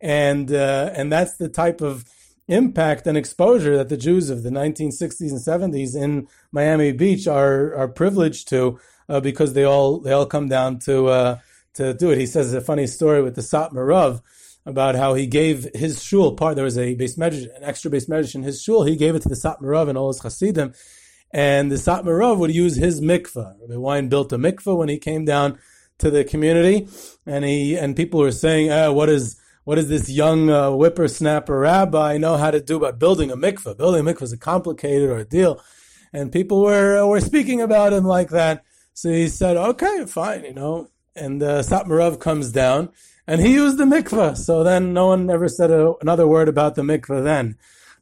and 0.00 0.50
uh, 0.50 0.90
and 0.94 1.12
that's 1.12 1.36
the 1.36 1.50
type 1.50 1.82
of 1.82 2.06
impact 2.48 3.06
and 3.06 3.18
exposure 3.18 3.76
that 3.76 3.90
the 3.90 3.96
Jews 3.98 4.30
of 4.30 4.42
the 4.42 4.50
1960s 4.50 5.30
and 5.30 5.74
70s 5.74 5.94
in 5.94 6.26
Miami 6.50 6.92
Beach 6.92 7.26
are 7.26 7.74
are 7.74 7.88
privileged 7.88 8.48
to 8.48 8.80
uh, 9.10 9.20
because 9.20 9.52
they 9.52 9.64
all 9.64 10.00
they 10.00 10.12
all 10.12 10.26
come 10.26 10.48
down 10.48 10.78
to 10.80 11.08
uh, 11.08 11.38
to 11.74 11.94
do 11.94 12.10
it. 12.10 12.18
He 12.18 12.26
says 12.26 12.52
a 12.54 12.60
funny 12.60 12.86
story 12.86 13.22
with 13.22 13.34
the 13.34 13.42
Satmar 13.42 13.86
Rav 13.86 14.20
about 14.64 14.94
how 14.94 15.14
he 15.14 15.26
gave 15.26 15.68
his 15.74 16.02
shul 16.02 16.34
part. 16.34 16.56
There 16.56 16.64
was 16.64 16.78
a 16.78 16.94
beis 16.94 17.18
medrash, 17.18 17.54
an 17.56 17.64
extra 17.64 17.90
beis 17.90 18.08
medrash 18.08 18.34
in 18.34 18.42
his 18.42 18.62
shul. 18.62 18.84
He 18.84 18.96
gave 18.96 19.14
it 19.14 19.22
to 19.22 19.28
the 19.28 19.34
Satmar 19.34 19.70
Rav 19.70 19.88
and 19.88 19.98
all 19.98 20.08
his 20.08 20.20
Hasidim 20.20 20.74
and 21.32 21.72
the 21.72 21.76
Satmar 21.76 22.18
Rav 22.18 22.38
would 22.38 22.54
use 22.54 22.76
his 22.76 23.00
mikveh. 23.00 23.60
Rabbi 23.60 23.76
Wein 23.76 24.08
built 24.08 24.32
a 24.32 24.38
mikveh 24.38 24.76
when 24.76 24.88
he 24.88 24.98
came 24.98 25.24
down 25.24 25.58
to 25.98 26.10
the 26.10 26.24
community, 26.24 26.88
and 27.26 27.44
he 27.44 27.76
and 27.76 27.96
people 27.96 28.20
were 28.20 28.32
saying, 28.32 28.70
oh, 28.70 28.92
"What 28.92 29.08
is 29.08 29.38
this 29.64 30.10
young 30.10 30.50
uh, 30.50 30.70
whippersnapper 30.70 31.58
rabbi 31.58 32.18
know 32.18 32.36
how 32.36 32.50
to 32.50 32.60
do 32.60 32.76
about 32.76 32.98
building 32.98 33.30
a 33.30 33.36
mikveh? 33.36 33.76
Building 33.76 34.06
a 34.06 34.12
mikveh 34.12 34.22
is 34.22 34.32
a 34.32 34.38
complicated 34.38 35.10
ordeal." 35.10 35.60
And 36.12 36.30
people 36.30 36.60
were 36.62 37.06
were 37.06 37.20
speaking 37.20 37.62
about 37.62 37.94
him 37.94 38.04
like 38.04 38.28
that. 38.30 38.64
So 38.92 39.08
he 39.08 39.28
said, 39.28 39.56
"Okay, 39.56 40.04
fine," 40.06 40.44
you 40.44 40.54
know. 40.54 40.88
And 41.14 41.42
uh, 41.42 41.60
Satmar 41.60 42.18
comes 42.18 42.52
down, 42.52 42.90
and 43.26 43.40
he 43.40 43.52
used 43.54 43.78
the 43.78 43.84
mikveh. 43.84 44.36
So 44.36 44.64
then, 44.64 44.92
no 44.92 45.08
one 45.08 45.28
ever 45.30 45.48
said 45.48 45.70
a, 45.70 45.94
another 46.00 46.26
word 46.26 46.48
about 46.48 46.74
the 46.74 46.82
mikveh. 46.82 47.22
Then, 47.22 47.56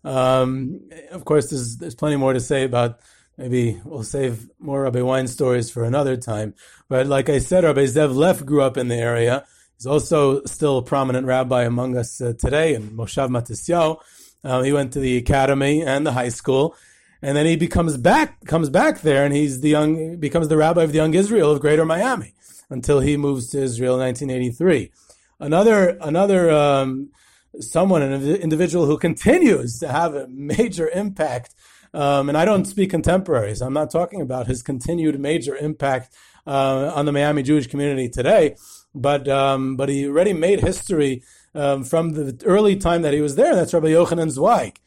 um, 0.05 0.81
of 1.11 1.25
course, 1.25 1.51
there's 1.51 1.77
there's 1.77 1.95
plenty 1.95 2.17
more 2.17 2.33
to 2.33 2.41
say 2.41 2.65
about 2.65 3.01
Maybe 3.41 3.81
we'll 3.87 4.05
save 4.05 4.51
more 4.59 4.83
Rabbi 4.83 5.01
Wein 5.01 5.27
stories 5.27 5.71
for 5.71 5.83
another 5.83 6.15
time. 6.19 6.53
But 6.91 7.07
like 7.07 7.31
I 7.31 7.39
said, 7.39 7.65
Rabbi 7.65 7.85
Zev 7.85 8.15
Leff 8.15 8.45
grew 8.45 8.61
up 8.61 8.77
in 8.77 8.89
the 8.89 8.97
area. 8.97 9.47
He's 9.79 9.87
also 9.87 10.45
still 10.45 10.77
a 10.77 10.83
prominent 10.83 11.27
rabbi 11.27 11.63
among 11.63 11.97
us 11.97 12.21
uh, 12.21 12.35
today 12.39 12.75
in 12.75 12.91
Moshav 12.91 13.31
Matisyahu. 13.31 13.99
Uh, 14.45 14.61
he 14.61 14.75
went 14.75 14.93
to 14.93 15.01
the 15.01 15.17
academy 15.17 15.83
and 15.83 16.07
the 16.07 16.13
high 16.13 16.29
school, 16.29 16.77
and 17.23 17.35
then 17.35 17.47
he 17.47 17.57
becomes 17.57 17.97
back 17.97 18.45
comes 18.45 18.69
back 18.69 19.01
there, 19.01 19.25
and 19.25 19.35
he's 19.35 19.63
the 19.63 19.71
young 19.71 20.19
becomes 20.19 20.49
the 20.49 20.59
rabbi 20.59 20.83
of 20.83 20.93
the 20.93 20.99
Young 20.99 21.15
Israel 21.15 21.51
of 21.51 21.61
Greater 21.61 21.87
Miami 21.87 22.35
until 22.71 23.01
he 23.01 23.17
moves 23.17 23.49
to 23.49 23.63
Israel 23.63 23.95
in 23.95 24.07
1983. 24.07 24.91
Another 25.39 25.99
another 26.01 26.51
um, 26.51 27.11
someone, 27.59 28.03
an 28.03 28.25
individual 28.37 28.87
who 28.87 28.99
continues 28.99 29.79
to 29.81 29.89
have 29.89 30.15
a 30.15 30.29
major 30.29 30.89
impact 30.89 31.55
um, 31.93 32.29
and 32.29 32.39
I 32.39 32.45
don't 32.45 32.65
speak 32.65 32.91
contemporaries. 32.91 33.61
I'm 33.61 33.73
not 33.73 33.91
talking 33.91 34.21
about 34.21 34.47
his 34.47 34.63
continued 34.63 35.19
major 35.19 35.57
impact 35.57 36.15
uh, 36.47 36.93
on 36.95 37.07
the 37.07 37.13
Miami 37.13 37.43
Jewish 37.43 37.67
community 37.67 38.09
today, 38.09 38.57
but 38.95 39.29
um, 39.29 39.77
but 39.77 39.89
he 39.89 40.07
already 40.07 40.33
made 40.33 40.61
history 40.61 41.23
um, 41.55 41.85
from 41.85 42.11
the 42.11 42.41
early 42.45 42.77
time 42.77 43.03
that 43.03 43.13
he 43.13 43.21
was 43.21 43.35
there. 43.35 43.55
That's 43.55 43.75
Rabbi 43.75 43.89
Yochanan 43.89 44.31
Zweig, 44.31 44.79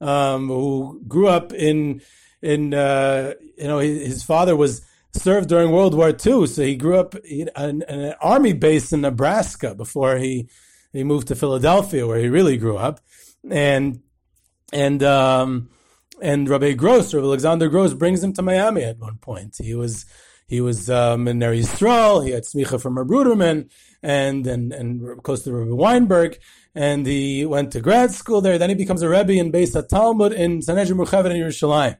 um, 0.00 0.48
who 0.48 1.00
grew 1.08 1.28
up 1.28 1.52
in 1.52 2.02
in 2.42 2.74
uh, 2.74 3.34
you 3.56 3.66
know 3.66 3.78
his, 3.78 4.06
his, 4.06 4.22
father 4.22 4.54
was 4.54 4.82
served 5.14 5.48
during 5.48 5.70
World 5.70 5.94
War 5.94 6.10
II, 6.10 6.46
so 6.46 6.62
he 6.62 6.76
grew 6.76 6.98
up 6.98 7.14
in, 7.16 7.50
in 7.56 7.82
an 7.82 8.14
army 8.20 8.52
base 8.52 8.92
in 8.92 9.00
Nebraska 9.02 9.74
before 9.74 10.16
he 10.16 10.48
he 10.92 11.04
moved 11.04 11.28
to 11.28 11.36
Philadelphia, 11.36 12.06
where 12.06 12.18
he 12.18 12.28
really 12.28 12.56
grew 12.56 12.76
up, 12.76 13.00
and 13.48 14.02
and 14.72 15.02
um, 15.02 15.70
and 16.20 16.48
Rabbi 16.48 16.72
Gross, 16.72 17.14
Rabbi 17.14 17.26
Alexander 17.26 17.68
Gross, 17.68 17.94
brings 17.94 18.22
him 18.22 18.32
to 18.34 18.42
Miami 18.42 18.82
at 18.82 18.98
one 18.98 19.18
point. 19.18 19.56
He 19.58 19.74
was 19.74 20.06
he 20.46 20.60
was 20.60 20.90
um, 20.90 21.28
in 21.28 21.38
Ner 21.38 21.54
Yisrael. 21.54 22.24
He 22.24 22.32
had 22.32 22.44
smicha 22.44 22.80
from 22.80 22.98
Rabbi 22.98 23.12
Ruderman 23.12 23.70
and 24.02 24.46
and 24.46 24.72
and 24.72 25.22
close 25.22 25.42
to 25.44 25.52
Rabbi 25.52 25.72
Weinberg, 25.72 26.38
and 26.74 27.06
he 27.06 27.44
went 27.44 27.72
to 27.72 27.80
grad 27.80 28.10
school 28.10 28.40
there. 28.40 28.58
Then 28.58 28.70
he 28.70 28.74
becomes 28.74 29.02
a 29.02 29.08
rebbe 29.08 29.32
in 29.32 29.52
Beis 29.52 29.72
Talmud 29.88 30.32
in 30.32 30.60
Sanhedria 30.60 30.94
Murchevet 30.94 31.30
in 31.30 31.36
Yerushalayim. 31.36 31.96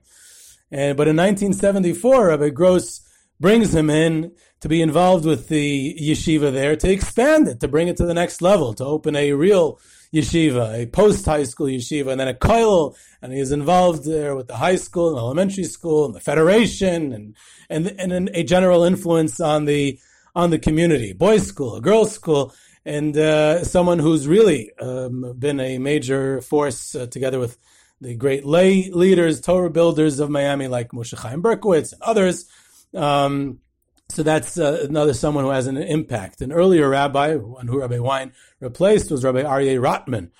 And 0.71 0.97
but 0.97 1.09
in 1.09 1.17
1974, 1.17 2.29
Rabbi 2.29 2.49
Gross 2.51 3.01
brings 3.41 3.75
him 3.75 3.89
in 3.89 4.33
to 4.61 4.69
be 4.69 4.83
involved 4.83 5.25
with 5.25 5.49
the 5.49 5.97
yeshiva 6.01 6.53
there 6.53 6.77
to 6.77 6.91
expand 6.91 7.49
it, 7.49 7.61
to 7.61 7.69
bring 7.69 7.89
it 7.89 7.97
to 7.97 8.07
the 8.07 8.15
next 8.15 8.43
level, 8.43 8.75
to 8.75 8.85
open 8.85 9.17
a 9.17 9.33
real 9.33 9.81
yeshiva, 10.13 10.83
a 10.83 10.87
post 10.87 11.25
high 11.25 11.45
school 11.45 11.67
yeshiva, 11.67 12.11
and 12.11 12.21
then 12.21 12.29
a 12.29 12.35
kollel, 12.35 12.95
and 13.23 13.33
he 13.33 13.41
is 13.41 13.53
involved 13.53 14.05
there 14.05 14.37
with 14.37 14.49
the 14.49 14.57
high 14.57 14.77
school 14.77 15.09
and 15.09 15.19
elementary 15.19 15.65
school 15.65 16.05
and 16.05 16.15
the 16.15 16.21
federation, 16.21 17.13
and 17.13 17.37
and 17.69 17.87
and 17.99 18.31
a 18.35 18.43
general 18.43 18.85
influence 18.85 19.41
on 19.41 19.65
the 19.65 19.99
on 20.35 20.51
the 20.51 20.59
community, 20.59 21.13
boys' 21.13 21.47
school, 21.47 21.81
girls' 21.81 22.13
school, 22.13 22.55
and 22.85 23.17
uh, 23.17 23.65
someone 23.65 23.99
who's 23.99 24.29
really 24.29 24.71
um, 24.81 25.35
been 25.39 25.59
a 25.59 25.79
major 25.79 26.41
force 26.43 26.95
uh, 26.95 27.07
together 27.07 27.39
with 27.39 27.59
the 28.01 28.15
great 28.15 28.45
lay 28.45 28.91
leaders, 28.91 29.41
Torah 29.41 29.71
builders 29.71 30.21
of 30.21 30.31
Miami, 30.31 30.69
like 30.69 30.91
Moshe 30.91 31.17
Chaim 31.19 31.43
Berkowitz 31.43 31.93
and 31.93 32.03
others. 32.03 32.47
Um, 32.95 33.61
so 34.09 34.23
that's 34.23 34.59
uh, 34.59 34.87
another 34.89 35.15
someone 35.15 35.45
who 35.45 35.51
has 35.51 35.67
an 35.67 35.77
impact. 35.77 36.41
An 36.41 36.51
earlier 36.51 36.89
rabbi, 36.89 37.37
who 37.37 37.81
Rabbi 37.81 37.99
Wein 37.99 38.33
replaced, 38.59 39.11
was 39.11 39.23
Rabbi 39.23 39.43
Aryeh 39.43 39.81
Rotman, 39.81 40.31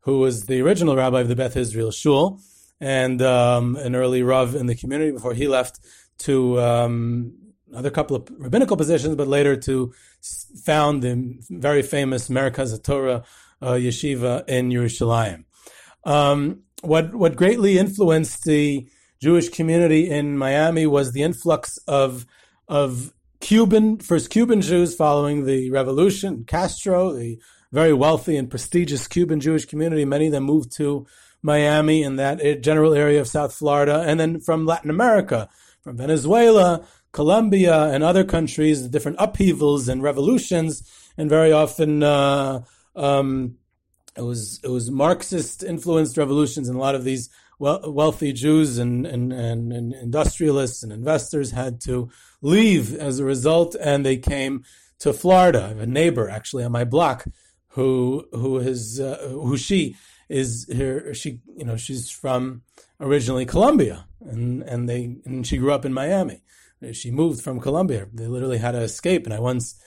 who 0.00 0.20
was 0.20 0.46
the 0.46 0.60
original 0.62 0.96
rabbi 0.96 1.20
of 1.20 1.28
the 1.28 1.36
Beth 1.36 1.56
Israel 1.56 1.90
Shul 1.90 2.40
and 2.80 3.20
um, 3.22 3.76
an 3.76 3.94
early 3.94 4.22
rav 4.22 4.54
in 4.54 4.66
the 4.66 4.74
community 4.74 5.10
before 5.10 5.34
he 5.34 5.48
left 5.48 5.80
to 6.18 6.60
um, 6.60 7.34
another 7.70 7.90
couple 7.90 8.16
of 8.16 8.28
rabbinical 8.38 8.76
positions, 8.76 9.16
but 9.16 9.28
later 9.28 9.56
to 9.56 9.92
found 10.64 11.02
the 11.02 11.36
very 11.50 11.82
famous 11.82 12.28
Merkaz 12.28 12.82
Torah 12.82 13.24
uh, 13.60 13.72
yeshiva 13.72 14.48
in 14.48 14.70
Yerushalayim. 14.70 15.44
Um, 16.04 16.62
what 16.82 17.14
what 17.14 17.36
greatly 17.36 17.78
influenced 17.78 18.44
the 18.44 18.88
Jewish 19.20 19.48
community 19.48 20.08
in 20.08 20.38
Miami 20.38 20.86
was 20.86 21.12
the 21.12 21.22
influx 21.22 21.78
of 21.88 22.26
of 22.68 23.12
Cuban, 23.40 23.98
first 23.98 24.30
Cuban 24.30 24.60
Jews 24.60 24.94
following 24.94 25.44
the 25.44 25.70
revolution, 25.70 26.44
Castro, 26.44 27.12
the 27.12 27.38
very 27.72 27.92
wealthy 27.92 28.36
and 28.36 28.50
prestigious 28.50 29.06
Cuban 29.06 29.40
Jewish 29.40 29.64
community. 29.64 30.04
Many 30.04 30.26
of 30.26 30.32
them 30.32 30.44
moved 30.44 30.72
to 30.76 31.06
Miami 31.42 32.02
and 32.02 32.18
that 32.18 32.62
general 32.62 32.94
area 32.94 33.20
of 33.20 33.28
South 33.28 33.54
Florida, 33.54 34.04
and 34.06 34.18
then 34.18 34.40
from 34.40 34.66
Latin 34.66 34.90
America, 34.90 35.48
from 35.82 35.96
Venezuela, 35.96 36.84
Colombia, 37.12 37.84
and 37.84 38.02
other 38.02 38.24
countries, 38.24 38.88
different 38.88 39.18
upheavals 39.20 39.88
and 39.88 40.02
revolutions, 40.02 40.82
and 41.16 41.30
very 41.30 41.52
often 41.52 42.02
uh, 42.02 42.62
um, 42.96 43.56
it 44.18 44.22
was 44.22 44.60
it 44.62 44.68
was 44.68 44.90
Marxist 44.90 45.62
influenced 45.62 46.16
revolutions, 46.16 46.68
and 46.68 46.76
a 46.76 46.80
lot 46.80 46.94
of 46.94 47.04
these 47.04 47.30
wealthy 47.58 48.32
Jews 48.32 48.78
and, 48.78 49.04
and, 49.06 49.32
and, 49.32 49.72
and, 49.72 49.92
industrialists 49.92 50.84
and 50.84 50.92
investors 50.92 51.50
had 51.50 51.80
to 51.82 52.08
leave 52.40 52.94
as 52.94 53.18
a 53.18 53.24
result, 53.24 53.74
and 53.80 54.06
they 54.06 54.16
came 54.16 54.64
to 55.00 55.12
Florida. 55.12 55.64
I 55.64 55.68
have 55.68 55.80
a 55.80 55.86
neighbor 55.86 56.30
actually 56.30 56.62
on 56.64 56.72
my 56.72 56.84
block 56.84 57.26
who 57.68 58.26
who 58.32 58.58
is 58.58 59.00
uh, 59.00 59.28
who 59.30 59.56
she 59.56 59.96
is 60.28 60.66
here. 60.70 61.14
She 61.14 61.40
you 61.56 61.64
know 61.64 61.76
she's 61.76 62.10
from 62.10 62.62
originally 63.00 63.46
Colombia, 63.46 64.06
and 64.20 64.62
and 64.62 64.88
they 64.88 65.16
and 65.24 65.46
she 65.46 65.58
grew 65.58 65.72
up 65.72 65.84
in 65.84 65.92
Miami. 65.92 66.42
She 66.92 67.10
moved 67.10 67.42
from 67.42 67.60
Colombia. 67.60 68.06
They 68.12 68.26
literally 68.26 68.58
had 68.58 68.72
to 68.72 68.80
escape, 68.80 69.24
and 69.24 69.34
I 69.34 69.40
once. 69.40 69.80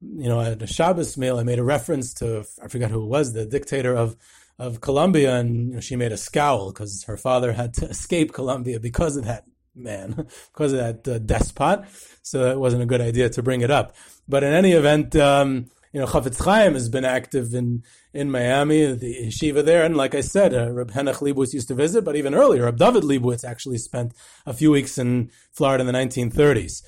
You 0.00 0.28
know, 0.28 0.40
at 0.40 0.62
a 0.62 0.66
Shabbos 0.66 1.16
meal, 1.16 1.38
I 1.38 1.42
made 1.42 1.58
a 1.58 1.64
reference 1.64 2.14
to 2.14 2.44
I 2.62 2.68
forgot 2.68 2.90
who 2.90 3.02
it 3.02 3.08
was, 3.08 3.32
the 3.32 3.46
dictator 3.46 3.94
of 3.94 4.16
of 4.58 4.80
Colombia, 4.80 5.36
and 5.36 5.68
you 5.68 5.74
know, 5.74 5.80
she 5.80 5.96
made 5.96 6.12
a 6.12 6.16
scowl 6.16 6.72
because 6.72 7.04
her 7.04 7.16
father 7.16 7.52
had 7.52 7.74
to 7.74 7.86
escape 7.90 8.32
Colombia 8.32 8.80
because 8.80 9.16
of 9.16 9.24
that 9.24 9.44
man, 9.74 10.26
because 10.52 10.72
of 10.72 10.78
that 10.78 11.08
uh, 11.08 11.18
despot. 11.18 11.84
So 12.22 12.50
it 12.50 12.58
wasn't 12.58 12.82
a 12.82 12.86
good 12.86 13.00
idea 13.00 13.28
to 13.30 13.42
bring 13.42 13.60
it 13.60 13.70
up. 13.70 13.94
But 14.28 14.44
in 14.44 14.52
any 14.52 14.72
event, 14.72 15.16
um, 15.16 15.70
you 15.92 16.00
know, 16.00 16.06
Chafetz 16.06 16.44
Chaim 16.44 16.74
has 16.74 16.88
been 16.88 17.04
active 17.04 17.54
in, 17.54 17.82
in 18.12 18.30
Miami, 18.30 18.92
the 18.92 19.26
yeshiva 19.26 19.64
there. 19.64 19.84
And 19.84 19.96
like 19.96 20.14
I 20.14 20.20
said, 20.20 20.52
uh, 20.52 20.70
Reb 20.70 20.90
Henoch 20.90 21.20
Leibowitz 21.20 21.54
used 21.54 21.68
to 21.68 21.74
visit, 21.74 22.04
but 22.04 22.16
even 22.16 22.34
earlier, 22.34 22.64
Reb 22.64 22.76
David 22.76 23.04
Leibowitz 23.04 23.44
actually 23.44 23.78
spent 23.78 24.12
a 24.44 24.52
few 24.52 24.70
weeks 24.70 24.98
in 24.98 25.30
Florida 25.52 25.80
in 25.80 25.86
the 25.86 25.98
1930s. 25.98 26.82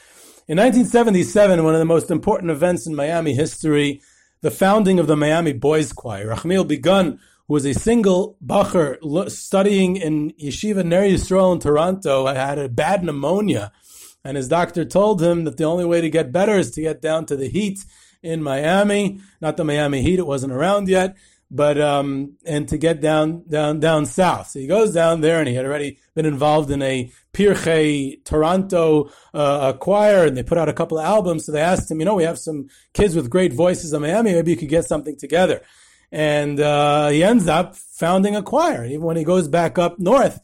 In 0.50 0.56
1977, 0.56 1.62
one 1.62 1.74
of 1.74 1.78
the 1.78 1.84
most 1.84 2.10
important 2.10 2.50
events 2.50 2.84
in 2.84 2.92
Miami 2.92 3.34
history, 3.34 4.02
the 4.40 4.50
founding 4.50 4.98
of 4.98 5.06
the 5.06 5.14
Miami 5.14 5.52
Boys 5.52 5.92
Choir. 5.92 6.26
Rachmiel 6.26 6.64
Begun, 6.64 7.20
who 7.46 7.54
was 7.54 7.64
a 7.64 7.72
single 7.72 8.36
bacher 8.44 8.98
studying 9.30 9.94
in 9.94 10.32
Yeshiva 10.32 10.84
Ner 10.84 11.02
Yisrael 11.02 11.52
in 11.52 11.60
Toronto, 11.60 12.26
had 12.26 12.58
a 12.58 12.68
bad 12.68 13.04
pneumonia. 13.04 13.70
And 14.24 14.36
his 14.36 14.48
doctor 14.48 14.84
told 14.84 15.22
him 15.22 15.44
that 15.44 15.56
the 15.56 15.62
only 15.62 15.84
way 15.84 16.00
to 16.00 16.10
get 16.10 16.32
better 16.32 16.58
is 16.58 16.72
to 16.72 16.80
get 16.80 17.00
down 17.00 17.26
to 17.26 17.36
the 17.36 17.48
heat 17.48 17.84
in 18.20 18.42
Miami, 18.42 19.20
not 19.40 19.56
the 19.56 19.62
Miami 19.62 20.02
Heat, 20.02 20.18
it 20.18 20.26
wasn't 20.26 20.52
around 20.52 20.88
yet, 20.88 21.14
but 21.50 21.80
um, 21.80 22.36
and 22.46 22.68
to 22.68 22.78
get 22.78 23.00
down 23.00 23.44
down 23.48 23.80
down 23.80 24.06
south. 24.06 24.48
So 24.48 24.60
he 24.60 24.66
goes 24.66 24.92
down 24.92 25.20
there, 25.20 25.40
and 25.40 25.48
he 25.48 25.54
had 25.54 25.66
already 25.66 25.98
been 26.14 26.26
involved 26.26 26.70
in 26.70 26.80
a 26.82 27.10
Pirche 27.32 28.24
Toronto 28.24 29.10
uh, 29.34 29.72
choir, 29.74 30.26
and 30.26 30.36
they 30.36 30.42
put 30.42 30.58
out 30.58 30.68
a 30.68 30.72
couple 30.72 30.98
of 30.98 31.04
albums. 31.04 31.46
So 31.46 31.52
they 31.52 31.60
asked 31.60 31.90
him, 31.90 31.98
you 31.98 32.06
know, 32.06 32.14
we 32.14 32.24
have 32.24 32.38
some 32.38 32.68
kids 32.92 33.16
with 33.16 33.30
great 33.30 33.52
voices 33.52 33.92
in 33.92 34.02
Miami. 34.02 34.32
Maybe 34.32 34.52
you 34.52 34.56
could 34.56 34.68
get 34.68 34.84
something 34.84 35.16
together. 35.16 35.62
And 36.12 36.58
uh, 36.58 37.08
he 37.08 37.22
ends 37.22 37.46
up 37.46 37.76
founding 37.76 38.34
a 38.36 38.42
choir. 38.42 38.84
Even 38.84 39.02
when 39.02 39.16
he 39.16 39.24
goes 39.24 39.48
back 39.48 39.78
up 39.78 39.98
north 39.98 40.40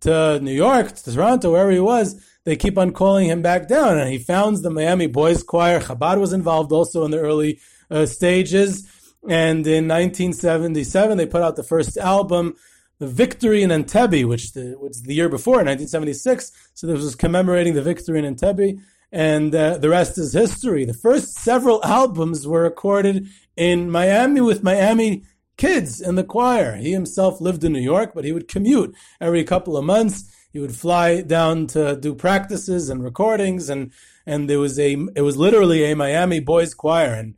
to 0.00 0.40
New 0.40 0.52
York, 0.52 0.92
to 0.92 1.12
Toronto, 1.12 1.52
wherever 1.52 1.70
he 1.70 1.80
was, 1.80 2.22
they 2.44 2.56
keep 2.56 2.76
on 2.76 2.92
calling 2.92 3.26
him 3.26 3.42
back 3.42 3.66
down. 3.66 3.98
And 3.98 4.10
he 4.10 4.18
founds 4.18 4.62
the 4.62 4.70
Miami 4.70 5.06
Boys 5.06 5.42
Choir. 5.42 5.80
Chabad 5.80 6.20
was 6.20 6.32
involved 6.32 6.70
also 6.70 7.04
in 7.04 7.10
the 7.10 7.18
early 7.18 7.60
uh, 7.90 8.04
stages. 8.04 8.86
And 9.28 9.66
in 9.66 9.88
1977, 9.88 11.16
they 11.16 11.26
put 11.26 11.42
out 11.42 11.56
the 11.56 11.62
first 11.62 11.96
album, 11.96 12.56
The 12.98 13.06
Victory 13.06 13.62
in 13.62 13.70
Entebbe, 13.70 14.26
which 14.26 14.52
the, 14.52 14.76
was 14.78 15.02
the 15.02 15.14
year 15.14 15.28
before, 15.28 15.56
1976. 15.56 16.52
So 16.74 16.86
this 16.86 17.02
was 17.02 17.14
commemorating 17.14 17.74
the 17.74 17.82
victory 17.82 18.18
in 18.18 18.34
Entebbe. 18.34 18.80
And 19.12 19.54
uh, 19.54 19.78
the 19.78 19.88
rest 19.88 20.18
is 20.18 20.32
history. 20.32 20.84
The 20.84 20.94
first 20.94 21.34
several 21.34 21.84
albums 21.84 22.46
were 22.46 22.62
recorded 22.62 23.28
in 23.56 23.90
Miami 23.90 24.40
with 24.40 24.62
Miami 24.62 25.24
kids 25.56 26.00
in 26.00 26.16
the 26.16 26.24
choir. 26.24 26.76
He 26.76 26.92
himself 26.92 27.40
lived 27.40 27.64
in 27.64 27.72
New 27.72 27.80
York, 27.80 28.12
but 28.14 28.24
he 28.24 28.32
would 28.32 28.48
commute 28.48 28.94
every 29.20 29.44
couple 29.44 29.76
of 29.76 29.84
months 29.84 30.30
he 30.56 30.60
would 30.60 30.74
fly 30.74 31.20
down 31.20 31.66
to 31.66 31.96
do 31.96 32.14
practices 32.14 32.88
and 32.88 33.04
recordings, 33.04 33.68
and 33.68 33.92
and 34.24 34.48
there 34.48 34.58
was 34.58 34.78
a 34.78 34.96
it 35.14 35.20
was 35.20 35.36
literally 35.36 35.84
a 35.84 35.94
Miami 35.94 36.40
boys 36.40 36.72
choir, 36.72 37.12
and 37.12 37.34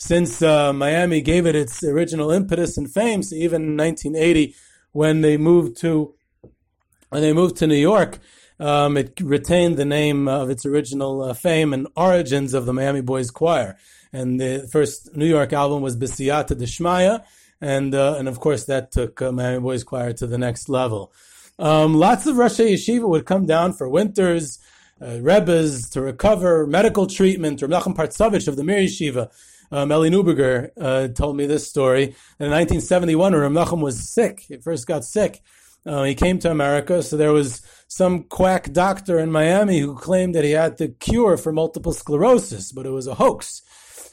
since 0.00 0.40
uh, 0.40 0.72
Miami 0.72 1.20
gave 1.20 1.46
it 1.46 1.54
its 1.54 1.84
original 1.84 2.30
impetus 2.30 2.76
and 2.78 2.92
fame, 2.92 3.22
so 3.22 3.36
even 3.36 3.62
in 3.62 3.76
1980 3.76 4.56
when 4.92 5.20
they 5.20 5.36
moved 5.36 5.76
to 5.78 6.14
when 7.10 7.22
they 7.22 7.32
moved 7.32 7.56
to 7.56 7.66
New 7.66 7.76
York, 7.76 8.18
um, 8.58 8.96
it 8.96 9.20
retained 9.20 9.76
the 9.76 9.84
name 9.84 10.26
of 10.26 10.48
its 10.48 10.64
original 10.64 11.22
uh, 11.22 11.34
fame 11.34 11.72
and 11.72 11.86
origins 11.96 12.54
of 12.54 12.66
the 12.66 12.72
Miami 12.72 13.00
Boys 13.00 13.30
Choir. 13.30 13.76
And 14.12 14.40
the 14.40 14.68
first 14.70 15.14
New 15.16 15.26
York 15.26 15.52
album 15.52 15.82
was 15.82 15.96
B'siyata 15.96 16.56
Deshmaya, 16.56 17.24
and 17.60 17.94
uh, 17.94 18.16
and 18.18 18.26
of 18.26 18.40
course 18.40 18.64
that 18.64 18.92
took 18.92 19.20
uh, 19.20 19.32
Miami 19.32 19.60
Boys 19.60 19.84
Choir 19.84 20.12
to 20.14 20.26
the 20.26 20.38
next 20.38 20.68
level. 20.68 21.12
Um, 21.58 21.94
lots 21.94 22.26
of 22.26 22.36
Rashi 22.36 22.72
Yeshiva 22.72 23.06
would 23.06 23.26
come 23.26 23.44
down 23.44 23.74
for 23.74 23.86
winters, 23.86 24.58
uh, 25.00 25.20
Rebbes 25.20 25.90
to 25.90 26.00
recover, 26.00 26.66
medical 26.66 27.06
treatment. 27.06 27.60
Reb 27.60 27.70
Nachum 27.70 27.94
Partzovich 27.94 28.48
of 28.48 28.56
the 28.56 28.64
Mir 28.64 28.78
Yeshiva, 28.78 29.30
um, 29.70 29.92
Eli 29.92 30.08
Neuberger, 30.08 30.70
uh, 30.80 31.08
told 31.08 31.36
me 31.36 31.46
this 31.46 31.68
story. 31.68 32.04
In 32.38 32.50
1971, 32.50 33.32
when 33.32 33.40
Reb 33.40 33.52
Nachum 33.52 33.80
was 33.80 34.10
sick, 34.10 34.40
he 34.40 34.56
first 34.56 34.86
got 34.86 35.04
sick, 35.04 35.42
uh, 35.86 36.02
he 36.04 36.14
came 36.14 36.38
to 36.40 36.50
America, 36.50 37.02
so 37.02 37.16
there 37.16 37.32
was 37.32 37.62
some 37.88 38.24
quack 38.24 38.72
doctor 38.72 39.18
in 39.18 39.32
Miami 39.32 39.78
who 39.80 39.96
claimed 39.96 40.34
that 40.34 40.44
he 40.44 40.52
had 40.52 40.76
the 40.76 40.88
cure 40.88 41.36
for 41.36 41.52
multiple 41.52 41.92
sclerosis, 41.92 42.72
but 42.72 42.86
it 42.86 42.90
was 42.90 43.06
a 43.06 43.14
hoax. 43.14 43.62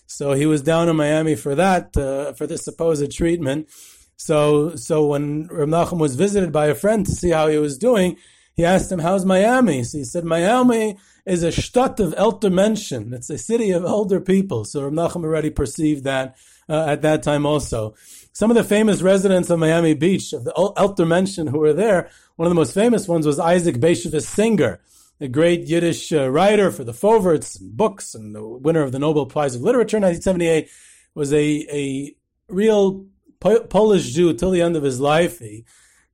So 0.07 0.31
he 0.33 0.45
was 0.45 0.61
down 0.61 0.87
in 0.87 0.95
Miami 0.95 1.35
for 1.35 1.55
that, 1.55 1.95
uh, 1.97 2.33
for 2.33 2.47
this 2.47 2.63
supposed 2.63 3.11
treatment. 3.11 3.67
So, 4.15 4.75
so 4.75 5.05
when 5.05 5.47
Rav 5.47 5.67
Nachum 5.67 5.99
was 5.99 6.15
visited 6.15 6.51
by 6.51 6.67
a 6.67 6.75
friend 6.75 7.05
to 7.05 7.11
see 7.11 7.29
how 7.29 7.47
he 7.47 7.57
was 7.57 7.77
doing, 7.77 8.17
he 8.55 8.65
asked 8.65 8.91
him, 8.91 8.99
"How's 8.99 9.25
Miami?" 9.25 9.83
So 9.83 9.99
he 9.99 10.03
said, 10.03 10.25
"Miami 10.25 10.97
is 11.27 11.43
a 11.43 11.51
shtat 11.51 11.99
of 11.99 12.13
elder 12.17 12.49
mention. 12.49 13.13
It's 13.13 13.29
a 13.29 13.37
city 13.37 13.71
of 13.71 13.83
elder 13.85 14.19
people." 14.19 14.65
So 14.65 14.83
Rav 14.83 14.93
Nachum 14.93 15.23
already 15.23 15.49
perceived 15.49 16.03
that 16.05 16.37
uh, 16.69 16.85
at 16.87 17.01
that 17.01 17.23
time 17.23 17.45
also. 17.45 17.95
Some 18.33 18.51
of 18.51 18.55
the 18.55 18.63
famous 18.63 19.01
residents 19.01 19.49
of 19.49 19.59
Miami 19.59 19.93
Beach, 19.93 20.33
of 20.33 20.43
the 20.43 20.53
elder 20.77 21.05
mention 21.05 21.47
who 21.47 21.59
were 21.59 21.73
there, 21.73 22.09
one 22.35 22.45
of 22.45 22.51
the 22.51 22.55
most 22.55 22.73
famous 22.73 23.07
ones 23.07 23.25
was 23.25 23.39
Isaac 23.39 23.77
Bashevis 23.77 24.27
Singer, 24.27 24.79
a 25.19 25.27
great 25.27 25.61
Yiddish 25.65 26.11
uh, 26.13 26.29
writer 26.29 26.71
for 26.71 26.83
the 26.83 26.93
Forverts 26.93 27.55
and 27.55 27.75
books, 27.75 28.13
and 28.13 28.35
the 28.35 28.47
winner 28.47 28.83
of 28.83 28.91
the 28.91 28.99
Nobel 28.99 29.25
Prize 29.25 29.55
of 29.55 29.61
Literature 29.61 29.97
in 29.97 30.03
1978, 30.03 30.69
was 31.15 31.33
a 31.33 31.67
a 31.71 32.15
real 32.47 33.07
Polish 33.39 34.13
Jew 34.13 34.33
till 34.33 34.51
the 34.51 34.61
end 34.61 34.75
of 34.75 34.83
his 34.83 34.99
life. 34.99 35.39
He, 35.39 35.65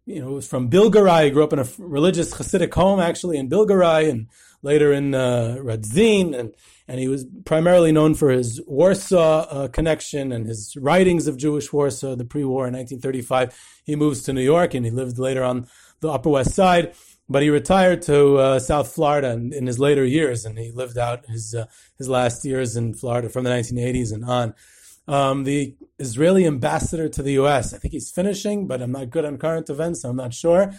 you 0.06 0.22
know, 0.22 0.32
was 0.32 0.48
from 0.48 0.70
Bilgoray. 0.70 1.26
He 1.26 1.32
grew 1.32 1.44
up 1.44 1.54
in 1.54 1.60
a 1.60 1.68
religious 1.78 2.34
Hasidic 2.34 2.74
home, 2.74 3.00
actually 3.00 3.38
in 3.38 3.50
Bilgoray, 3.50 4.10
and 4.10 4.28
later 4.64 4.92
in 4.92 5.14
uh, 5.14 5.58
Radzin, 5.60 6.38
and 6.38 6.54
and 6.88 7.00
he 7.00 7.08
was 7.08 7.26
primarily 7.46 7.92
known 7.92 8.16
for 8.16 8.30
his 8.30 8.62
Warsaw 8.66 9.48
uh, 9.50 9.68
connection 9.68 10.32
and 10.32 10.46
his 10.48 10.76
writings 10.76 11.28
of 11.28 11.38
Jewish 11.38 11.72
Warsaw, 11.72 12.16
the 12.16 12.26
pre-war 12.26 12.68
in 12.68 12.74
1935. 12.74 13.58
He 13.84 13.96
moves 13.96 14.24
to 14.24 14.34
New 14.34 14.42
York, 14.42 14.74
and 14.74 14.86
he 14.86 14.92
lived 14.92 15.18
later 15.18 15.44
on 15.44 15.68
the 16.02 16.10
Upper 16.10 16.30
West 16.30 16.56
Side. 16.56 16.94
But 17.30 17.42
he 17.42 17.50
retired 17.50 18.02
to 18.04 18.38
uh, 18.38 18.60
South 18.60 18.92
Florida 18.92 19.32
in, 19.32 19.54
in, 19.54 19.66
his 19.66 19.80
later 19.80 20.04
years, 20.04 20.44
and 20.44 20.58
he 20.58 20.72
lived 20.72 20.98
out 20.98 21.26
his 21.28 21.56
uh, 21.56 21.68
his 21.98 22.10
last 22.10 22.44
years 22.44 22.76
in 22.76 22.94
Florida 22.94 23.30
from 23.30 23.44
the 23.46 23.50
1980s 23.50 24.12
and 24.12 24.26
on 24.26 24.54
um, 25.08 25.44
the 25.44 25.76
Israeli 26.00 26.46
ambassador 26.46 27.08
to 27.10 27.24
the 27.24 27.34
U.S. 27.34 27.74
I 27.74 27.78
think 27.78 27.94
he's 27.94 28.12
finishing, 28.12 28.68
but 28.68 28.82
I'm 28.82 28.92
not 28.92 29.10
good 29.10 29.26
on 29.26 29.38
current 29.38 29.70
events, 29.70 30.02
so 30.02 30.10
I'm 30.10 30.18
not 30.18 30.34
sure. 30.34 30.74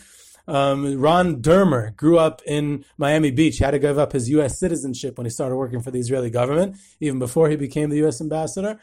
Um, 0.47 1.01
Ron 1.01 1.41
Dermer 1.41 1.97
grew 1.97 2.19
up 2.19 2.43
in 2.47 2.85
Miami 2.99 3.31
Beach. 3.31 3.59
He 3.59 3.65
had 3.65 3.71
to 3.71 3.79
give 3.79 3.99
up 3.99 4.13
his 4.13 4.29
U.S. 4.31 4.59
citizenship 4.59 5.17
when 5.17 5.25
he 5.25 5.31
started 5.31 5.57
working 5.57 5.81
for 5.81 5.91
the 5.91 5.99
Israeli 5.99 6.31
government, 6.31 6.77
even 7.01 7.19
before 7.19 7.49
he 7.49 7.57
became 7.57 7.91
the 7.91 7.97
U.S. 7.99 8.21
ambassador. 8.21 8.79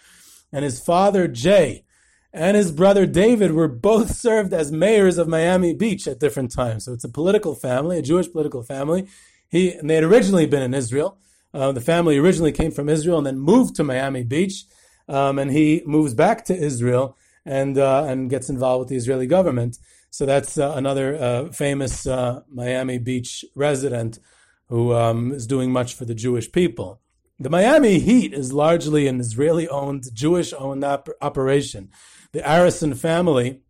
And 0.52 0.64
his 0.66 0.80
father, 0.80 1.28
Jay, 1.28 1.84
and 2.34 2.58
his 2.58 2.72
brother 2.72 3.06
David 3.06 3.52
were 3.52 3.68
both 3.68 4.16
served 4.16 4.54
as 4.54 4.72
mayors 4.72 5.18
of 5.18 5.28
Miami 5.28 5.74
Beach 5.74 6.08
at 6.08 6.20
different 6.20 6.52
times. 6.52 6.86
So 6.86 6.94
it's 6.94 7.04
a 7.04 7.10
political 7.10 7.56
family, 7.56 8.00
a 8.00 8.02
Jewish 8.02 8.32
political 8.32 8.64
family. 8.64 9.08
He 9.50 9.74
and 9.74 9.90
they 9.90 9.96
had 9.96 10.04
originally 10.04 10.46
been 10.46 10.64
in 10.64 10.74
Israel. 10.74 11.18
Uh, 11.54 11.74
the 11.74 11.82
family 11.82 12.18
originally 12.18 12.54
came 12.54 12.72
from 12.72 12.88
Israel 12.88 13.18
and 13.18 13.28
then 13.28 13.38
moved 13.38 13.76
to 13.76 13.84
Miami 13.84 14.24
Beach 14.24 14.64
um, 15.10 15.38
and 15.38 15.52
he 15.52 15.84
moves 15.86 16.14
back 16.14 16.46
to 16.46 16.56
Israel 16.56 17.18
and 17.46 17.78
uh, 17.78 18.06
and 18.06 18.30
gets 18.30 18.50
involved 18.50 18.80
with 18.80 18.90
the 18.90 18.96
Israeli 18.96 19.28
government. 19.28 19.78
So 20.12 20.26
that's 20.26 20.58
uh, 20.58 20.74
another 20.76 21.16
uh, 21.16 21.46
famous 21.52 22.06
uh, 22.06 22.42
Miami 22.50 22.98
Beach 22.98 23.46
resident 23.56 24.20
who 24.68 24.94
um, 24.94 25.32
is 25.32 25.48
doing 25.48 25.72
much 25.72 25.94
for 25.94 26.04
the 26.04 26.14
Jewish 26.14 26.52
people. 26.52 27.00
The 27.40 27.50
Miami 27.50 27.98
Heat 27.98 28.34
is 28.34 28.52
largely 28.52 29.08
an 29.08 29.22
Israeli-owned, 29.22 30.14
Jewish-owned 30.14 30.84
op- 30.84 31.10
operation. 31.22 31.90
The 32.34 32.42
Arison 32.42 32.96
family, 32.96 33.62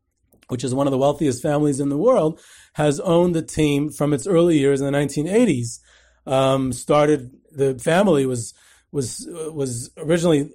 which 0.48 0.64
is 0.64 0.74
one 0.74 0.88
of 0.88 0.92
the 0.92 0.98
wealthiest 0.98 1.44
families 1.44 1.80
in 1.80 1.90
the 1.90 1.98
world, 1.98 2.40
has 2.74 3.00
owned 3.00 3.36
the 3.36 3.44
team 3.44 3.92
from 3.92 4.12
its 4.12 4.26
early 4.26 4.58
years 4.58 4.82
in 4.82 4.92
the 4.92 4.98
1980s. 4.98 5.80
Um, 6.26 6.74
started 6.74 7.32
the 7.52 7.78
family 7.80 8.26
was 8.26 8.54
was 8.92 9.28
was 9.30 9.90
originally 9.98 10.52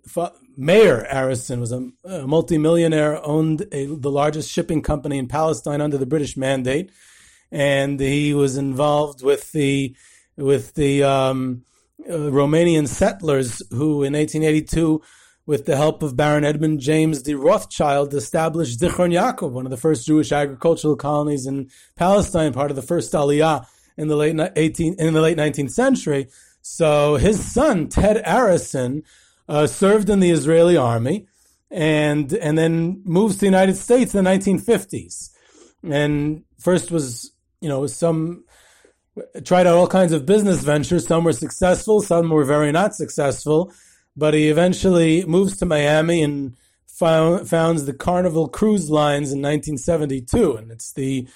Meir 0.57 1.07
Arison 1.11 1.61
was 1.61 1.73
a, 1.73 1.91
a 2.05 2.27
multimillionaire, 2.27 3.25
owned 3.25 3.67
a, 3.73 3.87
the 3.87 4.11
largest 4.11 4.51
shipping 4.51 4.83
company 4.83 5.19
in 5.19 5.29
Palestine 5.29 5.81
under 5.81 5.99
the 5.99 6.07
British 6.07 6.37
mandate, 6.37 6.91
and 7.51 8.01
he 8.01 8.35
was 8.35 8.57
involved 8.57 9.23
with 9.23 9.53
the 9.53 9.95
with 10.37 10.75
the 10.75 11.03
um, 11.03 11.65
uh, 12.09 12.13
Romanian 12.13 12.89
settlers 12.89 13.63
who, 13.71 14.03
in 14.03 14.13
1882, 14.13 15.01
with 15.47 15.65
the 15.65 15.77
help 15.77 16.03
of 16.03 16.17
Baron 16.17 16.45
Edmund 16.45 16.81
James 16.81 17.23
de 17.23 17.35
Rothschild, 17.35 18.13
established 18.15 18.81
Zichron 18.81 19.13
Yaakov, 19.13 19.53
one 19.53 19.65
of 19.65 19.71
the 19.71 19.77
first 19.77 20.07
Jewish 20.07 20.33
agricultural 20.33 20.97
colonies 20.97 21.47
in 21.47 21.71
Palestine, 21.95 22.53
part 22.53 22.71
of 22.71 22.77
the 22.77 22.83
first 22.83 23.13
Aliyah 23.13 23.67
in 23.97 24.09
the 24.09 24.17
late 24.17 24.39
18 24.57 24.97
in 24.99 25.15
the 25.15 25.21
late 25.21 25.39
19th 25.39 25.71
century. 25.71 26.29
So 26.63 27.17
his 27.17 27.45
son 27.45 27.89
Ted 27.89 28.23
Arison 28.25 29.03
uh, 29.49 29.67
served 29.67 30.11
in 30.11 30.21
the 30.21 30.31
Israeli 30.31 30.77
army, 30.77 31.27
and 31.71 32.33
and 32.33 32.57
then 32.57 33.03
moves 33.05 33.35
to 33.35 33.41
the 33.41 33.47
United 33.47 33.77
States 33.77 34.15
in 34.15 34.25
the 34.25 34.31
1950s. 34.31 35.31
And 35.83 36.45
first 36.59 36.91
was 36.91 37.33
you 37.61 37.69
know 37.69 37.87
some 37.87 38.45
tried 39.45 39.67
out 39.67 39.75
all 39.75 39.87
kinds 39.87 40.13
of 40.13 40.27
business 40.27 40.63
ventures. 40.63 41.07
Some 41.07 41.25
were 41.25 41.33
successful, 41.33 42.03
some 42.03 42.31
were 42.31 42.45
very 42.45 42.73
not 42.73 42.95
successful. 42.95 43.73
but 44.19 44.33
he 44.33 44.49
eventually 44.49 45.25
moves 45.27 45.59
to 45.59 45.67
Miami 45.67 46.23
and 46.23 46.57
found, 46.87 47.47
founds 47.49 47.85
the 47.85 47.93
Carnival 47.93 48.49
Cruise 48.49 48.89
Lines 48.89 49.31
in 49.31 49.43
1972, 49.43 50.57
and 50.57 50.73
it's 50.73 50.93
the 50.93 51.29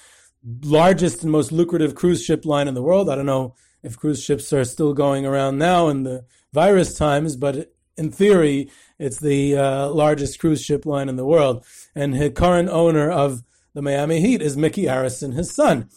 largest 0.63 1.21
and 1.21 1.31
most 1.31 1.51
lucrative 1.51 1.93
cruise 1.93 2.23
ship 2.23 2.43
line 2.43 2.67
in 2.67 2.73
the 2.73 2.81
world. 2.81 3.07
I 3.07 3.15
don't 3.15 3.27
know 3.27 3.53
if 3.83 3.97
cruise 3.97 4.23
ships 4.23 4.51
are 4.51 4.65
still 4.65 4.93
going 4.93 5.25
around 5.25 5.59
now 5.59 5.89
in 5.89 6.01
the 6.03 6.25
virus 6.53 6.97
times, 6.97 7.35
but 7.35 7.71
in 7.97 8.11
theory, 8.11 8.69
it's 8.99 9.19
the 9.19 9.57
uh, 9.57 9.89
largest 9.89 10.39
cruise 10.39 10.61
ship 10.63 10.85
line 10.85 11.09
in 11.09 11.15
the 11.15 11.25
world. 11.25 11.65
And 11.95 12.13
the 12.13 12.29
current 12.29 12.69
owner 12.69 13.09
of 13.09 13.43
the 13.73 13.81
Miami 13.81 14.21
Heat 14.21 14.41
is 14.41 14.57
Mickey 14.57 14.83
Arison, 14.83 15.33
his 15.33 15.53
son, 15.53 15.89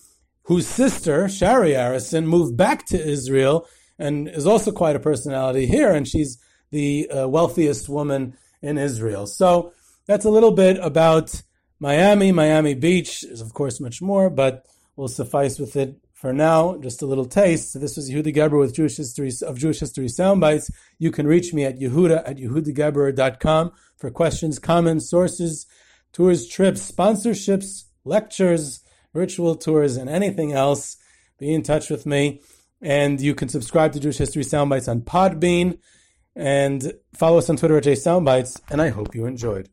whose 0.44 0.66
sister, 0.66 1.28
Shari 1.28 1.72
Arison, 1.72 2.24
moved 2.24 2.56
back 2.56 2.86
to 2.86 3.02
Israel 3.02 3.66
and 3.98 4.28
is 4.28 4.46
also 4.46 4.72
quite 4.72 4.96
a 4.96 5.00
personality 5.00 5.66
here. 5.66 5.92
And 5.92 6.06
she's 6.06 6.38
the 6.70 7.08
uh, 7.08 7.28
wealthiest 7.28 7.88
woman 7.88 8.36
in 8.62 8.78
Israel. 8.78 9.26
So 9.26 9.72
that's 10.06 10.24
a 10.24 10.30
little 10.30 10.52
bit 10.52 10.78
about 10.80 11.42
Miami, 11.78 12.32
Miami 12.32 12.74
Beach. 12.74 13.22
There's, 13.22 13.40
of 13.40 13.54
course, 13.54 13.80
much 13.80 14.02
more, 14.02 14.30
but 14.30 14.66
we'll 14.96 15.08
suffice 15.08 15.58
with 15.58 15.76
it 15.76 15.96
for 16.24 16.32
now, 16.32 16.78
just 16.78 17.02
a 17.02 17.06
little 17.06 17.26
taste. 17.26 17.78
This 17.78 17.98
was 17.98 18.10
Yehuda 18.10 18.34
Geberer 18.34 18.58
with 18.58 18.74
Jewish 18.74 18.96
History 18.96 19.30
of 19.42 19.58
Jewish 19.58 19.80
History 19.80 20.06
Soundbites. 20.06 20.70
You 20.98 21.10
can 21.10 21.26
reach 21.26 21.52
me 21.52 21.66
at 21.66 21.78
Yehuda 21.78 22.26
at 22.26 22.38
YehudaGeberer.com 22.38 23.72
for 23.98 24.10
questions, 24.10 24.58
comments, 24.58 25.10
sources, 25.10 25.66
tours, 26.14 26.48
trips, 26.48 26.90
sponsorships, 26.90 27.84
lectures, 28.06 28.80
virtual 29.12 29.54
tours, 29.54 29.98
and 29.98 30.08
anything 30.08 30.54
else. 30.54 30.96
Be 31.38 31.52
in 31.52 31.62
touch 31.62 31.90
with 31.90 32.06
me. 32.06 32.40
And 32.80 33.20
you 33.20 33.34
can 33.34 33.50
subscribe 33.50 33.92
to 33.92 34.00
Jewish 34.00 34.16
History 34.16 34.44
Soundbites 34.44 34.88
on 34.88 35.02
Podbean 35.02 35.76
and 36.34 36.94
follow 37.12 37.36
us 37.36 37.50
on 37.50 37.58
Twitter 37.58 37.76
at 37.76 37.84
JSoundbites. 37.84 38.62
And 38.70 38.80
I 38.80 38.88
hope 38.88 39.14
you 39.14 39.26
enjoyed. 39.26 39.68